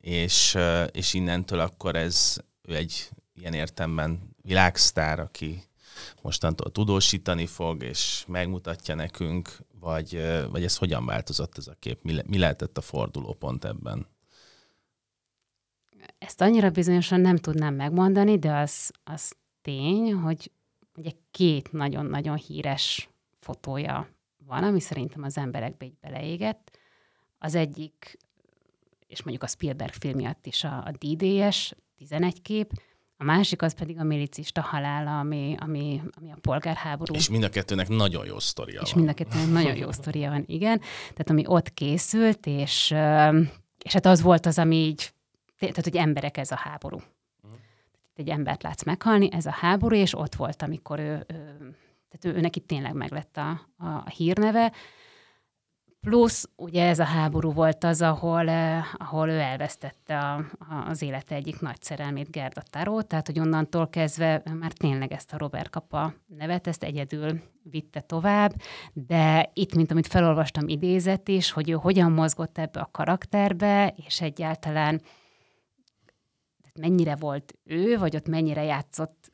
és, 0.00 0.58
és 0.92 1.14
innentől 1.14 1.60
akkor 1.60 1.96
ez 1.96 2.36
ő 2.62 2.76
egy 2.76 3.08
ilyen 3.34 3.54
értemben 3.54 4.34
világsztár, 4.42 5.18
aki 5.20 5.62
mostantól 6.22 6.72
tudósítani 6.72 7.46
fog, 7.46 7.82
és 7.82 8.24
megmutatja 8.28 8.94
nekünk, 8.94 9.58
vagy, 9.80 10.22
vagy 10.50 10.64
ez 10.64 10.76
hogyan 10.76 11.06
változott 11.06 11.58
ez 11.58 11.66
a 11.66 11.76
kép? 11.78 12.02
Mi, 12.02 12.18
mi 12.26 12.38
lehetett 12.38 12.78
a 12.78 12.80
fordulópont 12.80 13.64
ebben? 13.64 14.06
Ezt 16.18 16.40
annyira 16.40 16.70
bizonyosan 16.70 17.20
nem 17.20 17.36
tudnám 17.36 17.74
megmondani, 17.74 18.38
de 18.38 18.52
az, 18.52 18.90
az 19.04 19.32
tény, 19.62 20.12
hogy 20.12 20.50
ugye 20.96 21.10
két 21.30 21.72
nagyon-nagyon 21.72 22.36
híres 22.36 23.08
fotója 23.38 24.08
van, 24.46 24.64
ami 24.64 24.80
szerintem 24.80 25.22
az 25.22 25.38
emberekbe 25.38 25.84
így 25.84 25.98
beleégett. 26.00 26.78
Az 27.38 27.54
egyik, 27.54 28.18
és 29.06 29.22
mondjuk 29.22 29.44
a 29.44 29.46
Spielberg 29.46 29.92
film 29.92 30.16
miatt 30.16 30.46
is 30.46 30.64
a, 30.64 30.84
a 30.84 30.90
DDS, 30.90 31.74
11 31.96 32.42
kép, 32.42 32.72
a 33.22 33.24
másik 33.24 33.62
az 33.62 33.74
pedig 33.74 33.98
a 33.98 34.02
milicista 34.02 34.60
halála, 34.60 35.18
ami, 35.18 35.54
ami, 35.58 36.00
ami 36.16 36.30
a 36.30 36.36
polgárháború. 36.40 37.14
És 37.14 37.28
mind 37.28 37.42
a 37.42 37.48
kettőnek 37.48 37.88
nagyon 37.88 38.26
jó 38.26 38.38
sztoria 38.38 38.80
és 38.80 38.92
van. 38.92 39.02
mind 39.02 39.08
a 39.08 39.14
kettőnek 39.14 39.50
nagyon 39.50 39.76
jó 39.76 39.90
sztoria 39.90 40.30
van, 40.30 40.44
igen. 40.46 40.78
Tehát 41.00 41.30
ami 41.30 41.44
ott 41.46 41.74
készült, 41.74 42.46
és, 42.46 42.94
és 43.84 43.92
hát 43.92 44.06
az 44.06 44.22
volt 44.22 44.46
az, 44.46 44.58
ami 44.58 44.76
így, 44.76 45.12
tehát 45.58 45.84
hogy 45.84 45.96
emberek 45.96 46.36
ez 46.36 46.50
a 46.50 46.56
háború. 46.56 46.96
Uh-huh. 46.96 47.58
Egy 48.14 48.28
embert 48.28 48.62
látsz 48.62 48.84
meghalni, 48.84 49.32
ez 49.32 49.46
a 49.46 49.52
háború, 49.52 49.96
és 49.96 50.14
ott 50.18 50.34
volt, 50.34 50.62
amikor 50.62 50.98
ő, 50.98 51.24
ő 51.28 51.76
tehát 52.10 52.24
ő, 52.24 52.38
ő 52.38 52.40
neki 52.40 52.60
tényleg 52.60 52.94
meglett 52.94 53.36
a, 53.36 53.60
a 53.76 54.08
hírneve, 54.08 54.72
Plusz 56.06 56.48
ugye 56.56 56.86
ez 56.86 56.98
a 56.98 57.04
háború 57.04 57.52
volt 57.52 57.84
az, 57.84 58.02
ahol, 58.02 58.48
eh, 58.48 58.84
ahol 58.94 59.28
ő 59.28 59.38
elvesztette 59.38 60.18
a, 60.18 60.34
a, 60.58 60.74
az 60.88 61.02
élete 61.02 61.34
egyik 61.34 61.60
nagy 61.60 61.82
szerelmét, 61.82 62.30
Gerda 62.30 62.62
Taró, 62.70 63.02
tehát 63.02 63.26
hogy 63.26 63.38
onnantól 63.38 63.88
kezdve 63.88 64.42
már 64.58 64.72
tényleg 64.72 65.12
ezt 65.12 65.32
a 65.32 65.38
Robert 65.38 65.70
Kapa 65.70 66.14
nevet, 66.26 66.66
ezt 66.66 66.82
egyedül 66.82 67.40
vitte 67.62 68.00
tovább, 68.00 68.52
de 68.92 69.50
itt, 69.54 69.74
mint 69.74 69.90
amit 69.90 70.06
felolvastam 70.06 70.68
idézet 70.68 71.28
is, 71.28 71.50
hogy 71.50 71.70
ő 71.70 71.72
hogyan 71.72 72.12
mozgott 72.12 72.58
ebbe 72.58 72.80
a 72.80 72.90
karakterbe, 72.92 73.94
és 74.06 74.20
egyáltalán 74.20 75.02
mennyire 76.80 77.16
volt 77.16 77.58
ő, 77.64 77.98
vagy 77.98 78.16
ott 78.16 78.28
mennyire 78.28 78.62
játszott. 78.62 79.32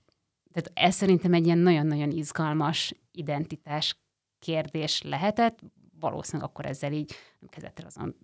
Tehát 0.53 0.89
ez 0.89 0.95
szerintem 0.95 1.33
egy 1.33 1.45
ilyen 1.45 1.59
nagyon-nagyon 1.59 2.11
izgalmas 2.11 2.95
identitás 3.13 3.97
kérdés 4.39 5.03
lehetett, 5.03 5.59
valószínűleg 6.01 6.49
akkor 6.49 6.67
ezzel 6.67 6.93
így 6.93 7.15
nem 7.39 7.51
kezdett 7.51 7.79
el 7.79 7.87
azon 7.87 8.15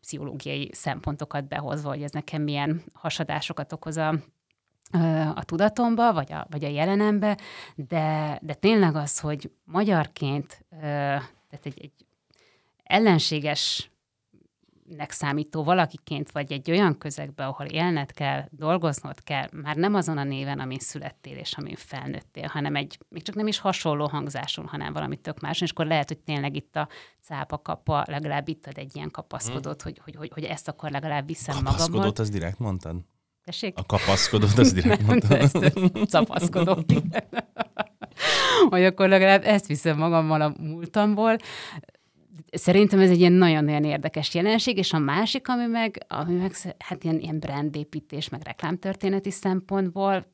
pszichológiai 0.00 0.70
szempontokat 0.72 1.48
behozva, 1.48 1.88
hogy 1.88 2.02
ez 2.02 2.10
nekem 2.10 2.42
milyen 2.42 2.82
hasadásokat 2.92 3.72
okoz 3.72 3.96
a, 3.96 4.14
a 5.34 5.44
tudatomba, 5.44 6.12
vagy 6.12 6.32
a, 6.32 6.46
vagy 6.50 6.64
a 6.64 6.68
jelenembe, 6.68 7.38
de, 7.74 8.38
de 8.42 8.54
tényleg 8.54 8.96
az, 8.96 9.20
hogy 9.20 9.50
magyarként, 9.64 10.64
tehát 10.70 11.60
egy, 11.62 11.80
egy 11.80 11.92
ellenséges 12.82 13.91
nek 14.96 15.10
számító 15.10 15.64
valakiként, 15.64 16.30
vagy 16.30 16.52
egy 16.52 16.70
olyan 16.70 16.98
közegbe, 16.98 17.46
ahol 17.46 17.66
élned 17.66 18.12
kell, 18.12 18.44
dolgoznod 18.50 19.22
kell, 19.22 19.48
már 19.52 19.76
nem 19.76 19.94
azon 19.94 20.18
a 20.18 20.24
néven, 20.24 20.58
amin 20.58 20.78
születtél 20.78 21.36
és 21.36 21.52
amin 21.56 21.76
felnőttél, 21.76 22.46
hanem 22.46 22.76
egy, 22.76 22.98
még 23.08 23.22
csak 23.22 23.34
nem 23.34 23.46
is 23.46 23.58
hasonló 23.58 24.06
hangzáson, 24.08 24.66
hanem 24.66 24.92
valami 24.92 25.16
tök 25.16 25.40
más, 25.40 25.60
és 25.60 25.70
akkor 25.70 25.86
lehet, 25.86 26.08
hogy 26.08 26.18
tényleg 26.18 26.56
itt 26.56 26.76
a 26.76 26.88
cápa 27.22 27.58
kapa, 27.58 28.04
legalább 28.06 28.48
itt 28.48 28.66
ad 28.66 28.78
egy 28.78 28.96
ilyen 28.96 29.10
kapaszkodót, 29.10 29.82
hmm. 29.82 29.92
hogy, 29.92 30.00
hogy, 30.04 30.16
hogy, 30.16 30.30
hogy 30.34 30.44
ezt 30.44 30.68
akkor 30.68 30.90
legalább 30.90 31.26
viszem 31.26 31.54
magammal. 31.54 31.72
Kapaszkodót, 31.78 32.18
az 32.18 32.30
direkt 32.30 32.58
mondtad? 32.58 32.96
Tessék? 33.44 33.78
A 33.78 33.84
kapaszkodót, 33.86 34.58
az 34.58 34.72
direkt 34.72 35.06
mondtad. 35.06 35.32
ezt 35.32 35.72
capaszkodót, 36.08 36.92
hogy 38.70 38.84
akkor 38.84 39.08
legalább 39.08 39.44
ezt 39.44 39.66
viszem 39.66 39.98
magammal 39.98 40.40
a 40.40 40.54
múltamból 40.58 41.36
szerintem 42.52 43.00
ez 43.00 43.10
egy 43.10 43.18
ilyen 43.18 43.32
nagyon-nagyon 43.32 43.84
érdekes 43.84 44.34
jelenség, 44.34 44.76
és 44.76 44.92
a 44.92 44.98
másik, 44.98 45.48
ami 45.48 45.66
meg, 45.66 46.04
ami 46.08 46.34
meg 46.34 46.52
hát 46.78 47.04
ilyen, 47.04 47.18
ilyen 47.18 47.38
brandépítés, 47.38 48.28
meg 48.28 48.40
reklámtörténeti 48.44 49.30
szempontból 49.30 50.26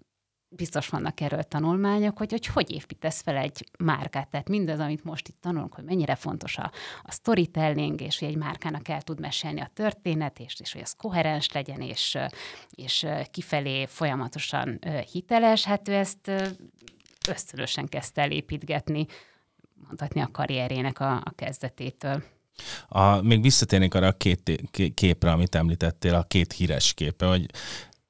biztos 0.56 0.88
vannak 0.88 1.20
erről 1.20 1.42
tanulmányok, 1.42 2.18
hogy, 2.18 2.30
hogy 2.30 2.46
hogy 2.46 2.70
építesz 2.70 3.22
fel 3.22 3.36
egy 3.36 3.64
márkát. 3.78 4.28
Tehát 4.30 4.48
mindaz, 4.48 4.78
amit 4.78 5.04
most 5.04 5.28
itt 5.28 5.40
tanulunk, 5.40 5.74
hogy 5.74 5.84
mennyire 5.84 6.14
fontos 6.14 6.58
a, 6.58 6.70
a 7.02 7.12
storytelling, 7.12 8.00
és 8.00 8.18
hogy 8.18 8.28
egy 8.28 8.36
márkának 8.36 8.88
el 8.88 9.02
tud 9.02 9.20
mesélni 9.20 9.60
a 9.60 9.70
történet, 9.74 10.38
és, 10.38 10.60
és 10.60 10.72
hogy 10.72 10.82
az 10.82 10.92
koherens 10.92 11.52
legyen, 11.52 11.80
és, 11.80 12.18
és 12.70 13.06
kifelé 13.30 13.86
folyamatosan 13.86 14.78
hiteles, 15.12 15.64
hát 15.64 15.88
ő 15.88 15.94
ezt 15.94 16.30
ösztönösen 17.28 17.86
kezdte 17.86 18.22
el 18.22 18.30
mondhatni 19.86 20.20
a 20.20 20.28
karrierjének 20.32 21.00
a, 21.00 21.16
a 21.16 21.32
kezdetétől. 21.34 22.22
A, 22.88 23.22
még 23.22 23.42
visszatérnék 23.42 23.94
arra 23.94 24.06
a 24.06 24.12
két 24.12 24.60
képre, 24.94 25.32
amit 25.32 25.54
említettél, 25.54 26.14
a 26.14 26.22
két 26.22 26.52
híres 26.52 26.94
képe, 26.94 27.26
hogy, 27.26 27.46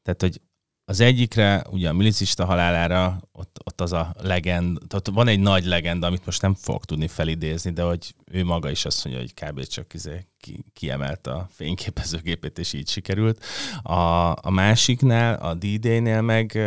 tehát, 0.03 0.21
hogy 0.21 0.41
az 0.85 1.01
egyikre, 1.01 1.65
ugye 1.71 1.89
a 1.89 1.93
milicista 1.93 2.45
halálára, 2.45 3.21
ott, 3.33 3.59
ott 3.65 3.81
az 3.81 3.93
a 3.93 4.15
legend, 4.19 4.79
ott 4.95 5.09
van 5.09 5.29
egy 5.29 5.41
nagy 5.41 5.65
legenda, 5.65 6.07
amit 6.07 6.25
most 6.25 6.43
nem 6.43 6.55
fogok 6.55 6.85
tudni 6.85 7.09
felidézni, 7.09 7.71
de 7.71 7.83
hogy 7.83 8.15
ő 8.25 8.45
maga 8.45 8.71
is 8.71 8.85
azt 8.85 9.05
mondja, 9.05 9.23
hogy 9.23 9.35
kb. 9.35 9.67
csak 9.67 9.95
izé 9.95 10.27
ki, 10.39 10.65
kiemelt 10.73 11.27
a 11.27 11.49
fényképezőgépét, 11.51 12.59
és 12.59 12.73
így 12.73 12.89
sikerült. 12.89 13.45
A, 13.83 14.31
a 14.31 14.51
másiknál, 14.51 15.35
a 15.35 15.55
D-Day-nél 15.55 16.21
meg 16.21 16.59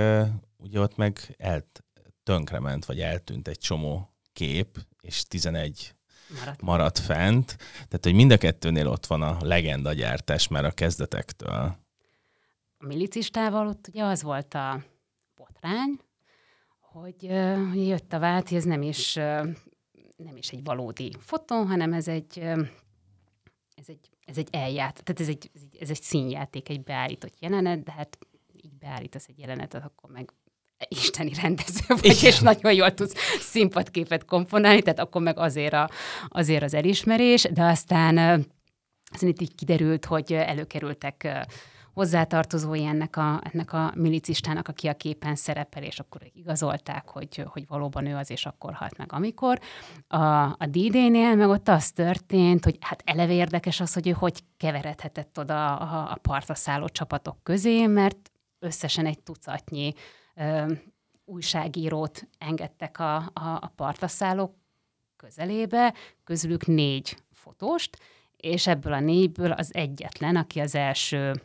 ugye 0.58 0.80
ott 0.80 0.96
meg 0.96 1.36
elt, 1.38 1.84
tönkrement, 2.24 2.86
vagy 2.86 3.00
eltűnt 3.00 3.48
egy 3.48 3.60
csomó 3.60 4.14
kép, 4.34 4.78
és 5.02 5.24
11 5.24 5.96
maradt. 6.40 6.62
maradt 6.62 7.00
fent. 7.00 7.56
Tehát, 7.74 8.00
hogy 8.02 8.14
mind 8.14 8.32
a 8.32 8.38
kettőnél 8.38 8.88
ott 8.88 9.06
van 9.06 9.22
a 9.22 9.38
legenda 9.42 9.94
gyártás 9.94 10.48
már 10.48 10.66
a 10.66 10.72
kezdetektől. 10.72 11.78
A 12.78 12.86
milicistával 12.86 13.68
ott 13.68 13.88
ugye 13.88 14.04
az 14.04 14.22
volt 14.22 14.54
a 14.54 14.84
botrány, 15.36 16.00
hogy 16.80 17.16
uh, 17.24 17.88
jött 17.88 18.14
a 18.14 18.20
vált, 18.20 18.50
hogy 18.50 18.58
ez 18.58 18.64
nem 18.64 18.82
is, 18.82 19.16
uh, 19.16 19.48
nem 20.18 20.38
is 20.38 20.50
egy 20.50 20.64
valódi 20.64 21.16
fotó, 21.20 21.64
hanem 21.64 21.94
ez 21.94 22.08
egy, 22.08 22.38
uh, 22.38 22.68
ez 23.76 23.86
egy, 23.88 24.10
ez 24.26 24.38
egy 24.38 24.48
elját, 24.52 25.04
tehát 25.04 25.20
ez 25.22 25.28
egy, 25.28 25.50
ez 25.54 25.62
egy, 25.62 25.78
ez 25.82 25.90
egy 25.90 26.02
színjáték, 26.02 26.70
egy 26.70 26.84
beállított 26.84 27.40
jelenet, 27.40 27.84
de 27.84 27.92
hát 27.92 28.18
így 28.64 28.74
beállítasz 28.74 29.28
egy 29.28 29.40
jelenetet, 29.40 29.84
akkor 29.84 30.10
meg 30.10 30.34
isteni 30.88 31.32
rendező 31.42 31.84
vagy, 31.88 32.06
Igen. 32.06 32.16
és 32.32 32.40
nagyon 32.40 32.74
jól 32.74 32.94
tudsz 32.94 33.14
színpadképet 33.40 34.26
komponálni, 34.26 34.82
tehát 34.82 35.00
akkor 35.00 35.22
meg 35.22 35.40
azért, 35.40 35.74
a, 35.74 35.90
azért 36.28 36.64
az 36.64 36.74
elismerés, 36.74 37.48
de 37.54 37.64
aztán 37.64 38.46
aztán 39.14 39.30
itt 39.30 39.42
így 39.42 39.56
kiderült, 39.56 40.06
hogy 40.06 40.34
előkerültek 40.34 41.46
hozzátartozói 41.94 42.86
ennek 42.86 43.18
a, 43.18 43.42
ennek 43.52 43.74
a 43.74 43.92
milicistának, 43.96 44.68
aki 44.68 44.88
a 44.88 44.94
képen 44.94 45.36
szerepel, 45.36 45.84
és 45.84 46.00
akkor 46.00 46.22
igazolták, 46.34 47.10
hogy, 47.10 47.44
hogy 47.46 47.68
valóban 47.68 48.06
ő 48.06 48.16
az, 48.16 48.30
és 48.30 48.46
akkor 48.46 48.74
halt 48.74 48.98
meg 48.98 49.14
amikor. 49.14 49.60
A, 50.08 50.18
a 50.44 50.66
D-Day-nél 50.70 51.36
meg 51.36 51.50
ott 51.50 51.68
az 51.68 51.92
történt, 51.92 52.64
hogy 52.64 52.78
hát 52.80 53.02
eleve 53.06 53.34
érdekes 53.34 53.80
az, 53.80 53.94
hogy 53.94 54.08
ő 54.08 54.12
hogy 54.12 54.44
keveredhetett 54.58 55.40
oda 55.40 55.76
a, 55.76 56.12
a 56.12 56.18
partra 56.22 56.56
szálló 56.56 56.88
csapatok 56.88 57.38
közé, 57.44 57.86
mert 57.86 58.32
összesen 58.60 59.06
egy 59.06 59.20
tucatnyi 59.20 59.94
ö, 59.94 60.00
újságírót 61.26 62.28
engedtek 62.38 63.00
a, 63.00 63.16
a, 63.16 63.32
a 63.34 63.72
partaszállók 63.76 64.56
közelébe, 65.16 65.94
közülük 66.24 66.66
négy 66.66 67.18
fotóst, 67.32 67.98
és 68.38 68.68
ebből 68.68 68.94
a 68.94 69.00
négyből 69.00 69.52
az 69.52 69.74
egyetlen, 69.74 70.36
aki 70.36 70.60
az 70.60 70.76
első 70.76 71.42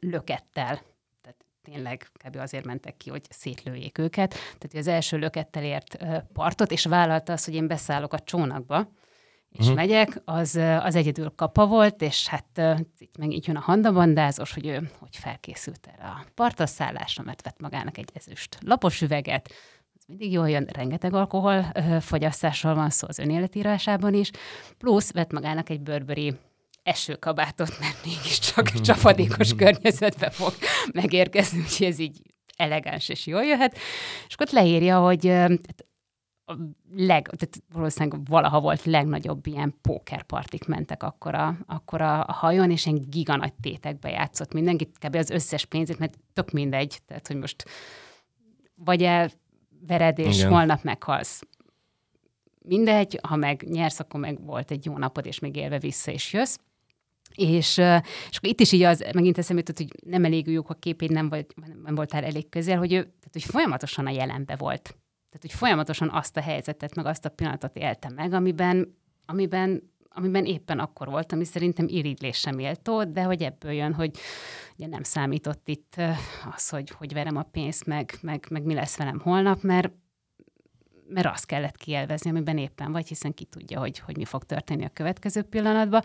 lökettel, 0.00 0.80
tehát 1.20 1.44
tényleg 1.62 2.10
kb. 2.24 2.36
azért 2.36 2.64
mentek 2.64 2.96
ki, 2.96 3.10
hogy 3.10 3.26
szétlőjék 3.30 3.98
őket, 3.98 4.30
tehát 4.30 4.74
az 4.74 4.86
első 4.86 5.18
lökettel 5.18 5.62
ért 5.62 5.98
partot, 6.32 6.70
és 6.70 6.84
vállalta 6.84 7.32
azt, 7.32 7.44
hogy 7.44 7.54
én 7.54 7.66
beszállok 7.66 8.12
a 8.12 8.18
csónakba, 8.18 8.88
és 9.50 9.58
uh-huh. 9.60 9.74
megyek, 9.74 10.20
az, 10.24 10.60
az 10.82 10.94
egyedül 10.94 11.32
kapa 11.36 11.66
volt, 11.66 12.02
és 12.02 12.26
hát 12.26 12.60
itt 12.98 13.16
meg 13.18 13.32
így 13.32 13.46
jön 13.46 13.56
a 13.56 13.60
handabandázós, 13.60 14.52
hogy 14.52 14.66
ő 14.66 14.90
hogy 14.98 15.16
felkészült 15.16 15.88
erre 15.92 16.08
a 16.08 16.24
partaszállásra, 16.34 17.22
mert 17.22 17.42
vett 17.42 17.60
magának 17.60 17.98
egy 17.98 18.10
ezüst 18.14 18.58
lapos 18.64 19.02
üveget, 19.02 19.48
ez 19.96 20.02
mindig 20.06 20.32
jól 20.32 20.50
jön, 20.50 20.68
rengeteg 20.72 21.14
alkohol 21.14 21.62
fogyasztásról 22.00 22.74
van 22.74 22.90
szó 22.90 23.06
az 23.08 23.18
önéletírásában 23.18 24.14
is, 24.14 24.30
plusz 24.78 25.12
vett 25.12 25.32
magának 25.32 25.70
egy 25.70 25.80
bőrböri 25.80 26.34
esőkabátot, 26.82 27.78
mert 27.80 28.04
mégiscsak 28.04 28.70
csapadékos 28.70 29.54
környezetbe 29.54 30.30
fog 30.30 30.52
megérkezni, 30.92 31.58
úgyhogy 31.58 31.86
ez 31.86 31.98
így 31.98 32.22
elegáns 32.56 33.08
és 33.08 33.26
jól 33.26 33.44
jöhet. 33.44 33.76
És 34.26 34.34
akkor 34.34 34.46
ott 34.46 34.52
leírja, 34.52 34.98
hogy 34.98 35.32
a 36.48 36.56
leg, 36.96 37.22
tehát 37.22 37.62
valószínűleg 37.72 38.20
valaha 38.24 38.60
volt 38.60 38.84
legnagyobb 38.84 39.46
ilyen 39.46 39.74
pókerpartik 39.82 40.66
mentek 40.66 41.02
akkor 41.02 41.34
a, 41.34 41.58
akkor 41.66 42.00
a, 42.00 42.24
a 42.24 42.32
hajón, 42.32 42.70
és 42.70 42.86
ilyen 42.86 43.04
giganagy 43.08 43.54
tétekbe 43.60 44.10
játszott 44.10 44.52
mindenki, 44.52 44.90
kb. 45.00 45.14
az 45.14 45.30
összes 45.30 45.64
pénzét, 45.64 45.98
mert 45.98 46.18
tök 46.32 46.50
mindegy, 46.50 46.98
tehát 47.06 47.26
hogy 47.26 47.36
most 47.36 47.64
vagy 48.74 49.02
elvered, 49.02 50.18
és 50.18 50.38
Igen. 50.38 50.50
holnap 50.50 50.82
meghalsz. 50.82 51.42
Mindegy, 52.62 53.18
ha 53.22 53.36
meg 53.36 53.62
nyersz, 53.68 54.00
akkor 54.00 54.20
meg 54.20 54.44
volt 54.44 54.70
egy 54.70 54.84
jó 54.84 54.98
napod, 54.98 55.26
és 55.26 55.38
még 55.38 55.56
élve 55.56 55.78
vissza 55.78 56.10
is 56.10 56.32
jössz. 56.32 56.56
És, 57.34 57.78
és 58.30 58.36
akkor 58.36 58.48
itt 58.50 58.60
is 58.60 58.72
így 58.72 58.82
az, 58.82 59.04
megint 59.14 59.38
eszembe 59.38 59.62
jutott, 59.66 59.86
hogy 59.86 60.10
nem 60.10 60.24
elég 60.24 60.46
jók 60.46 60.70
a 60.70 60.74
képét, 60.74 61.10
nem, 61.10 61.28
vagy, 61.28 61.46
nem 61.84 61.94
voltál 61.94 62.24
elég 62.24 62.48
közel, 62.48 62.78
hogy 62.78 62.92
ő 62.92 63.00
tehát, 63.02 63.32
hogy 63.32 63.44
folyamatosan 63.44 64.06
a 64.06 64.10
jelenbe 64.10 64.56
volt. 64.56 64.96
Tehát, 65.30 65.40
hogy 65.40 65.52
folyamatosan 65.52 66.10
azt 66.10 66.36
a 66.36 66.40
helyzetet, 66.40 66.94
meg 66.94 67.06
azt 67.06 67.24
a 67.24 67.28
pillanatot 67.28 67.76
élte 67.76 68.08
meg, 68.08 68.32
amiben, 68.32 68.98
amiben 69.26 69.96
amiben 70.18 70.44
éppen 70.44 70.78
akkor 70.78 71.08
volt, 71.08 71.32
ami 71.32 71.44
szerintem 71.44 71.86
irigylésre 71.88 72.52
méltó, 72.52 73.04
de 73.04 73.22
hogy 73.22 73.42
ebből 73.42 73.72
jön, 73.72 73.94
hogy 73.94 74.18
ugye 74.76 74.86
nem 74.86 75.02
számított 75.02 75.68
itt 75.68 75.94
az, 76.54 76.68
hogy, 76.68 76.90
hogy 76.90 77.12
verem 77.12 77.36
a 77.36 77.42
pénzt, 77.42 77.86
meg, 77.86 78.12
meg, 78.20 78.46
meg 78.50 78.62
mi 78.62 78.74
lesz 78.74 78.96
velem 78.96 79.20
holnap, 79.20 79.62
mert 79.62 79.92
mert 81.10 81.26
azt 81.26 81.46
kellett 81.46 81.76
kielvezni, 81.76 82.30
amiben 82.30 82.58
éppen 82.58 82.92
vagy, 82.92 83.08
hiszen 83.08 83.34
ki 83.34 83.44
tudja, 83.44 83.78
hogy, 83.78 83.98
hogy 83.98 84.16
mi 84.16 84.24
fog 84.24 84.44
történni 84.44 84.84
a 84.84 84.88
következő 84.88 85.42
pillanatban. 85.42 86.02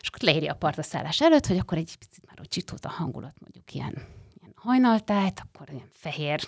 És 0.00 0.08
akkor 0.08 0.20
leírja 0.20 0.52
a 0.52 0.56
partaszállás 0.56 1.20
előtt, 1.20 1.46
hogy 1.46 1.58
akkor 1.58 1.78
egy 1.78 1.96
picit 1.98 2.26
már 2.26 2.38
hogy 2.38 2.48
csitót 2.48 2.84
a 2.84 2.88
hangulat, 2.88 3.40
mondjuk 3.40 3.74
ilyen, 3.74 3.92
ilyen 4.40 4.52
hajnaltájt, 4.54 5.40
akkor 5.44 5.70
ilyen 5.70 5.88
fehér, 5.90 6.40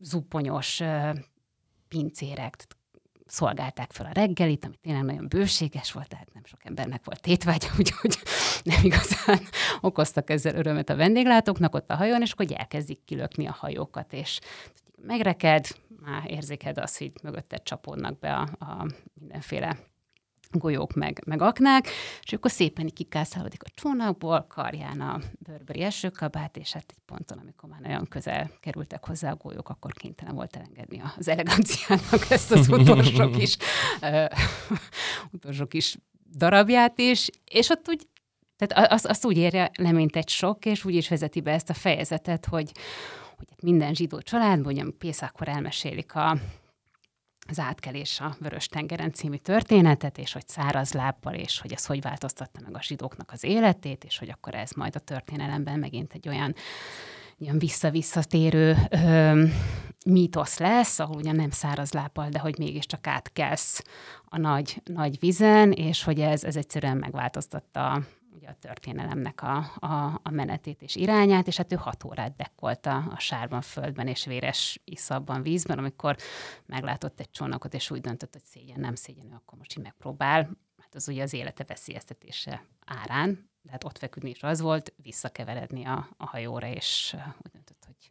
zuponyos 0.00 0.80
pincérek, 1.88 2.66
szolgálták 3.26 3.92
fel 3.92 4.06
a 4.06 4.12
reggelit, 4.12 4.64
ami 4.64 4.76
tényleg 4.76 5.02
nagyon 5.02 5.28
bőséges 5.28 5.92
volt, 5.92 6.08
tehát 6.08 6.32
nem 6.34 6.44
sok 6.44 6.64
embernek 6.64 7.04
volt 7.04 7.20
tétvágya, 7.20 7.68
úgyhogy 7.78 8.18
nem 8.62 8.80
igazán 8.82 9.40
okoztak 9.80 10.30
ezzel 10.30 10.54
örömet 10.54 10.90
a 10.90 10.96
vendéglátóknak 10.96 11.74
ott 11.74 11.90
a 11.90 11.96
hajón, 11.96 12.22
és 12.22 12.32
akkor 12.32 12.46
elkezdik 12.54 13.04
kilökni 13.04 13.46
a 13.46 13.56
hajókat, 13.58 14.12
és 14.12 14.38
megreked, 15.02 15.66
már 16.00 16.30
érzéked 16.30 16.78
azt, 16.78 16.98
hogy 16.98 17.12
mögötted 17.22 17.62
csapódnak 17.62 18.18
be 18.18 18.34
a, 18.34 18.48
a 18.58 18.86
mindenféle 19.14 19.78
golyók 20.50 20.94
meg, 20.94 21.22
meg 21.26 21.42
aknák, 21.42 21.88
és 22.22 22.32
akkor 22.32 22.50
szépen 22.50 22.88
kikászálódik 22.88 23.62
a 23.62 23.70
csónakból, 23.74 24.46
karján 24.48 25.00
a 25.00 25.20
bőrberi 25.38 25.82
esőkabát, 25.82 26.56
és 26.56 26.72
hát 26.72 26.84
egy 26.88 27.02
ponton, 27.06 27.38
amikor 27.38 27.68
már 27.68 27.80
nagyon 27.80 28.06
közel 28.08 28.50
kerültek 28.60 29.06
hozzá 29.06 29.30
a 29.30 29.36
golyók, 29.36 29.68
akkor 29.68 29.92
kénytelen 29.92 30.34
volt 30.34 30.56
elengedni 30.56 31.02
az 31.16 31.28
eleganciának 31.28 32.30
ezt 32.30 32.50
az 32.50 32.68
utolsó 32.68 33.30
kis, 33.30 33.56
utolsó 35.30 35.66
kis 35.66 35.98
darabját 36.36 36.98
is, 36.98 37.28
és 37.44 37.68
ott 37.68 37.88
úgy, 37.88 38.06
tehát 38.56 38.92
azt, 38.92 39.06
azt 39.06 39.24
úgy 39.24 39.36
érje 39.36 39.70
le, 39.78 39.92
mint 39.92 40.16
egy 40.16 40.28
sok, 40.28 40.64
és 40.64 40.84
úgy 40.84 40.94
is 40.94 41.08
vezeti 41.08 41.40
be 41.40 41.52
ezt 41.52 41.70
a 41.70 41.74
fejezetet, 41.74 42.46
hogy, 42.46 42.72
hogy 43.36 43.48
minden 43.62 43.94
zsidó 43.94 44.20
családban, 44.20 44.72
ugye 44.72 44.84
Pészákkor 44.98 45.48
elmesélik 45.48 46.14
a, 46.14 46.38
az 47.48 47.58
átkelés 47.58 48.20
a 48.20 48.36
Vörös-tengeren 48.40 49.12
című 49.12 49.36
történetet, 49.36 50.18
és 50.18 50.32
hogy 50.32 50.48
száraz 50.48 50.92
lábbal, 50.92 51.34
és 51.34 51.60
hogy 51.60 51.72
ez 51.72 51.86
hogy 51.86 52.02
változtatta 52.02 52.60
meg 52.64 52.76
a 52.76 52.82
zsidóknak 52.82 53.30
az 53.32 53.44
életét, 53.44 54.04
és 54.04 54.18
hogy 54.18 54.30
akkor 54.30 54.54
ez 54.54 54.70
majd 54.70 54.96
a 54.96 55.00
történelemben 55.00 55.78
megint 55.78 56.12
egy 56.12 56.28
olyan 56.28 56.54
ilyen 57.38 57.58
vissza-visszatérő 57.58 58.76
ö, 58.90 59.44
mítosz 60.06 60.58
lesz, 60.58 60.98
ahol 60.98 61.16
ugye 61.16 61.32
nem 61.32 61.50
száraz 61.50 61.92
lábbal, 61.92 62.28
de 62.28 62.38
hogy 62.38 62.58
mégiscsak 62.58 63.06
átkelsz 63.06 63.84
a 64.24 64.38
nagy, 64.38 64.82
nagy 64.84 65.18
vizen, 65.18 65.72
és 65.72 66.04
hogy 66.04 66.20
ez, 66.20 66.44
ez 66.44 66.56
egyszerűen 66.56 66.96
megváltoztatta 66.96 68.02
ugye 68.38 68.48
a 68.48 68.56
történelemnek 68.60 69.42
a, 69.42 69.56
a, 69.78 70.20
a 70.22 70.30
menetét 70.30 70.82
és 70.82 70.96
irányát, 70.96 71.46
és 71.46 71.56
hát 71.56 71.72
ő 71.72 71.76
hat 71.76 72.04
órát 72.04 72.36
dekkolta 72.36 72.96
a 72.96 73.18
sárban 73.18 73.60
földben 73.60 74.06
és 74.06 74.24
véres 74.24 74.80
iszabban 74.84 75.42
vízben, 75.42 75.78
amikor 75.78 76.16
meglátott 76.66 77.20
egy 77.20 77.30
csónakot, 77.30 77.74
és 77.74 77.90
úgy 77.90 78.00
döntött, 78.00 78.32
hogy 78.32 78.44
szégyen, 78.44 78.80
nem 78.80 78.94
szégyen, 78.94 79.32
akkor 79.32 79.58
most 79.58 79.78
így 79.78 79.84
megpróbál. 79.84 80.50
Hát 80.76 80.94
az 80.94 81.08
ugye 81.08 81.22
az 81.22 81.32
élete 81.32 81.64
veszélyeztetése 81.64 82.64
árán, 82.86 83.50
de 83.62 83.70
hát 83.70 83.84
ott 83.84 83.98
feküdni 83.98 84.30
is 84.30 84.42
az 84.42 84.60
volt, 84.60 84.94
visszakeveredni 85.02 85.84
a, 85.84 86.08
a 86.16 86.26
hajóra, 86.26 86.66
és 86.66 87.16
úgy 87.16 87.50
döntött, 87.52 87.84
hogy 87.86 88.08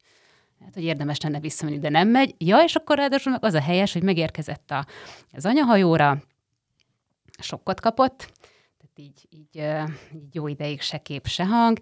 hát, 0.63 0.73
hogy 0.73 0.83
érdemes 0.83 1.21
lenne 1.21 1.39
visszamenni, 1.39 1.79
de 1.79 1.89
nem 1.89 2.07
megy. 2.07 2.35
Ja, 2.37 2.57
és 2.57 2.75
akkor 2.75 2.97
ráadásul 2.97 3.31
meg 3.31 3.43
az 3.43 3.53
a 3.53 3.61
helyes, 3.61 3.93
hogy 3.93 4.03
megérkezett 4.03 4.71
a, 4.71 4.85
az 5.31 5.45
anyahajóra, 5.45 6.21
sokkot 7.39 7.79
kapott, 7.79 8.31
így, 8.99 9.27
így, 9.29 9.55
így 9.55 10.35
jó 10.35 10.47
ideig 10.47 10.81
se 10.81 10.97
kép, 10.97 11.27
se 11.27 11.45
hang, 11.45 11.79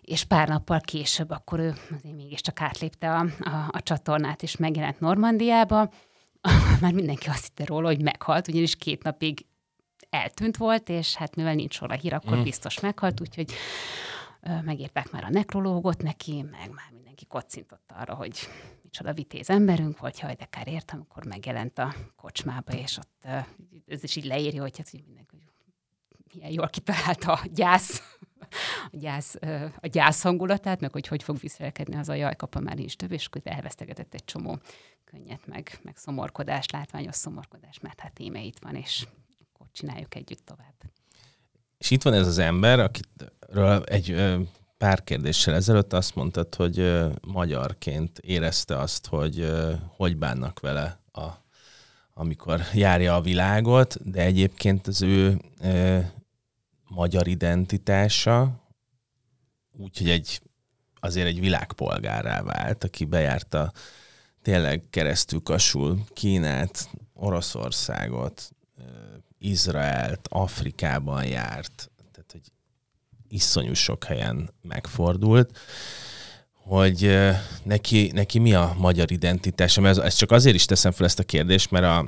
és 0.00 0.24
pár 0.24 0.48
nappal 0.48 0.80
később 0.80 1.30
akkor 1.30 1.58
ő 1.58 1.74
azért 1.94 2.14
mégiscsak 2.14 2.60
átlépte 2.60 3.14
a, 3.14 3.26
a, 3.40 3.68
a 3.70 3.82
csatornát, 3.82 4.42
és 4.42 4.56
megjelent 4.56 5.00
Normandiába. 5.00 5.90
Már 6.80 6.92
mindenki 6.92 7.28
azt 7.28 7.46
hitte 7.46 7.64
róla, 7.64 7.86
hogy 7.86 8.02
meghalt, 8.02 8.48
ugyanis 8.48 8.76
két 8.76 9.02
napig 9.02 9.46
eltűnt 10.10 10.56
volt, 10.56 10.88
és 10.88 11.14
hát 11.14 11.36
mivel 11.36 11.54
nincs 11.54 11.80
róla 11.80 11.94
hír, 11.94 12.14
akkor 12.14 12.36
mm. 12.36 12.42
biztos 12.42 12.80
meghalt, 12.80 13.20
úgyhogy 13.20 13.52
megírták 14.64 15.10
már 15.10 15.24
a 15.24 15.30
nekrológot 15.30 16.02
neki, 16.02 16.42
meg 16.42 16.70
már 16.70 16.90
mindenki 16.92 17.26
kocintott 17.26 17.92
arra, 17.94 18.14
hogy 18.14 18.38
micsoda 18.82 19.12
vitéz 19.12 19.50
emberünk 19.50 19.98
volt, 19.98 20.18
hogy 20.18 20.36
de 20.36 20.44
kár 20.44 20.68
értem, 20.68 20.98
amikor 20.98 21.26
megjelent 21.26 21.78
a 21.78 21.94
kocsmába, 22.16 22.72
és 22.72 22.96
ott 22.96 23.26
ez 23.86 24.02
is 24.02 24.16
így 24.16 24.24
leírja, 24.24 24.62
hogy 24.62 24.76
hát 24.76 24.92
mindenki, 24.92 25.36
hogy 25.36 25.55
milyen 26.36 26.52
jól 26.52 26.68
kitalálta 26.68 27.32
a 27.32 27.40
gyász, 27.54 28.02
a 28.90 28.96
gyász, 28.96 29.34
a 29.80 29.86
gyász 29.86 30.22
hangulatát, 30.22 30.80
meg 30.80 30.92
hogy 30.92 31.06
hogy 31.06 31.22
fog 31.22 31.38
viselkedni 31.38 31.96
az 31.96 32.08
a 32.08 32.14
jaj, 32.14 32.36
kapa 32.36 32.60
már 32.60 32.76
nincs 32.76 32.96
több, 32.96 33.12
és 33.12 33.28
elvesztegetett 33.44 34.14
egy 34.14 34.24
csomó 34.24 34.58
könnyet, 35.04 35.46
meg, 35.46 35.78
meg 35.82 35.96
szomorkodás, 35.96 36.66
látványos 36.70 37.14
szomorkodás, 37.14 37.80
mert 37.80 38.00
hát 38.00 38.18
íme 38.18 38.42
itt 38.42 38.58
van, 38.58 38.74
és 38.74 39.06
akkor 39.52 39.66
csináljuk 39.72 40.14
együtt 40.14 40.44
tovább. 40.44 40.74
És 41.78 41.90
itt 41.90 42.02
van 42.02 42.12
ez 42.12 42.26
az 42.26 42.38
ember, 42.38 42.80
akitről 42.80 43.82
egy 43.82 44.36
pár 44.78 45.04
kérdéssel 45.04 45.54
ezelőtt 45.54 45.92
azt 45.92 46.14
mondtad, 46.14 46.54
hogy 46.54 47.04
magyarként 47.26 48.18
érezte 48.18 48.78
azt, 48.78 49.06
hogy 49.06 49.52
hogy 49.96 50.16
bánnak 50.16 50.60
vele 50.60 51.00
a 51.12 51.44
amikor 52.18 52.60
járja 52.74 53.14
a 53.14 53.20
világot, 53.20 54.10
de 54.10 54.20
egyébként 54.20 54.86
az 54.86 55.02
ő 55.02 55.40
magyar 56.88 57.26
identitása, 57.26 58.60
úgyhogy 59.72 60.10
egy 60.10 60.40
azért 61.00 61.26
egy 61.26 61.40
világpolgárá 61.40 62.42
vált, 62.42 62.84
aki 62.84 63.04
bejárta 63.04 63.72
tényleg 64.42 64.82
keresztül 64.90 65.40
kasul 65.42 66.04
Kínát, 66.12 66.90
Oroszországot, 67.14 68.50
Izraelt, 69.38 70.28
Afrikában 70.30 71.24
járt, 71.24 71.90
tehát 72.12 72.32
hogy 72.32 72.52
iszonyú 73.28 73.74
sok 73.74 74.04
helyen 74.04 74.50
megfordult, 74.62 75.58
hogy 76.52 77.18
neki, 77.62 78.10
neki 78.14 78.38
mi 78.38 78.54
a 78.54 78.74
magyar 78.78 79.10
identitása. 79.10 79.86
Ez, 79.86 79.98
ez 79.98 80.14
csak 80.14 80.30
azért 80.30 80.54
is 80.54 80.64
teszem 80.64 80.92
fel 80.92 81.06
ezt 81.06 81.18
a 81.18 81.22
kérdést, 81.24 81.70
mert 81.70 81.84
a, 81.84 82.06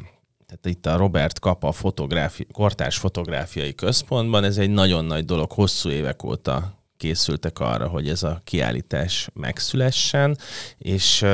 tehát 0.48 0.66
itt 0.76 0.86
a 0.86 0.96
Robert 0.96 1.38
Kapa 1.38 1.72
fotográfi, 1.72 2.46
kortárs 2.52 2.96
fotográfiai 2.96 3.74
központban 3.74 4.44
ez 4.44 4.58
egy 4.58 4.70
nagyon 4.70 5.04
nagy 5.04 5.24
dolog, 5.24 5.52
hosszú 5.52 5.90
évek 5.90 6.22
óta 6.22 6.82
készültek 6.96 7.58
arra, 7.58 7.88
hogy 7.88 8.08
ez 8.08 8.22
a 8.22 8.40
kiállítás 8.44 9.28
megszülessen, 9.32 10.38
és, 10.78 11.24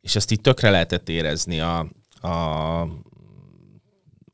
és 0.00 0.16
ezt 0.16 0.30
így 0.30 0.40
tökre 0.40 0.70
lehetett 0.70 1.08
érezni 1.08 1.60
a, 1.60 1.78
a 2.28 2.86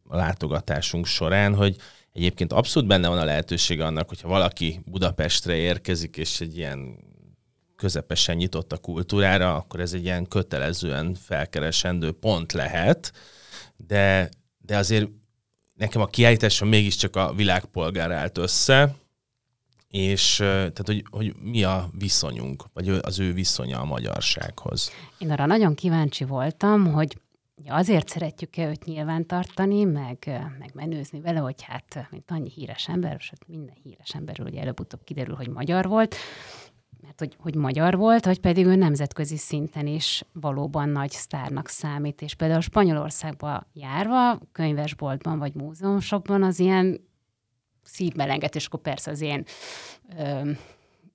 látogatásunk 0.08 1.06
során, 1.06 1.54
hogy 1.54 1.76
egyébként 2.12 2.52
abszolút 2.52 2.88
benne 2.88 3.08
van 3.08 3.18
a 3.18 3.24
lehetőség 3.24 3.80
annak, 3.80 4.08
hogyha 4.08 4.28
valaki 4.28 4.80
Budapestre 4.84 5.54
érkezik, 5.54 6.16
és 6.16 6.40
egy 6.40 6.56
ilyen 6.56 6.98
közepesen 7.76 8.36
nyitott 8.36 8.72
a 8.72 8.78
kultúrára, 8.78 9.54
akkor 9.54 9.80
ez 9.80 9.92
egy 9.92 10.04
ilyen 10.04 10.26
kötelezően 10.26 11.14
felkeresendő 11.14 12.12
pont 12.12 12.52
lehet, 12.52 13.12
de, 13.76 14.28
de 14.58 14.76
azért 14.76 15.08
nekem 15.74 16.00
a 16.00 16.06
kiállításon 16.06 16.68
mégiscsak 16.68 17.16
a 17.16 17.32
világpolgár 17.32 18.10
állt 18.10 18.38
össze, 18.38 18.94
és 19.88 20.36
tehát, 20.36 20.86
hogy, 20.86 21.04
hogy 21.10 21.34
mi 21.42 21.64
a 21.64 21.88
viszonyunk, 21.98 22.64
vagy 22.72 22.88
az 22.88 23.18
ő 23.18 23.32
viszonya 23.32 23.80
a 23.80 23.84
magyarsághoz. 23.84 24.90
Én 25.18 25.30
arra 25.30 25.46
nagyon 25.46 25.74
kíváncsi 25.74 26.24
voltam, 26.24 26.92
hogy 26.92 27.16
azért 27.68 28.08
szeretjük-e 28.08 28.68
őt 28.68 28.84
nyilvántartani, 28.84 29.84
meg, 29.84 30.40
meg 30.58 30.70
menőzni 30.74 31.20
vele, 31.20 31.38
hogy 31.38 31.62
hát, 31.62 32.08
mint 32.10 32.30
annyi 32.30 32.50
híres 32.50 32.88
ember, 32.88 33.20
sőt 33.20 33.48
minden 33.48 33.76
híres 33.82 34.14
emberről 34.14 34.46
ugye 34.46 34.60
előbb-utóbb 34.60 35.04
kiderül, 35.04 35.34
hogy 35.34 35.48
magyar 35.48 35.86
volt, 35.88 36.16
mert 37.18 37.32
hogy, 37.32 37.42
hogy 37.42 37.62
magyar 37.62 37.96
volt, 37.96 38.24
vagy 38.24 38.40
pedig 38.40 38.66
ő 38.66 38.74
nemzetközi 38.74 39.36
szinten 39.36 39.86
is 39.86 40.24
valóban 40.32 40.88
nagy 40.88 41.10
sztárnak 41.10 41.68
számít, 41.68 42.22
és 42.22 42.34
például 42.34 42.60
Spanyolországba 42.60 43.66
járva, 43.72 44.40
könyvesboltban 44.52 45.38
vagy 45.38 45.54
múzeumsokban 45.54 46.42
az 46.42 46.58
ilyen 46.58 47.00
szívmelengetés, 47.82 48.66
akkor 48.66 48.80
persze 48.80 49.10
az 49.10 49.20
én 49.20 49.44
ö, 50.18 50.50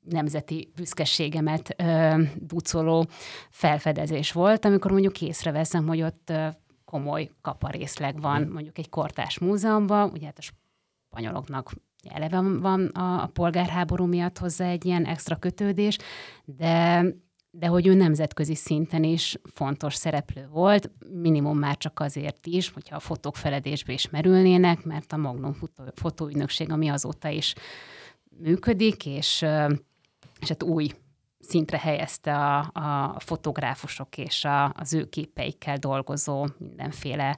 nemzeti 0.02 0.72
büszkeségemet 0.76 1.76
ö, 1.78 2.22
bucoló 2.48 3.08
felfedezés 3.50 4.32
volt, 4.32 4.66
amikor 4.66 4.92
mondjuk 4.92 5.22
észreveszem, 5.22 5.88
hogy 5.88 6.02
ott 6.02 6.30
ö, 6.30 6.48
komoly 6.86 7.30
kaparészleg 7.42 8.22
van 8.22 8.42
mondjuk 8.42 8.78
egy 8.78 8.90
kortás 8.90 9.40
múzeumban, 9.40 10.10
ugye 10.10 10.26
hát 10.26 10.38
a 10.38 10.52
spanyoloknak 11.10 11.72
eleve 12.10 12.42
van 12.42 12.86
a, 12.86 13.22
a 13.24 13.28
polgárháború 13.28 14.06
miatt 14.06 14.38
hozzá 14.38 14.66
egy 14.66 14.86
ilyen 14.86 15.06
extra 15.06 15.36
kötődés, 15.36 15.98
de 16.46 17.06
de 17.54 17.68
hogy 17.68 17.88
ő 17.88 17.94
nemzetközi 17.94 18.56
szinten 18.56 19.04
is 19.04 19.38
fontos 19.54 19.96
szereplő 19.96 20.48
volt, 20.52 20.92
minimum 21.14 21.58
már 21.58 21.78
csak 21.78 22.00
azért 22.00 22.46
is, 22.46 22.70
hogyha 22.70 22.96
a 22.96 23.00
fotók 23.00 23.36
feledésbe 23.36 23.94
is 23.94 24.10
merülnének, 24.10 24.84
mert 24.84 25.14
a 25.14 25.18
Magnum 25.18 25.54
fotó, 25.54 25.84
fotóügynökség, 25.96 26.72
ami 26.72 26.90
azóta 26.90 27.30
is 27.30 27.54
működik, 28.38 29.06
és, 29.06 29.46
és 30.40 30.48
hát 30.48 30.64
új 30.64 30.90
szintre 31.40 31.78
helyezte 31.78 32.34
a, 32.36 32.70
a 33.14 33.20
fotográfusok 33.20 34.18
és 34.18 34.46
a, 34.46 34.74
az 34.78 34.94
ő 34.94 35.10
képeikkel 35.10 35.78
dolgozó 35.78 36.48
mindenféle 36.58 37.38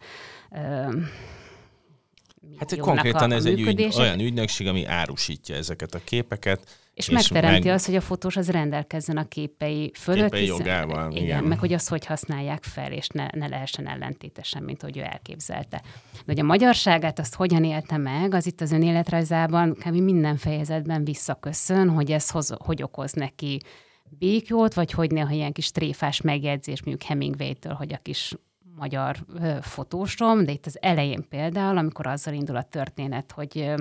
Hát 2.57 2.77
konkrétan 2.77 3.31
a, 3.31 3.35
ez 3.35 3.45
egy 3.45 3.61
ügy, 3.61 3.93
olyan 3.97 4.19
ügynökség, 4.19 4.67
ami 4.67 4.85
árusítja 4.85 5.55
ezeket 5.55 5.93
a 5.93 5.99
képeket. 6.03 6.81
És, 6.93 7.07
és 7.07 7.13
megteremti 7.13 7.67
meg... 7.67 7.75
azt, 7.75 7.85
hogy 7.85 7.95
a 7.95 8.01
fotós 8.01 8.35
az 8.35 8.49
rendelkezzen 8.49 9.17
a 9.17 9.27
képei 9.27 9.91
fölött. 9.95 10.23
Képei 10.23 10.39
hiszen, 10.39 10.57
jogával, 10.57 11.11
igen, 11.11 11.23
igen. 11.23 11.43
Meg 11.43 11.59
hogy 11.59 11.73
azt 11.73 11.89
hogy 11.89 12.05
használják 12.05 12.63
fel, 12.63 12.91
és 12.91 13.07
ne, 13.07 13.27
ne 13.35 13.47
lehessen 13.47 13.87
ellentétesen, 13.87 14.63
mint 14.63 14.81
hogy 14.81 14.97
ő 14.97 15.01
elképzelte. 15.01 15.81
De 16.11 16.23
hogy 16.25 16.39
a 16.39 16.43
magyarságát 16.43 17.19
azt 17.19 17.35
hogyan 17.35 17.63
élte 17.63 17.97
meg, 17.97 18.33
az 18.33 18.45
itt 18.45 18.61
az 18.61 18.71
ön 18.71 18.83
életrajzában 18.83 19.73
kb. 19.73 19.95
minden 19.95 20.37
fejezetben 20.37 21.03
visszaköszön, 21.03 21.89
hogy 21.89 22.11
ez 22.11 22.29
hoz, 22.29 22.53
hogy 22.57 22.83
okoz 22.83 23.11
neki 23.11 23.61
békjót, 24.09 24.73
vagy 24.73 24.91
hogy 24.91 25.11
néha 25.11 25.31
ilyen 25.31 25.51
kis 25.51 25.71
tréfás 25.71 26.21
megjegyzés, 26.21 26.83
mondjuk 26.83 27.09
Hemingway-től, 27.09 27.73
hogy 27.73 27.93
a 27.93 27.99
kis 28.01 28.33
magyar 28.75 29.17
fotósom, 29.61 30.45
de 30.45 30.51
itt 30.51 30.65
az 30.65 30.77
elején 30.81 31.27
például, 31.29 31.77
amikor 31.77 32.07
azzal 32.07 32.33
indul 32.33 32.55
a 32.55 32.63
történet, 32.63 33.31
hogy 33.31 33.75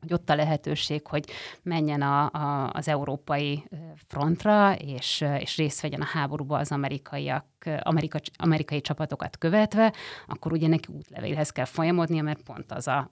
hogy 0.00 0.12
ott 0.12 0.30
a 0.30 0.34
lehetőség, 0.34 1.06
hogy 1.06 1.30
menjen 1.62 2.02
a, 2.02 2.30
a, 2.32 2.70
az 2.72 2.88
európai 2.88 3.64
frontra, 4.06 4.74
és, 4.74 5.24
és 5.38 5.56
részt 5.56 5.80
vegyen 5.80 6.00
a 6.00 6.04
háborúba 6.04 6.58
az 6.58 6.72
amerikaiak, 6.72 7.46
amerika, 7.80 8.20
amerikai 8.36 8.80
csapatokat 8.80 9.38
követve, 9.38 9.92
akkor 10.26 10.52
ugye 10.52 10.68
neki 10.68 10.92
útlevélhez 10.92 11.50
kell 11.50 11.64
folyamodnia, 11.64 12.22
mert 12.22 12.42
pont 12.42 12.72
az 12.72 12.88
a 12.88 13.10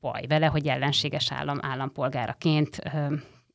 baj 0.00 0.26
vele, 0.26 0.46
hogy 0.46 0.66
ellenséges 0.66 1.32
állam 1.32 1.58
állampolgáraként 1.60 2.78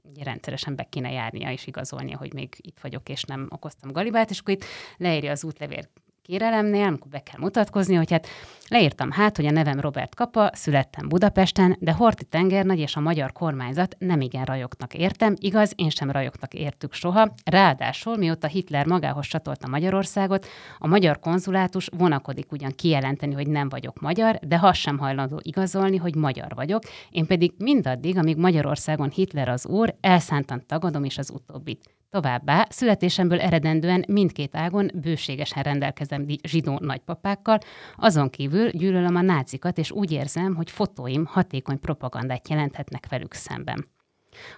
ugye 0.04 0.24
rendszeresen 0.24 0.76
be 0.76 0.84
kéne 0.84 1.12
járnia 1.12 1.52
és 1.52 1.68
igazolnia, 1.68 2.18
hogy 2.18 2.34
még 2.34 2.56
itt 2.62 2.80
vagyok, 2.80 3.10
és 3.10 3.24
nem 3.24 3.48
okoztam 3.50 3.92
galibát, 3.92 4.30
és 4.30 4.40
akkor 4.40 4.54
itt 4.54 4.66
leírja 4.98 5.32
az 5.32 5.44
útlevél 5.44 5.84
kérelemnél, 6.26 6.88
amikor 6.88 7.12
be 7.12 7.20
kell 7.20 7.40
mutatkozni, 7.40 7.96
hogy 7.96 8.12
hát 8.12 8.28
leírtam 8.68 9.12
hát, 9.12 9.36
hogy 9.36 9.46
a 9.46 9.52
nevem 9.52 9.80
Robert 9.80 10.16
Kapa, 10.16 10.50
születtem 10.54 11.08
Budapesten, 11.08 11.78
de 11.80 11.92
Horti 11.92 12.24
tengernagy 12.26 12.80
és 12.80 12.96
a 12.96 13.00
magyar 13.00 13.32
kormányzat 13.32 13.96
nem 14.00 14.22
igen 14.22 14.44
rajognak 14.46 14.94
értem, 14.94 15.34
igaz, 15.40 15.72
én 15.76 15.90
sem 15.90 16.12
rajognak 16.12 16.54
értük 16.54 16.94
soha, 16.94 17.34
ráadásul 17.44 18.18
mióta 18.18 18.48
Hitler 18.48 18.86
magához 18.86 19.26
csatolta 19.26 19.68
Magyarországot, 19.68 20.48
a 20.78 20.88
magyar 20.88 21.20
konzulátus 21.20 21.90
vonakodik 21.98 22.52
ugyan 22.52 22.72
kijelenteni, 22.76 23.34
hogy 23.34 23.48
nem 23.48 23.70
vagyok 23.70 24.00
magyar, 24.00 24.40
de 24.42 24.58
ha 24.58 24.74
sem 24.74 24.98
hajlandó 24.98 25.40
igazolni, 25.44 25.98
hogy 25.98 26.16
magyar 26.16 26.52
vagyok, 26.56 26.84
én 27.10 27.26
pedig 27.26 27.54
mindaddig, 27.58 28.18
amíg 28.18 28.38
Magyarországon 28.38 29.10
Hitler 29.10 29.50
az 29.50 29.68
úr, 29.68 29.96
elszántan 30.02 30.64
tagadom 30.68 31.04
is 31.04 31.18
az 31.18 31.30
utóbbit. 31.30 31.96
Továbbá 32.16 32.68
születésemből 32.70 33.41
eredendően 33.41 34.05
mindkét 34.07 34.55
ágon 34.55 34.91
bőségesen 34.93 35.63
rendelkezem 35.63 36.26
zsidó 36.43 36.80
nagypapákkal, 36.82 37.57
azon 37.95 38.30
kívül 38.30 38.70
gyűlölöm 38.70 39.16
a 39.16 39.22
nácikat, 39.22 39.78
és 39.78 39.91
úgy 39.91 40.11
érzem, 40.11 40.55
hogy 40.55 40.72
fotóim 40.72 41.26
hatékony 41.26 41.80
propagandát 41.80 42.49
jelenthetnek 42.49 43.07
velük 43.09 43.34
szemben. 43.34 43.88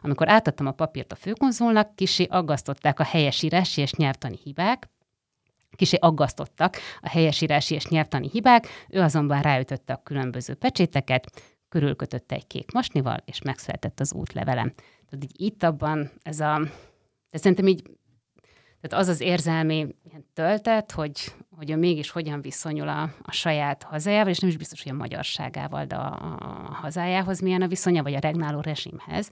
Amikor 0.02 0.30
átadtam 0.30 0.68
a 0.68 0.72
papírt 0.72 1.12
a 1.12 1.16
főkonzulnak, 1.16 1.96
kisi 1.96 2.24
aggasztották 2.24 3.00
a 3.00 3.04
helyesírási 3.04 3.82
és 3.82 3.94
nyelvtani 3.94 4.38
hibák, 4.44 4.90
kisi 5.76 5.96
aggasztottak 5.96 6.78
a 7.02 7.10
helyesírási 7.10 7.76
és 7.76 7.88
nyelvtani 7.88 8.30
hibák, 8.30 8.68
ő 8.90 9.02
azonban 9.02 9.42
ráütötte 9.42 9.94
a 9.94 10.02
különböző 10.04 10.54
pecséteket, 10.54 11.42
körülkötötte 11.70 12.36
egy 12.36 12.48
kék 12.48 12.72
masnival, 12.72 13.24
és 13.26 13.42
megszületett 13.42 14.00
az 14.00 14.14
útlevelem. 14.14 14.74
Tehát 15.10 15.24
így 15.24 15.42
itt 15.42 15.64
abban 15.64 16.12
ez 16.24 16.40
a 16.40 16.62
de 17.38 17.44
szerintem 17.44 17.68
így, 17.68 17.82
tehát 18.82 19.06
az 19.06 19.08
az 19.08 19.22
érzelmi 19.22 19.96
töltet, 20.34 20.92
hogy, 20.92 21.36
hogy 21.56 21.70
ő 21.72 21.76
mégis 21.76 22.10
hogyan 22.10 22.42
viszonyul 22.42 22.88
a, 22.88 23.02
a 23.22 23.32
saját 23.32 23.84
hazájával, 23.84 24.32
és 24.32 24.40
nem 24.40 24.50
is 24.50 24.58
biztos, 24.58 24.84
hogy 24.84 24.92
a 24.92 24.96
magyarságával, 24.96 25.86
de 25.86 25.96
a, 25.96 26.36
a 26.40 26.74
hazájához 26.74 27.40
milyen 27.40 27.62
a 27.62 27.68
viszonya, 27.68 28.04
vagy 28.04 28.14
a 28.14 28.20
regnáló 28.20 28.60
rezsimhez, 28.60 29.30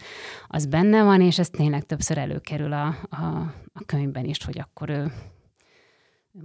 az 0.47 0.65
benne 0.65 1.03
van, 1.03 1.21
és 1.21 1.39
ez 1.39 1.49
tényleg 1.49 1.85
többször 1.85 2.17
előkerül 2.17 2.73
a, 2.73 2.85
a, 3.09 3.25
a 3.73 3.83
könyvben 3.85 4.25
is, 4.25 4.43
hogy 4.43 4.59
akkor 4.59 4.89
ő, 4.89 5.11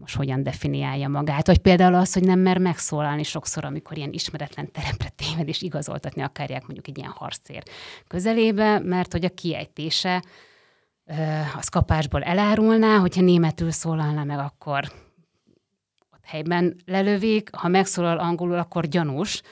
most 0.01 0.17
hogyan 0.17 0.43
definiálja 0.43 1.09
magát. 1.09 1.47
Vagy 1.47 1.59
például 1.59 1.95
az, 1.95 2.13
hogy 2.13 2.25
nem 2.25 2.39
mer 2.39 2.59
megszólalni 2.59 3.23
sokszor, 3.23 3.65
amikor 3.65 3.97
ilyen 3.97 4.13
ismeretlen 4.13 4.73
terepre 4.73 5.09
téved, 5.09 5.49
és 5.49 5.63
igazoltatni 5.63 6.23
akarják 6.23 6.63
mondjuk 6.63 6.89
egy 6.89 6.99
ilyen 6.99 7.11
harcér 7.11 7.63
közelébe, 8.07 8.79
mert 8.79 9.13
hogy 9.13 9.25
a 9.25 9.35
kiejtése 9.35 10.23
az 11.57 11.69
kapásból 11.69 12.23
elárulná, 12.23 12.97
hogyha 12.97 13.21
németül 13.21 13.71
szólalna 13.71 14.25
meg, 14.25 14.39
akkor 14.39 14.93
ott 16.13 16.25
helyben 16.25 16.77
lelövik, 16.85 17.55
ha 17.55 17.69
megszólal 17.69 18.19
angolul, 18.19 18.59
akkor 18.59 18.87
gyanús, 18.87 19.43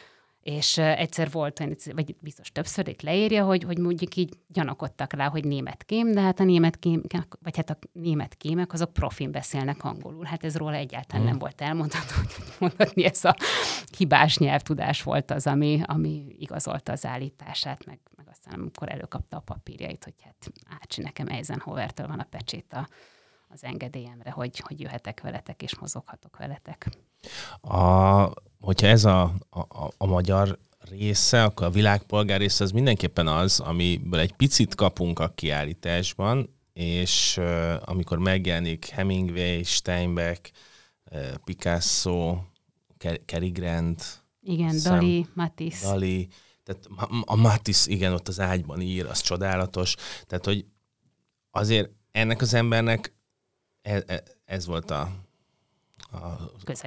és 0.48 0.78
egyszer 0.78 1.30
volt, 1.30 1.58
vagy 1.94 2.16
biztos 2.20 2.52
többször 2.52 2.88
itt 2.88 3.02
leírja, 3.02 3.44
hogy, 3.44 3.64
hogy 3.64 3.78
mondjuk 3.78 4.16
így 4.16 4.34
gyanakodtak 4.46 5.12
rá, 5.12 5.28
hogy 5.28 5.44
német 5.44 5.84
kém, 5.84 6.12
de 6.12 6.20
hát 6.20 6.40
a 6.40 6.44
német 6.44 6.78
kém, 6.78 7.02
vagy 7.42 7.56
hát 7.56 7.70
a 7.70 7.78
német 7.92 8.34
kémek, 8.34 8.72
azok 8.72 8.92
profin 8.92 9.30
beszélnek 9.30 9.84
angolul. 9.84 10.24
Hát 10.24 10.44
ez 10.44 10.56
róla 10.56 10.74
egyáltalán 10.74 11.22
hmm. 11.22 11.30
nem 11.30 11.38
volt 11.38 11.60
elmondható, 11.60 12.14
hogy 12.16 12.44
mondhatni 12.58 13.04
ez 13.04 13.24
a 13.24 13.36
hibás 13.96 14.38
nyelvtudás 14.38 15.02
volt 15.02 15.30
az, 15.30 15.46
ami, 15.46 15.80
ami 15.84 16.36
igazolta 16.38 16.92
az 16.92 17.06
állítását, 17.06 17.86
meg, 17.86 17.98
meg 18.28 18.36
aztán 18.36 18.60
amikor 18.60 18.88
előkapta 18.88 19.36
a 19.36 19.40
papírjait, 19.40 20.04
hogy 20.04 20.14
hát 20.22 20.50
Ácsi, 20.80 21.02
nekem 21.02 21.28
Eisenhower-től 21.28 22.06
van 22.06 22.18
a 22.18 22.26
pecsét 22.30 22.72
a, 22.72 22.88
az 23.48 23.64
engedélyemre, 23.64 24.30
hogy, 24.30 24.58
hogy 24.58 24.80
jöhetek 24.80 25.20
veletek 25.20 25.62
és 25.62 25.78
mozoghatok 25.78 26.36
veletek. 26.36 26.88
A, 27.60 28.30
hogyha 28.60 28.86
ez 28.86 29.04
a, 29.04 29.22
a, 29.50 29.90
a 29.96 30.06
magyar 30.06 30.58
része, 30.90 31.44
akkor 31.44 31.66
a 31.66 31.70
világpolgár 31.70 32.38
része 32.38 32.64
az 32.64 32.70
mindenképpen 32.70 33.26
az, 33.26 33.60
amiből 33.60 34.20
egy 34.20 34.32
picit 34.32 34.74
kapunk 34.74 35.18
a 35.18 35.28
kiállításban, 35.28 36.56
és 36.72 37.36
uh, 37.36 37.74
amikor 37.84 38.18
megjelenik 38.18 38.86
Hemingway, 38.86 39.62
Steinbeck, 39.62 40.50
uh, 41.10 41.34
Picasso, 41.44 42.38
Cary 43.26 43.50
Grant, 43.50 44.26
igen, 44.40 44.76
Dali, 44.82 45.26
Matisse. 45.34 45.88
Dali, 45.88 46.28
tehát 46.68 47.10
a 47.24 47.36
Matisse, 47.36 47.90
igen, 47.90 48.12
ott 48.12 48.28
az 48.28 48.40
ágyban 48.40 48.80
ír, 48.80 49.06
az 49.06 49.20
csodálatos. 49.20 49.94
Tehát, 50.26 50.44
hogy 50.44 50.66
azért 51.50 51.90
ennek 52.10 52.40
az 52.40 52.54
embernek 52.54 53.14
ez, 53.82 54.02
e, 54.06 54.22
ez 54.44 54.66
volt 54.66 54.90
a, 54.90 55.10
a, 56.10 56.16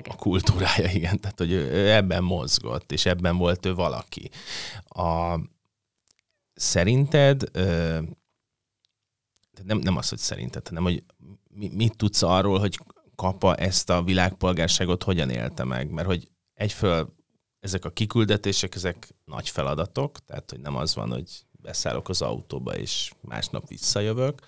a 0.04 0.16
kultúrája, 0.16 0.92
igen. 0.92 1.20
Tehát, 1.20 1.38
hogy 1.38 1.52
ő 1.52 1.92
ebben 1.92 2.24
mozgott, 2.24 2.92
és 2.92 3.06
ebben 3.06 3.38
volt 3.38 3.66
ő 3.66 3.74
valaki. 3.74 4.30
A, 4.88 5.40
szerinted, 6.54 7.52
nem, 9.64 9.78
nem 9.78 9.98
az, 9.98 10.10
hogy 10.10 10.18
szerinted, 10.18 10.68
hanem 10.68 10.84
hogy 10.84 11.04
mit 11.50 11.98
tudsz 11.98 12.22
arról, 12.22 12.60
hogy 12.60 12.80
Kapa 13.16 13.56
ezt 13.56 13.90
a 13.90 14.04
világpolgárságot 14.04 15.04
hogyan 15.04 15.30
élte 15.30 15.64
meg? 15.64 15.90
Mert 15.90 16.08
hogy 16.08 16.28
egyföl 16.54 17.14
ezek 17.62 17.86
a 17.86 17.90
kiküldetések, 17.90 18.76
ezek 18.76 19.14
nagy 19.26 19.50
feladatok, 19.50 20.26
tehát 20.26 20.50
hogy 20.50 20.60
nem 20.60 20.76
az 20.76 20.96
van, 20.96 21.12
hogy 21.12 21.30
beszállok 21.52 22.10
az 22.10 22.22
autóba, 22.22 22.78
és 22.78 23.12
másnap 23.22 23.68
visszajövök. 23.68 24.40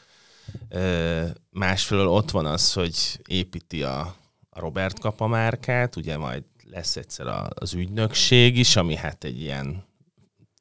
Másfelől 1.49 2.07
ott 2.07 2.31
van 2.31 2.45
az, 2.45 2.73
hogy 2.73 3.19
építi 3.27 3.83
a, 3.83 4.15
Robert 4.53 4.99
Kapa 4.99 5.27
márkát, 5.27 5.95
ugye 5.95 6.17
majd 6.17 6.43
lesz 6.63 6.95
egyszer 6.95 7.27
az 7.53 7.73
ügynökség 7.73 8.57
is, 8.57 8.75
ami 8.75 8.95
hát 8.95 9.23
egy 9.23 9.41
ilyen 9.41 9.83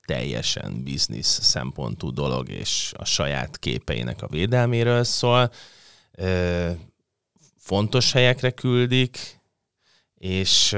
teljesen 0.07 0.83
biznisz 0.83 1.41
szempontú 1.43 2.13
dolog, 2.13 2.49
és 2.49 2.93
a 2.97 3.05
saját 3.05 3.59
képeinek 3.59 4.23
a 4.23 4.27
védelméről 4.27 5.05
szól. 5.05 5.51
Fontos 7.57 8.13
helyekre 8.13 8.51
küldik, 8.51 9.41
és, 10.23 10.77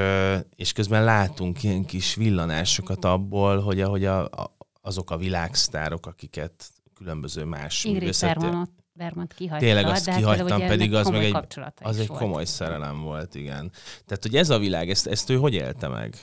és 0.57 0.73
közben 0.73 1.05
látunk 1.05 1.63
ilyen 1.63 1.85
kis 1.85 2.15
villanásokat 2.15 3.05
abból, 3.05 3.61
hogy 3.61 3.81
ahogy 3.81 4.05
a, 4.05 4.25
a, 4.25 4.57
azok 4.81 5.11
a 5.11 5.17
világsztárok, 5.17 6.07
akiket 6.07 6.71
különböző 6.95 7.45
más 7.45 7.87
Bermanot, 8.21 8.71
Bermant 8.93 9.35
kihagyta. 9.35 9.65
Tényleg 9.65 9.87
azt 9.87 10.09
hát 10.09 10.17
kihagytam, 10.17 10.61
pedig 10.61 10.95
az 10.95 11.09
meg 11.09 11.25
egy, 11.25 11.37
az 11.81 11.99
egy 11.99 12.07
komoly 12.07 12.29
volt. 12.29 12.47
szerelem 12.47 13.01
volt, 13.01 13.35
igen. 13.35 13.71
Tehát, 14.07 14.23
hogy 14.23 14.37
ez 14.37 14.51
a 14.51 14.59
világ, 14.59 14.91
ezt, 14.91 15.07
ezt 15.07 15.31
ő 15.31 15.37
hogy 15.37 15.55
élte 15.55 15.89
meg? 15.89 16.17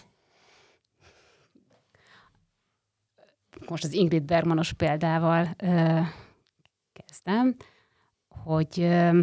Most 3.68 3.84
az 3.84 3.94
Ingrid 3.94 4.24
Bermanos 4.24 4.74
példával 4.74 5.56
ö, 5.58 6.00
kezdem, 6.94 7.56
hogy 8.28 8.80
ö, 8.80 9.20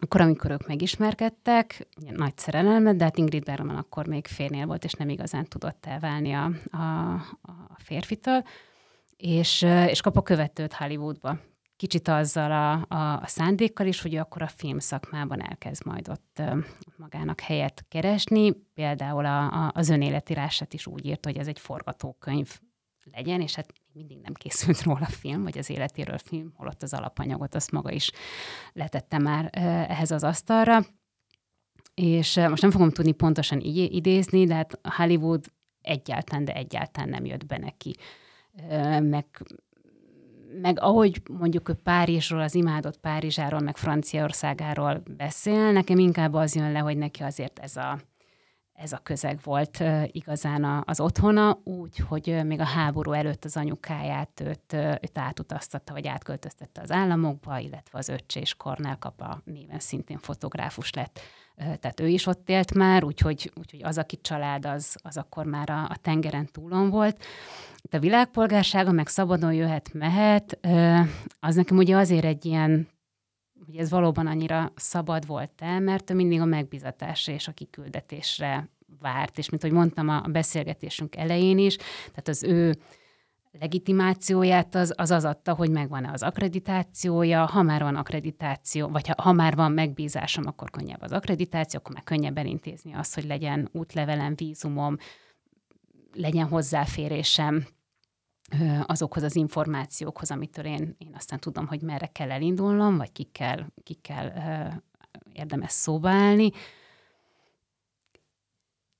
akkor, 0.00 0.20
amikor 0.20 0.50
ők 0.50 0.66
megismerkedtek, 0.66 1.86
nagy 2.10 2.38
szerelelmet, 2.38 2.96
de 2.96 3.04
hát 3.04 3.16
Ingrid 3.16 3.44
Bergman 3.44 3.76
akkor 3.76 4.06
még 4.06 4.26
férnél 4.26 4.66
volt, 4.66 4.84
és 4.84 4.92
nem 4.92 5.08
igazán 5.08 5.44
tudott 5.44 5.86
elválni 5.86 6.32
a, 6.32 6.50
a, 6.70 7.12
a 7.42 7.76
férfitől, 7.76 8.42
és, 9.16 9.62
és 9.62 10.00
kap 10.00 10.16
a 10.16 10.22
követőt 10.22 10.72
Hollywoodba. 10.72 11.38
Kicsit 11.76 12.08
azzal 12.08 12.52
a, 12.52 12.94
a, 12.94 13.20
a 13.22 13.26
szándékkal 13.26 13.86
is, 13.86 14.02
hogy 14.02 14.16
akkor 14.16 14.42
a 14.42 14.46
film 14.46 14.78
szakmában 14.78 15.42
elkezd 15.42 15.86
majd 15.86 16.08
ott 16.08 16.42
magának 16.96 17.40
helyet 17.40 17.84
keresni. 17.88 18.52
Például 18.74 19.24
a, 19.24 19.64
a, 19.64 19.70
az 19.74 19.88
önéletírását 19.88 20.74
is 20.74 20.86
úgy 20.86 21.06
írt, 21.06 21.24
hogy 21.24 21.36
ez 21.36 21.46
egy 21.46 21.58
forgatókönyv 21.58 22.60
legyen, 23.12 23.40
és 23.40 23.54
hát 23.54 23.72
mindig 23.96 24.18
nem 24.22 24.34
készült 24.34 24.82
róla 24.82 25.06
film, 25.06 25.42
vagy 25.42 25.58
az 25.58 25.70
életéről 25.70 26.18
film, 26.18 26.52
holott 26.54 26.82
az 26.82 26.94
alapanyagot 26.94 27.54
azt 27.54 27.70
maga 27.70 27.90
is 27.90 28.10
letette 28.72 29.18
már 29.18 29.48
ehhez 29.88 30.10
az 30.10 30.24
asztalra. 30.24 30.80
És 31.94 32.36
most 32.36 32.62
nem 32.62 32.70
fogom 32.70 32.90
tudni 32.90 33.12
pontosan 33.12 33.60
így 33.60 33.94
idézni, 33.94 34.44
de 34.44 34.54
hát 34.54 34.80
Hollywood 34.82 35.44
egyáltalán, 35.80 36.44
de 36.44 36.54
egyáltalán 36.54 37.08
nem 37.08 37.24
jött 37.24 37.46
be 37.46 37.58
neki. 37.58 37.94
Meg, 39.00 39.26
meg 40.60 40.80
ahogy 40.80 41.22
mondjuk 41.30 41.68
ő 41.68 41.72
Párizsról, 41.72 42.40
az 42.40 42.54
imádott 42.54 43.00
Párizsáról, 43.00 43.60
meg 43.60 43.76
Franciaországáról 43.76 45.02
beszél, 45.16 45.72
nekem 45.72 45.98
inkább 45.98 46.34
az 46.34 46.54
jön 46.54 46.72
le, 46.72 46.78
hogy 46.78 46.96
neki 46.96 47.22
azért 47.22 47.58
ez 47.58 47.76
a, 47.76 48.00
ez 48.76 48.92
a 48.92 49.00
közeg 49.02 49.40
volt 49.42 49.82
igazán 50.06 50.82
az 50.84 51.00
otthona, 51.00 51.58
úgy, 51.64 51.96
hogy 51.96 52.40
még 52.44 52.60
a 52.60 52.64
háború 52.64 53.12
előtt 53.12 53.44
az 53.44 53.56
anyukáját 53.56 54.40
őt, 54.40 54.72
őt 54.72 55.18
átutaztatta, 55.18 55.92
vagy 55.92 56.06
átköltöztette 56.06 56.80
az 56.80 56.90
államokba, 56.90 57.58
illetve 57.58 57.98
az 57.98 58.08
öccse 58.08 58.40
és 58.40 58.54
Kornel 58.54 58.98
Kapa 58.98 59.40
néven 59.44 59.78
szintén 59.78 60.18
fotográfus 60.18 60.92
lett. 60.92 61.20
Tehát 61.56 62.00
ő 62.00 62.08
is 62.08 62.26
ott 62.26 62.48
élt 62.48 62.74
már, 62.74 63.04
úgyhogy, 63.04 63.52
úgyhogy 63.54 63.82
az, 63.82 63.98
aki 63.98 64.18
család, 64.20 64.64
az, 64.66 64.96
az 65.02 65.16
akkor 65.16 65.44
már 65.46 65.70
a, 65.70 65.82
a 65.82 65.96
tengeren 66.02 66.48
túlon 66.52 66.90
volt. 66.90 67.24
Itt 67.82 67.94
a 67.94 67.98
világpolgársága 67.98 68.92
meg 68.92 69.08
szabadon 69.08 69.52
jöhet, 69.52 69.92
mehet, 69.92 70.58
az 71.40 71.54
nekem 71.54 71.76
ugye 71.76 71.96
azért 71.96 72.24
egy 72.24 72.44
ilyen 72.44 72.88
hogy 73.64 73.76
ez 73.76 73.90
valóban 73.90 74.26
annyira 74.26 74.72
szabad 74.74 75.26
volt 75.26 75.52
el, 75.58 75.80
mert 75.80 76.10
ő 76.10 76.14
mindig 76.14 76.40
a 76.40 76.44
megbizatásra 76.44 77.32
és 77.32 77.48
a 77.48 77.52
kiküldetésre 77.52 78.68
várt, 79.00 79.38
és 79.38 79.50
mint 79.50 79.62
hogy 79.62 79.72
mondtam 79.72 80.08
a 80.08 80.20
beszélgetésünk 80.20 81.16
elején 81.16 81.58
is, 81.58 81.76
tehát 81.76 82.28
az 82.28 82.42
ő 82.42 82.76
legitimációját 83.60 84.74
az, 84.74 84.92
az 84.96 85.10
az 85.10 85.24
adta, 85.24 85.54
hogy 85.54 85.70
megvan-e 85.70 86.10
az 86.12 86.22
akkreditációja, 86.22 87.44
ha 87.46 87.62
már 87.62 87.82
van 87.82 87.96
akkreditáció, 87.96 88.88
vagy 88.88 89.08
ha, 89.08 89.22
ha 89.22 89.32
már 89.32 89.54
van 89.54 89.72
megbízásom, 89.72 90.46
akkor 90.46 90.70
könnyebb 90.70 91.02
az 91.02 91.12
akkreditáció, 91.12 91.80
akkor 91.80 91.94
már 91.94 92.04
könnyebb 92.04 92.38
elintézni 92.38 92.92
azt, 92.94 93.14
hogy 93.14 93.24
legyen 93.24 93.68
útlevelem, 93.72 94.34
vízumom, 94.34 94.96
legyen 96.12 96.46
hozzáférésem 96.46 97.66
azokhoz 98.86 99.22
az 99.22 99.36
információkhoz, 99.36 100.30
amitől 100.30 100.64
én, 100.64 100.94
én 100.98 101.12
aztán 101.14 101.38
tudom, 101.38 101.66
hogy 101.66 101.82
merre 101.82 102.06
kell 102.06 102.30
elindulnom, 102.30 102.96
vagy 102.96 103.12
kikkel, 103.12 103.72
kikkel 103.82 104.82
érdemes 105.32 105.72
szóba 105.72 106.08
állni. 106.08 106.50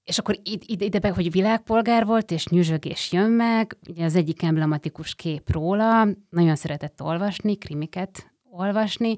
És 0.04 0.18
akkor 0.18 0.38
ide, 0.42 0.84
ide 0.84 0.98
be, 0.98 1.10
hogy 1.10 1.30
világpolgár 1.30 2.04
volt, 2.04 2.30
és 2.30 2.46
nyüzsögés 2.46 3.12
jön 3.12 3.30
meg, 3.30 3.76
ugye 3.88 4.04
az 4.04 4.14
egyik 4.14 4.42
emblematikus 4.42 5.14
kép 5.14 5.50
róla, 5.50 6.08
nagyon 6.30 6.56
szeretett 6.56 7.02
olvasni, 7.02 7.56
krimiket 7.56 8.32
olvasni, 8.50 9.16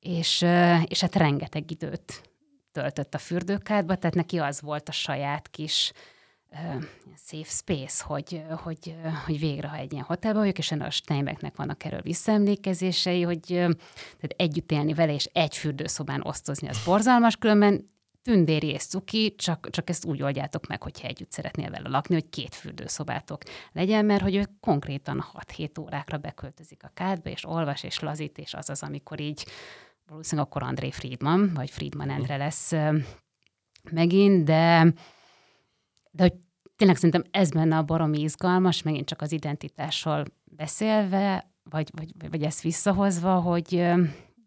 és, 0.00 0.44
és 0.86 1.00
hát 1.00 1.16
rengeteg 1.16 1.70
időt 1.70 2.30
töltött 2.72 3.14
a 3.14 3.18
fürdőkádba, 3.18 3.96
tehát 3.96 4.16
neki 4.16 4.38
az 4.38 4.60
volt 4.60 4.88
a 4.88 4.92
saját 4.92 5.48
kis 5.48 5.92
safe 7.16 7.50
space, 7.50 8.04
hogy, 8.04 8.42
hogy, 8.62 8.96
hogy 9.26 9.38
végre, 9.38 9.68
ha 9.68 9.76
egy 9.76 9.92
ilyen 9.92 10.04
hotelben 10.04 10.40
vagyok, 10.40 10.58
és 10.58 10.72
a 10.72 10.90
Steinbecknek 10.90 11.56
vannak 11.56 11.84
erről 11.84 12.00
visszaemlékezései, 12.00 13.22
hogy 13.22 13.40
tehát 13.46 14.34
együtt 14.36 14.72
élni 14.72 14.94
vele, 14.94 15.14
és 15.14 15.24
egy 15.32 15.56
fürdőszobán 15.56 16.22
osztozni, 16.22 16.68
az 16.68 16.84
borzalmas, 16.84 17.36
különben 17.36 17.90
tündéri 18.22 18.66
és 18.66 18.86
cuki, 18.86 19.34
csak, 19.34 19.70
csak 19.70 19.88
ezt 19.88 20.04
úgy 20.04 20.22
oldjátok 20.22 20.66
meg, 20.66 20.82
hogyha 20.82 21.08
együtt 21.08 21.32
szeretnél 21.32 21.70
vele 21.70 21.88
lakni, 21.88 22.14
hogy 22.14 22.28
két 22.28 22.54
fürdőszobátok 22.54 23.42
legyen, 23.72 24.04
mert 24.04 24.22
hogy 24.22 24.34
ő 24.34 24.46
konkrétan 24.60 25.24
6-7 25.56 25.80
órákra 25.80 26.18
beköltözik 26.18 26.84
a 26.84 26.90
kádba, 26.94 27.30
és 27.30 27.44
olvas, 27.44 27.82
és 27.82 28.00
lazít, 28.00 28.38
és 28.38 28.54
az 28.54 28.70
az, 28.70 28.82
amikor 28.82 29.20
így 29.20 29.46
valószínűleg 30.06 30.46
akkor 30.46 30.62
André 30.62 30.90
Friedman, 30.90 31.50
vagy 31.54 31.70
Friedman 31.70 32.10
Endre 32.10 32.36
lesz 32.36 32.72
megint, 33.90 34.44
de 34.44 34.92
de 36.12 36.22
hogy 36.22 36.34
tényleg 36.76 36.96
szerintem 36.96 37.24
ez 37.30 37.50
benne 37.50 37.76
a 37.76 37.82
baromi 37.82 38.20
izgalmas, 38.20 38.82
megint 38.82 39.06
csak 39.06 39.20
az 39.20 39.32
identitásról 39.32 40.24
beszélve, 40.44 41.50
vagy, 41.70 41.90
vagy, 41.96 42.30
vagy 42.30 42.42
ezt 42.42 42.60
visszahozva, 42.60 43.40
hogy, 43.40 43.84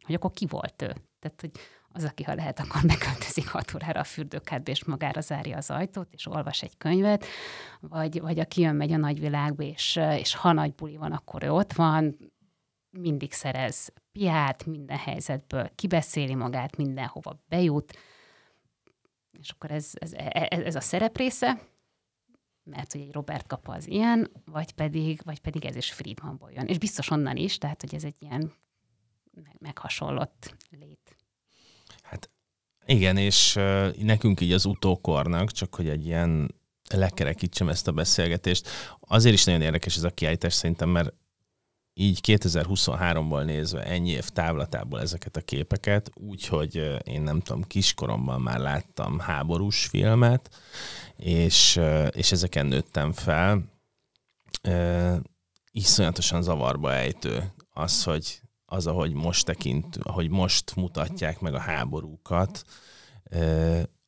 hogy 0.06 0.16
akkor 0.16 0.32
ki 0.32 0.46
volt 0.50 0.82
ő. 0.82 0.96
Tehát, 1.20 1.42
hogy 1.42 1.52
az, 1.96 2.04
aki 2.04 2.24
ha 2.24 2.34
lehet, 2.34 2.60
akkor 2.60 2.82
beköltözik 2.88 3.48
hat 3.48 3.74
órára 3.76 4.00
a 4.00 4.04
fürdőkádba, 4.04 4.72
és 4.72 4.84
magára 4.84 5.22
zárja 5.22 5.58
az 5.58 5.70
ajtót, 5.70 6.08
és 6.12 6.28
olvas 6.28 6.62
egy 6.62 6.78
könyvet, 6.78 7.26
vagy, 7.80 8.22
vagy 8.22 8.40
aki 8.40 8.62
jön, 8.62 8.76
megy 8.76 8.92
a 8.92 8.98
nagyvilágba, 8.98 9.64
és, 9.64 10.00
és 10.18 10.36
ha 10.36 10.52
nagy 10.52 10.74
buli 10.74 10.98
van, 10.98 11.12
akkor 11.12 11.44
ő 11.44 11.52
ott 11.52 11.74
van, 11.74 12.18
mindig 12.90 13.34
szerez 13.34 13.94
piát, 14.12 14.66
minden 14.66 14.98
helyzetből 14.98 15.70
kibeszéli 15.76 16.36
magát, 16.36 16.78
mindenhova 16.78 17.44
bejut, 17.48 17.98
és 19.40 19.50
akkor 19.50 19.72
ez, 19.72 19.92
ez, 19.94 20.12
ez, 20.14 20.60
ez 20.60 20.76
a 20.76 20.82
szerep 20.82 21.18
része, 21.18 21.62
mert 22.64 22.92
hogy 22.92 23.02
egy 23.02 23.12
Robert 23.12 23.48
kapa 23.48 23.74
az 23.74 23.88
ilyen, 23.88 24.32
vagy 24.46 24.72
pedig, 24.72 25.22
vagy 25.24 25.40
pedig 25.40 25.66
ez 25.66 25.76
is 25.76 25.92
Friedmanból 25.92 26.52
jön. 26.52 26.66
És 26.66 26.78
biztos 26.78 27.10
onnan 27.10 27.36
is, 27.36 27.58
tehát 27.58 27.82
hogy 27.82 27.96
ez 27.96 28.04
egy 28.04 28.16
ilyen 28.20 28.54
meghasonlott 29.60 30.56
lét. 30.70 31.16
Hát 32.02 32.30
igen, 32.86 33.18
és 33.18 33.56
uh, 33.56 33.96
nekünk 33.96 34.42
így 34.42 34.52
az 34.52 34.66
utókornak, 34.66 35.52
csak 35.52 35.76
hogy 35.76 35.90
egy 35.90 36.06
ilyen 36.06 36.56
lekerekítsem 36.90 37.70
ezt 37.70 37.88
a 37.88 37.92
beszélgetést, 37.92 38.70
azért 39.00 39.36
is 39.36 39.44
nagyon 39.44 39.62
érdekes 39.62 39.96
ez 39.96 40.04
a 40.04 40.10
kiállítás 40.10 40.54
szerintem, 40.54 40.90
mert 40.90 41.14
így 41.98 42.20
2023-ból 42.24 43.44
nézve 43.44 43.84
ennyi 43.84 44.10
év 44.10 44.30
távlatából 44.30 45.02
ezeket 45.02 45.36
a 45.36 45.42
képeket, 45.42 46.12
úgyhogy 46.14 47.00
én 47.04 47.22
nem 47.22 47.40
tudom, 47.40 47.64
kiskoromban 47.64 48.42
már 48.42 48.60
láttam 48.60 49.20
háborús 49.20 49.86
filmet, 49.86 50.50
és, 51.16 51.80
és 52.10 52.32
ezeken 52.32 52.66
nőttem 52.66 53.12
fel. 53.12 53.64
Iszonyatosan 55.72 56.42
zavarba 56.42 56.94
ejtő 56.94 57.54
az, 57.74 58.04
hogy 58.04 58.42
az, 58.66 58.88
ahogy 58.88 59.14
most 59.14 59.46
tekint, 59.46 59.98
ahogy 60.02 60.30
most 60.30 60.76
mutatják 60.76 61.40
meg 61.40 61.54
a 61.54 61.60
háborúkat, 61.60 62.64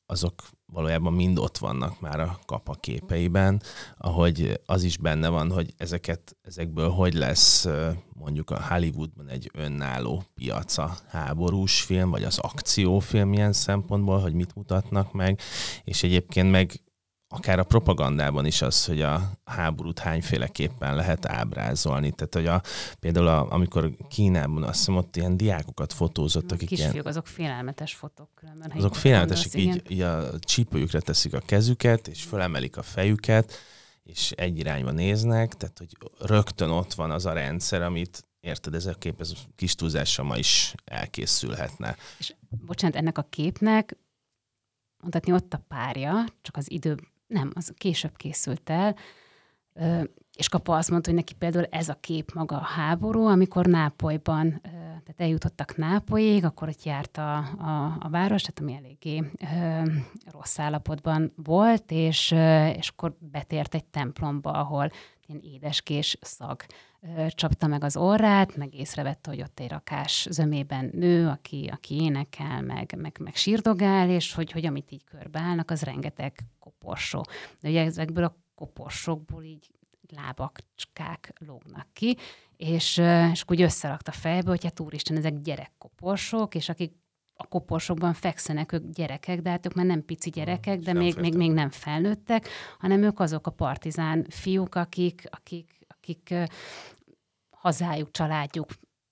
azok 0.05 0.43
valójában 0.73 1.13
mind 1.13 1.39
ott 1.39 1.57
vannak 1.57 1.99
már 1.99 2.19
a 2.19 2.39
kapa 2.45 2.73
képeiben, 2.73 3.61
ahogy 3.97 4.59
az 4.65 4.83
is 4.83 4.97
benne 4.97 5.27
van, 5.29 5.51
hogy 5.51 5.73
ezeket, 5.77 6.37
ezekből 6.41 6.89
hogy 6.89 7.13
lesz 7.13 7.67
mondjuk 8.13 8.49
a 8.49 8.67
Hollywoodban 8.69 9.29
egy 9.29 9.51
önálló 9.53 10.23
piaca 10.35 10.97
háborús 11.07 11.81
film, 11.81 12.09
vagy 12.09 12.23
az 12.23 12.37
akciófilm 12.37 13.33
ilyen 13.33 13.53
szempontból, 13.53 14.19
hogy 14.19 14.33
mit 14.33 14.55
mutatnak 14.55 15.13
meg, 15.13 15.39
és 15.83 16.03
egyébként 16.03 16.51
meg 16.51 16.81
akár 17.29 17.59
a 17.59 17.63
propagandában 17.63 18.45
is 18.45 18.61
az, 18.61 18.85
hogy 18.85 19.01
a 19.01 19.31
háborút 19.45 19.99
hányféleképpen 19.99 20.95
lehet 20.95 21.25
ábrázolni. 21.25 22.11
Tehát, 22.11 22.33
hogy 22.33 22.45
a, 22.45 22.61
például 22.99 23.27
a, 23.27 23.51
amikor 23.51 23.91
Kínában 24.09 24.63
azt 24.63 24.77
hiszem, 24.77 24.95
ott 24.95 25.15
ilyen 25.15 25.37
diákokat 25.37 25.93
fotózott, 25.93 26.51
akik 26.51 26.67
Kisfiúk, 26.67 26.93
ilyen, 26.93 27.05
azok 27.05 27.27
félelmetes 27.27 27.93
fotók 27.93 28.29
különben. 28.35 28.71
azok 28.75 28.95
félelmetesek, 28.95 29.53
így, 29.53 29.83
így 29.87 30.01
a 30.01 30.39
csípőjükre 30.39 30.99
teszik 30.99 31.33
a 31.33 31.39
kezüket, 31.39 32.07
és 32.07 32.23
fölemelik 32.23 32.77
a 32.77 32.83
fejüket, 32.83 33.53
és 34.03 34.31
egy 34.31 34.57
irányba 34.57 34.91
néznek, 34.91 35.53
tehát 35.53 35.77
hogy 35.77 35.97
rögtön 36.19 36.69
ott 36.69 36.93
van 36.93 37.11
az 37.11 37.25
a 37.25 37.33
rendszer, 37.33 37.81
amit 37.81 38.27
érted, 38.39 38.73
ez 38.73 38.85
a 38.85 38.93
kép, 38.93 39.21
ez 39.21 39.31
kis 39.55 39.75
túlzással 39.75 40.25
ma 40.25 40.37
is 40.37 40.75
elkészülhetne. 40.85 41.95
És 42.17 42.35
bocsánat, 42.49 42.95
ennek 42.95 43.17
a 43.17 43.27
képnek 43.29 43.97
mondhatni 45.01 45.31
ott 45.31 45.53
a 45.53 45.63
párja, 45.67 46.25
csak 46.41 46.57
az 46.57 46.71
idő 46.71 46.97
nem, 47.27 47.51
az 47.55 47.73
később 47.77 48.15
készült 48.15 48.69
el, 48.69 48.95
és 50.37 50.49
Kapa 50.49 50.75
azt 50.75 50.89
mondta, 50.91 51.09
hogy 51.09 51.19
neki 51.19 51.33
például 51.33 51.65
ez 51.65 51.89
a 51.89 51.97
kép 51.99 52.31
maga 52.33 52.55
a 52.55 52.63
háború, 52.63 53.25
amikor 53.25 53.65
Nápolyban, 53.65 54.59
tehát 54.61 55.15
eljutottak 55.17 55.75
Nápolyig, 55.75 56.45
akkor 56.45 56.67
ott 56.67 56.83
járt 56.83 57.17
a, 57.17 57.37
a, 57.37 57.97
a 57.99 58.09
város, 58.09 58.41
tehát 58.41 58.59
ami 58.59 58.73
eléggé 58.73 59.23
ö, 59.57 59.91
rossz 60.31 60.59
állapotban 60.59 61.33
volt, 61.35 61.91
és, 61.91 62.35
és 62.77 62.89
akkor 62.89 63.17
betért 63.19 63.75
egy 63.75 63.85
templomba, 63.85 64.51
ahol 64.51 64.91
ilyen 65.27 65.41
édeskés 65.43 66.17
szag 66.21 66.65
csapta 67.29 67.67
meg 67.67 67.83
az 67.83 67.97
orrát, 67.97 68.55
meg 68.55 68.73
észrevette, 68.73 69.29
hogy 69.29 69.41
ott 69.41 69.59
egy 69.59 69.69
rakás 69.69 70.27
zömében 70.29 70.89
nő, 70.93 71.27
aki, 71.27 71.69
aki 71.71 71.95
énekel, 71.95 72.61
meg, 72.61 72.93
meg, 72.97 73.17
meg 73.19 73.35
sírdogál, 73.35 74.09
és 74.09 74.33
hogy, 74.33 74.51
hogy 74.51 74.65
amit 74.65 74.91
így 74.91 75.03
körbeállnak, 75.03 75.71
az 75.71 75.81
rengeteg 75.81 76.39
koporsó. 76.59 77.23
De 77.61 77.69
ugye 77.69 77.81
ezekből 77.81 78.23
a 78.23 78.37
koporsokból 78.55 79.43
így 79.43 79.69
lábakcskák 80.15 81.33
lógnak 81.39 81.87
ki, 81.93 82.17
és, 82.57 83.01
és 83.31 83.43
úgy 83.47 83.61
összerakta 83.61 84.11
fejbe, 84.11 84.49
hogy 84.49 84.63
hát 84.63 84.79
úristen, 84.79 85.17
ezek 85.17 85.41
gyerekkoporsók, 85.41 86.55
és 86.55 86.69
akik 86.69 86.93
a 87.37 87.47
koporsokban 87.47 88.13
fekszenek, 88.13 88.71
ők 88.71 88.83
gyerekek, 88.93 89.41
de 89.41 89.49
hát 89.49 89.65
ők 89.65 89.73
már 89.73 89.85
nem 89.85 90.05
pici 90.05 90.29
gyerekek, 90.29 90.79
de 90.79 90.93
még, 90.93 91.15
még, 91.15 91.35
még 91.35 91.51
nem 91.51 91.69
felnőttek, 91.69 92.47
hanem 92.79 93.03
ők 93.03 93.19
azok 93.19 93.47
a 93.47 93.51
partizán 93.51 94.25
fiúk, 94.29 94.75
akik, 94.75 95.23
akik, 95.29 95.79
akik 95.87 96.33
hazájuk, 97.49 98.11
családjuk, 98.11 98.69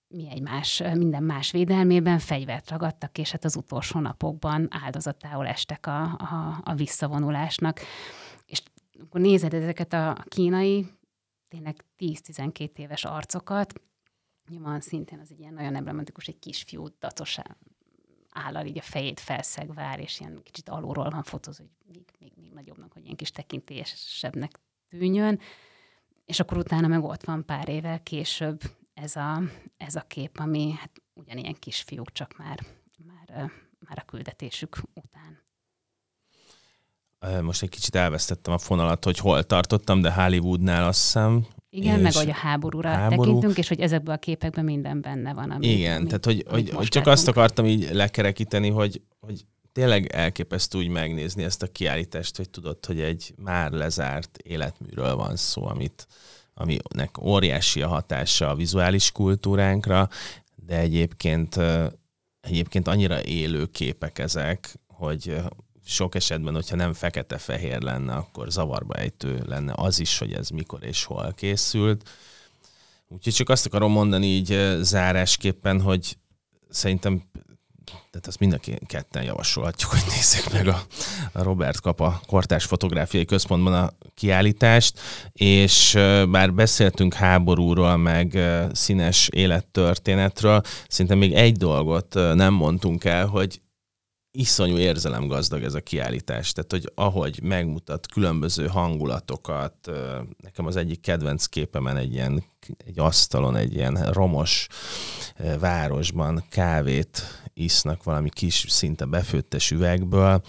mi 0.08 0.30
egymás, 0.30 0.82
minden 0.94 1.22
más 1.22 1.50
védelmében 1.50 2.18
fegyvert 2.18 2.70
ragadtak, 2.70 3.18
és 3.18 3.30
hát 3.30 3.44
az 3.44 3.56
utolsó 3.56 4.00
napokban 4.00 4.68
áldozatául 4.70 5.46
estek 5.46 5.86
a, 5.86 6.02
a, 6.02 6.60
a 6.64 6.74
visszavonulásnak. 6.74 7.80
És 8.46 8.62
akkor 9.02 9.20
nézed 9.20 9.54
ezeket 9.54 9.92
a 9.92 10.24
kínai, 10.28 10.86
tényleg 11.48 11.84
10-12 11.98 12.76
éves 12.76 13.04
arcokat, 13.04 13.72
van 14.58 14.80
szintén 14.80 15.18
az 15.18 15.30
egy 15.30 15.40
ilyen 15.40 15.54
nagyon 15.54 15.74
emblematikus, 15.74 16.26
egy 16.26 16.38
kisfiú 16.38 16.86
dacosá 17.00 17.56
állal 18.36 18.66
így 18.66 18.78
a 18.78 18.82
fejét 18.82 19.20
felszegvár, 19.20 20.00
és 20.00 20.20
ilyen 20.20 20.40
kicsit 20.42 20.68
alulról 20.68 21.10
van 21.10 21.22
fotóz, 21.22 21.56
hogy 21.56 21.70
még, 21.86 22.04
még, 22.18 22.32
még 22.36 22.52
nagyobbnak, 22.52 22.92
hogy 22.92 23.04
ilyen 23.04 23.16
kis 23.16 23.30
tekintélyesebbnek 23.30 24.60
tűnjön. 24.88 25.40
És 26.24 26.40
akkor 26.40 26.58
utána 26.58 26.86
meg 26.86 27.04
ott 27.04 27.24
van 27.24 27.44
pár 27.44 27.68
évvel 27.68 28.02
később 28.02 28.60
ez 28.94 29.16
a, 29.16 29.42
ez 29.76 29.94
a 29.94 30.00
kép, 30.00 30.38
ami 30.38 30.70
hát 30.70 31.02
ugyanilyen 31.14 31.54
kisfiúk, 31.58 32.12
csak 32.12 32.36
már, 32.36 32.58
már, 33.06 33.50
már 33.78 33.98
a 33.98 34.04
küldetésük 34.04 34.82
után. 34.94 35.44
Most 37.42 37.62
egy 37.62 37.68
kicsit 37.68 37.94
elvesztettem 37.94 38.52
a 38.52 38.58
fonalat, 38.58 39.04
hogy 39.04 39.18
hol 39.18 39.44
tartottam, 39.44 40.00
de 40.00 40.12
Hollywoodnál 40.12 40.84
azt 40.84 41.02
hiszem. 41.02 41.46
Igen, 41.76 42.00
meg 42.00 42.12
hogy 42.12 42.28
a 42.28 42.34
háborúra 42.34 42.88
háború. 42.88 43.22
tekintünk, 43.22 43.58
és 43.58 43.68
hogy 43.68 43.80
ezekből 43.80 44.14
a 44.14 44.18
képekben 44.18 44.64
minden 44.64 45.00
benne 45.00 45.34
van. 45.34 45.50
Ami, 45.50 45.66
Igen, 45.66 45.96
ami, 45.96 46.06
tehát 46.06 46.24
hogy, 46.24 46.44
hogy, 46.48 46.70
hogy 46.70 46.88
csak 46.88 47.04
látunk. 47.04 47.16
azt 47.16 47.28
akartam 47.28 47.66
így 47.66 47.88
lekerekíteni, 47.92 48.70
hogy, 48.70 49.02
hogy 49.20 49.44
tényleg 49.72 50.06
elképesztő 50.06 50.78
úgy 50.78 50.88
megnézni 50.88 51.42
ezt 51.42 51.62
a 51.62 51.66
kiállítást, 51.66 52.36
hogy 52.36 52.50
tudod, 52.50 52.86
hogy 52.86 53.00
egy 53.00 53.34
már 53.36 53.70
lezárt 53.70 54.38
életműről 54.38 55.16
van 55.16 55.36
szó, 55.36 55.66
amit, 55.66 56.06
aminek 56.54 57.18
óriási 57.22 57.82
a 57.82 57.88
hatása 57.88 58.50
a 58.50 58.54
vizuális 58.54 59.12
kultúránkra, 59.12 60.08
de 60.54 60.78
egyébként, 60.78 61.60
egyébként 62.40 62.88
annyira 62.88 63.24
élő 63.24 63.66
képek 63.66 64.18
ezek, 64.18 64.78
hogy 64.86 65.36
sok 65.86 66.14
esetben, 66.14 66.54
hogyha 66.54 66.76
nem 66.76 66.92
fekete-fehér 66.92 67.80
lenne, 67.80 68.14
akkor 68.14 68.50
zavarba 68.50 68.94
ejtő 68.94 69.42
lenne 69.46 69.72
az 69.76 70.00
is, 70.00 70.18
hogy 70.18 70.32
ez 70.32 70.48
mikor 70.48 70.84
és 70.84 71.04
hol 71.04 71.32
készült. 71.36 72.08
Úgyhogy 73.08 73.32
csak 73.32 73.48
azt 73.48 73.66
akarom 73.66 73.92
mondani 73.92 74.26
így 74.26 74.76
zárásképpen, 74.80 75.80
hogy 75.80 76.16
szerintem 76.68 77.22
tehát 78.10 78.26
azt 78.26 78.38
mindenki 78.38 78.78
ketten 78.86 79.22
javasolhatjuk, 79.22 79.90
hogy 79.90 80.02
nézzék 80.08 80.52
meg 80.52 80.68
a, 80.68 80.82
a 81.32 81.42
Robert 81.42 81.80
Kapa 81.80 82.20
Kortás 82.26 82.64
Fotográfiai 82.64 83.24
Központban 83.24 83.74
a 83.74 83.92
kiállítást, 84.14 85.00
és 85.32 85.92
bár 86.28 86.54
beszéltünk 86.54 87.14
háborúról, 87.14 87.96
meg 87.96 88.38
színes 88.72 89.28
élettörténetről, 89.28 90.62
szerintem 90.88 91.18
még 91.18 91.34
egy 91.34 91.56
dolgot 91.56 92.14
nem 92.14 92.52
mondtunk 92.54 93.04
el, 93.04 93.26
hogy 93.26 93.60
iszonyú 94.38 94.76
érzelemgazdag 94.76 95.62
ez 95.62 95.74
a 95.74 95.80
kiállítás. 95.80 96.52
Tehát, 96.52 96.70
hogy 96.70 96.92
ahogy 96.94 97.40
megmutat 97.42 98.06
különböző 98.06 98.66
hangulatokat, 98.66 99.90
nekem 100.42 100.66
az 100.66 100.76
egyik 100.76 101.00
kedvenc 101.00 101.46
képemen 101.46 101.96
egy 101.96 102.12
ilyen 102.12 102.44
egy 102.86 102.98
asztalon, 102.98 103.56
egy 103.56 103.74
ilyen 103.74 104.12
romos 104.12 104.66
városban 105.58 106.44
kávét 106.48 107.22
isznak 107.54 108.02
valami 108.02 108.28
kis, 108.30 108.64
szinte 108.68 109.04
befőttes 109.04 109.70
üvegből. 109.70 110.42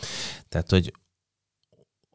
Tehát, 0.50 0.70
hogy 0.70 0.94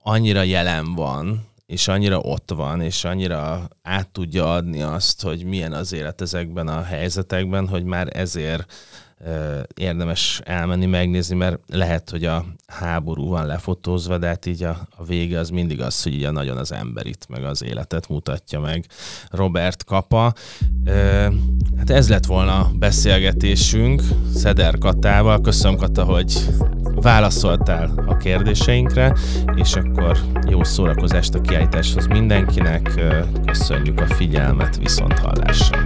annyira 0.03 0.43
jelen 0.43 0.95
van, 0.95 1.51
és 1.67 1.89
annyira 1.89 2.19
ott 2.19 2.51
van, 2.51 2.81
és 2.81 3.05
annyira 3.05 3.69
át 3.83 4.09
tudja 4.09 4.53
adni 4.53 4.83
azt, 4.83 5.23
hogy 5.23 5.45
milyen 5.45 5.73
az 5.73 5.93
élet 5.93 6.21
ezekben 6.21 6.69
a 6.69 6.83
helyzetekben, 6.83 7.69
hogy 7.69 7.85
már 7.85 8.17
ezért 8.17 8.73
érdemes 9.75 10.41
elmenni, 10.45 10.87
megnézni, 10.87 11.37
mert 11.37 11.59
lehet, 11.67 12.11
hogy 12.11 12.25
a 12.25 12.45
háború 12.67 13.29
van 13.29 13.47
lefotózva, 13.47 14.19
de 14.19 14.27
hát 14.27 14.47
így 14.47 14.63
a, 14.63 14.89
a 14.97 15.05
vége 15.05 15.39
az 15.39 15.51
mindig 15.51 15.81
az, 15.81 16.03
hogy 16.03 16.15
így 16.15 16.25
a 16.25 16.31
nagyon 16.31 16.57
az 16.57 16.73
emberit, 16.73 17.27
meg 17.29 17.45
az 17.45 17.65
életet 17.65 18.09
mutatja 18.09 18.61
meg 18.61 18.87
Robert 19.31 19.85
Kapa. 19.85 20.33
Hát 21.77 21.91
ez 21.91 22.09
lett 22.09 22.27
volna 22.27 22.59
a 22.59 22.71
beszélgetésünk 22.79 24.03
Szeder 24.35 24.79
Katával. 24.79 25.41
Köszönöm 25.41 25.77
Kata, 25.77 26.05
hogy 26.05 26.33
válaszoltál 26.95 28.05
a 28.07 28.17
kérdéseinkre, 28.17 29.17
és 29.55 29.75
akkor 29.75 30.19
jó 30.49 30.65
szórakozást 30.65 31.35
a 31.35 31.41
kiállításhoz 31.41 32.07
mindenkinek. 32.07 33.01
Köszönjük 33.47 34.01
a 34.01 34.07
figyelmet, 34.07 34.77
viszont 34.77 35.19
hallásra! 35.19 35.83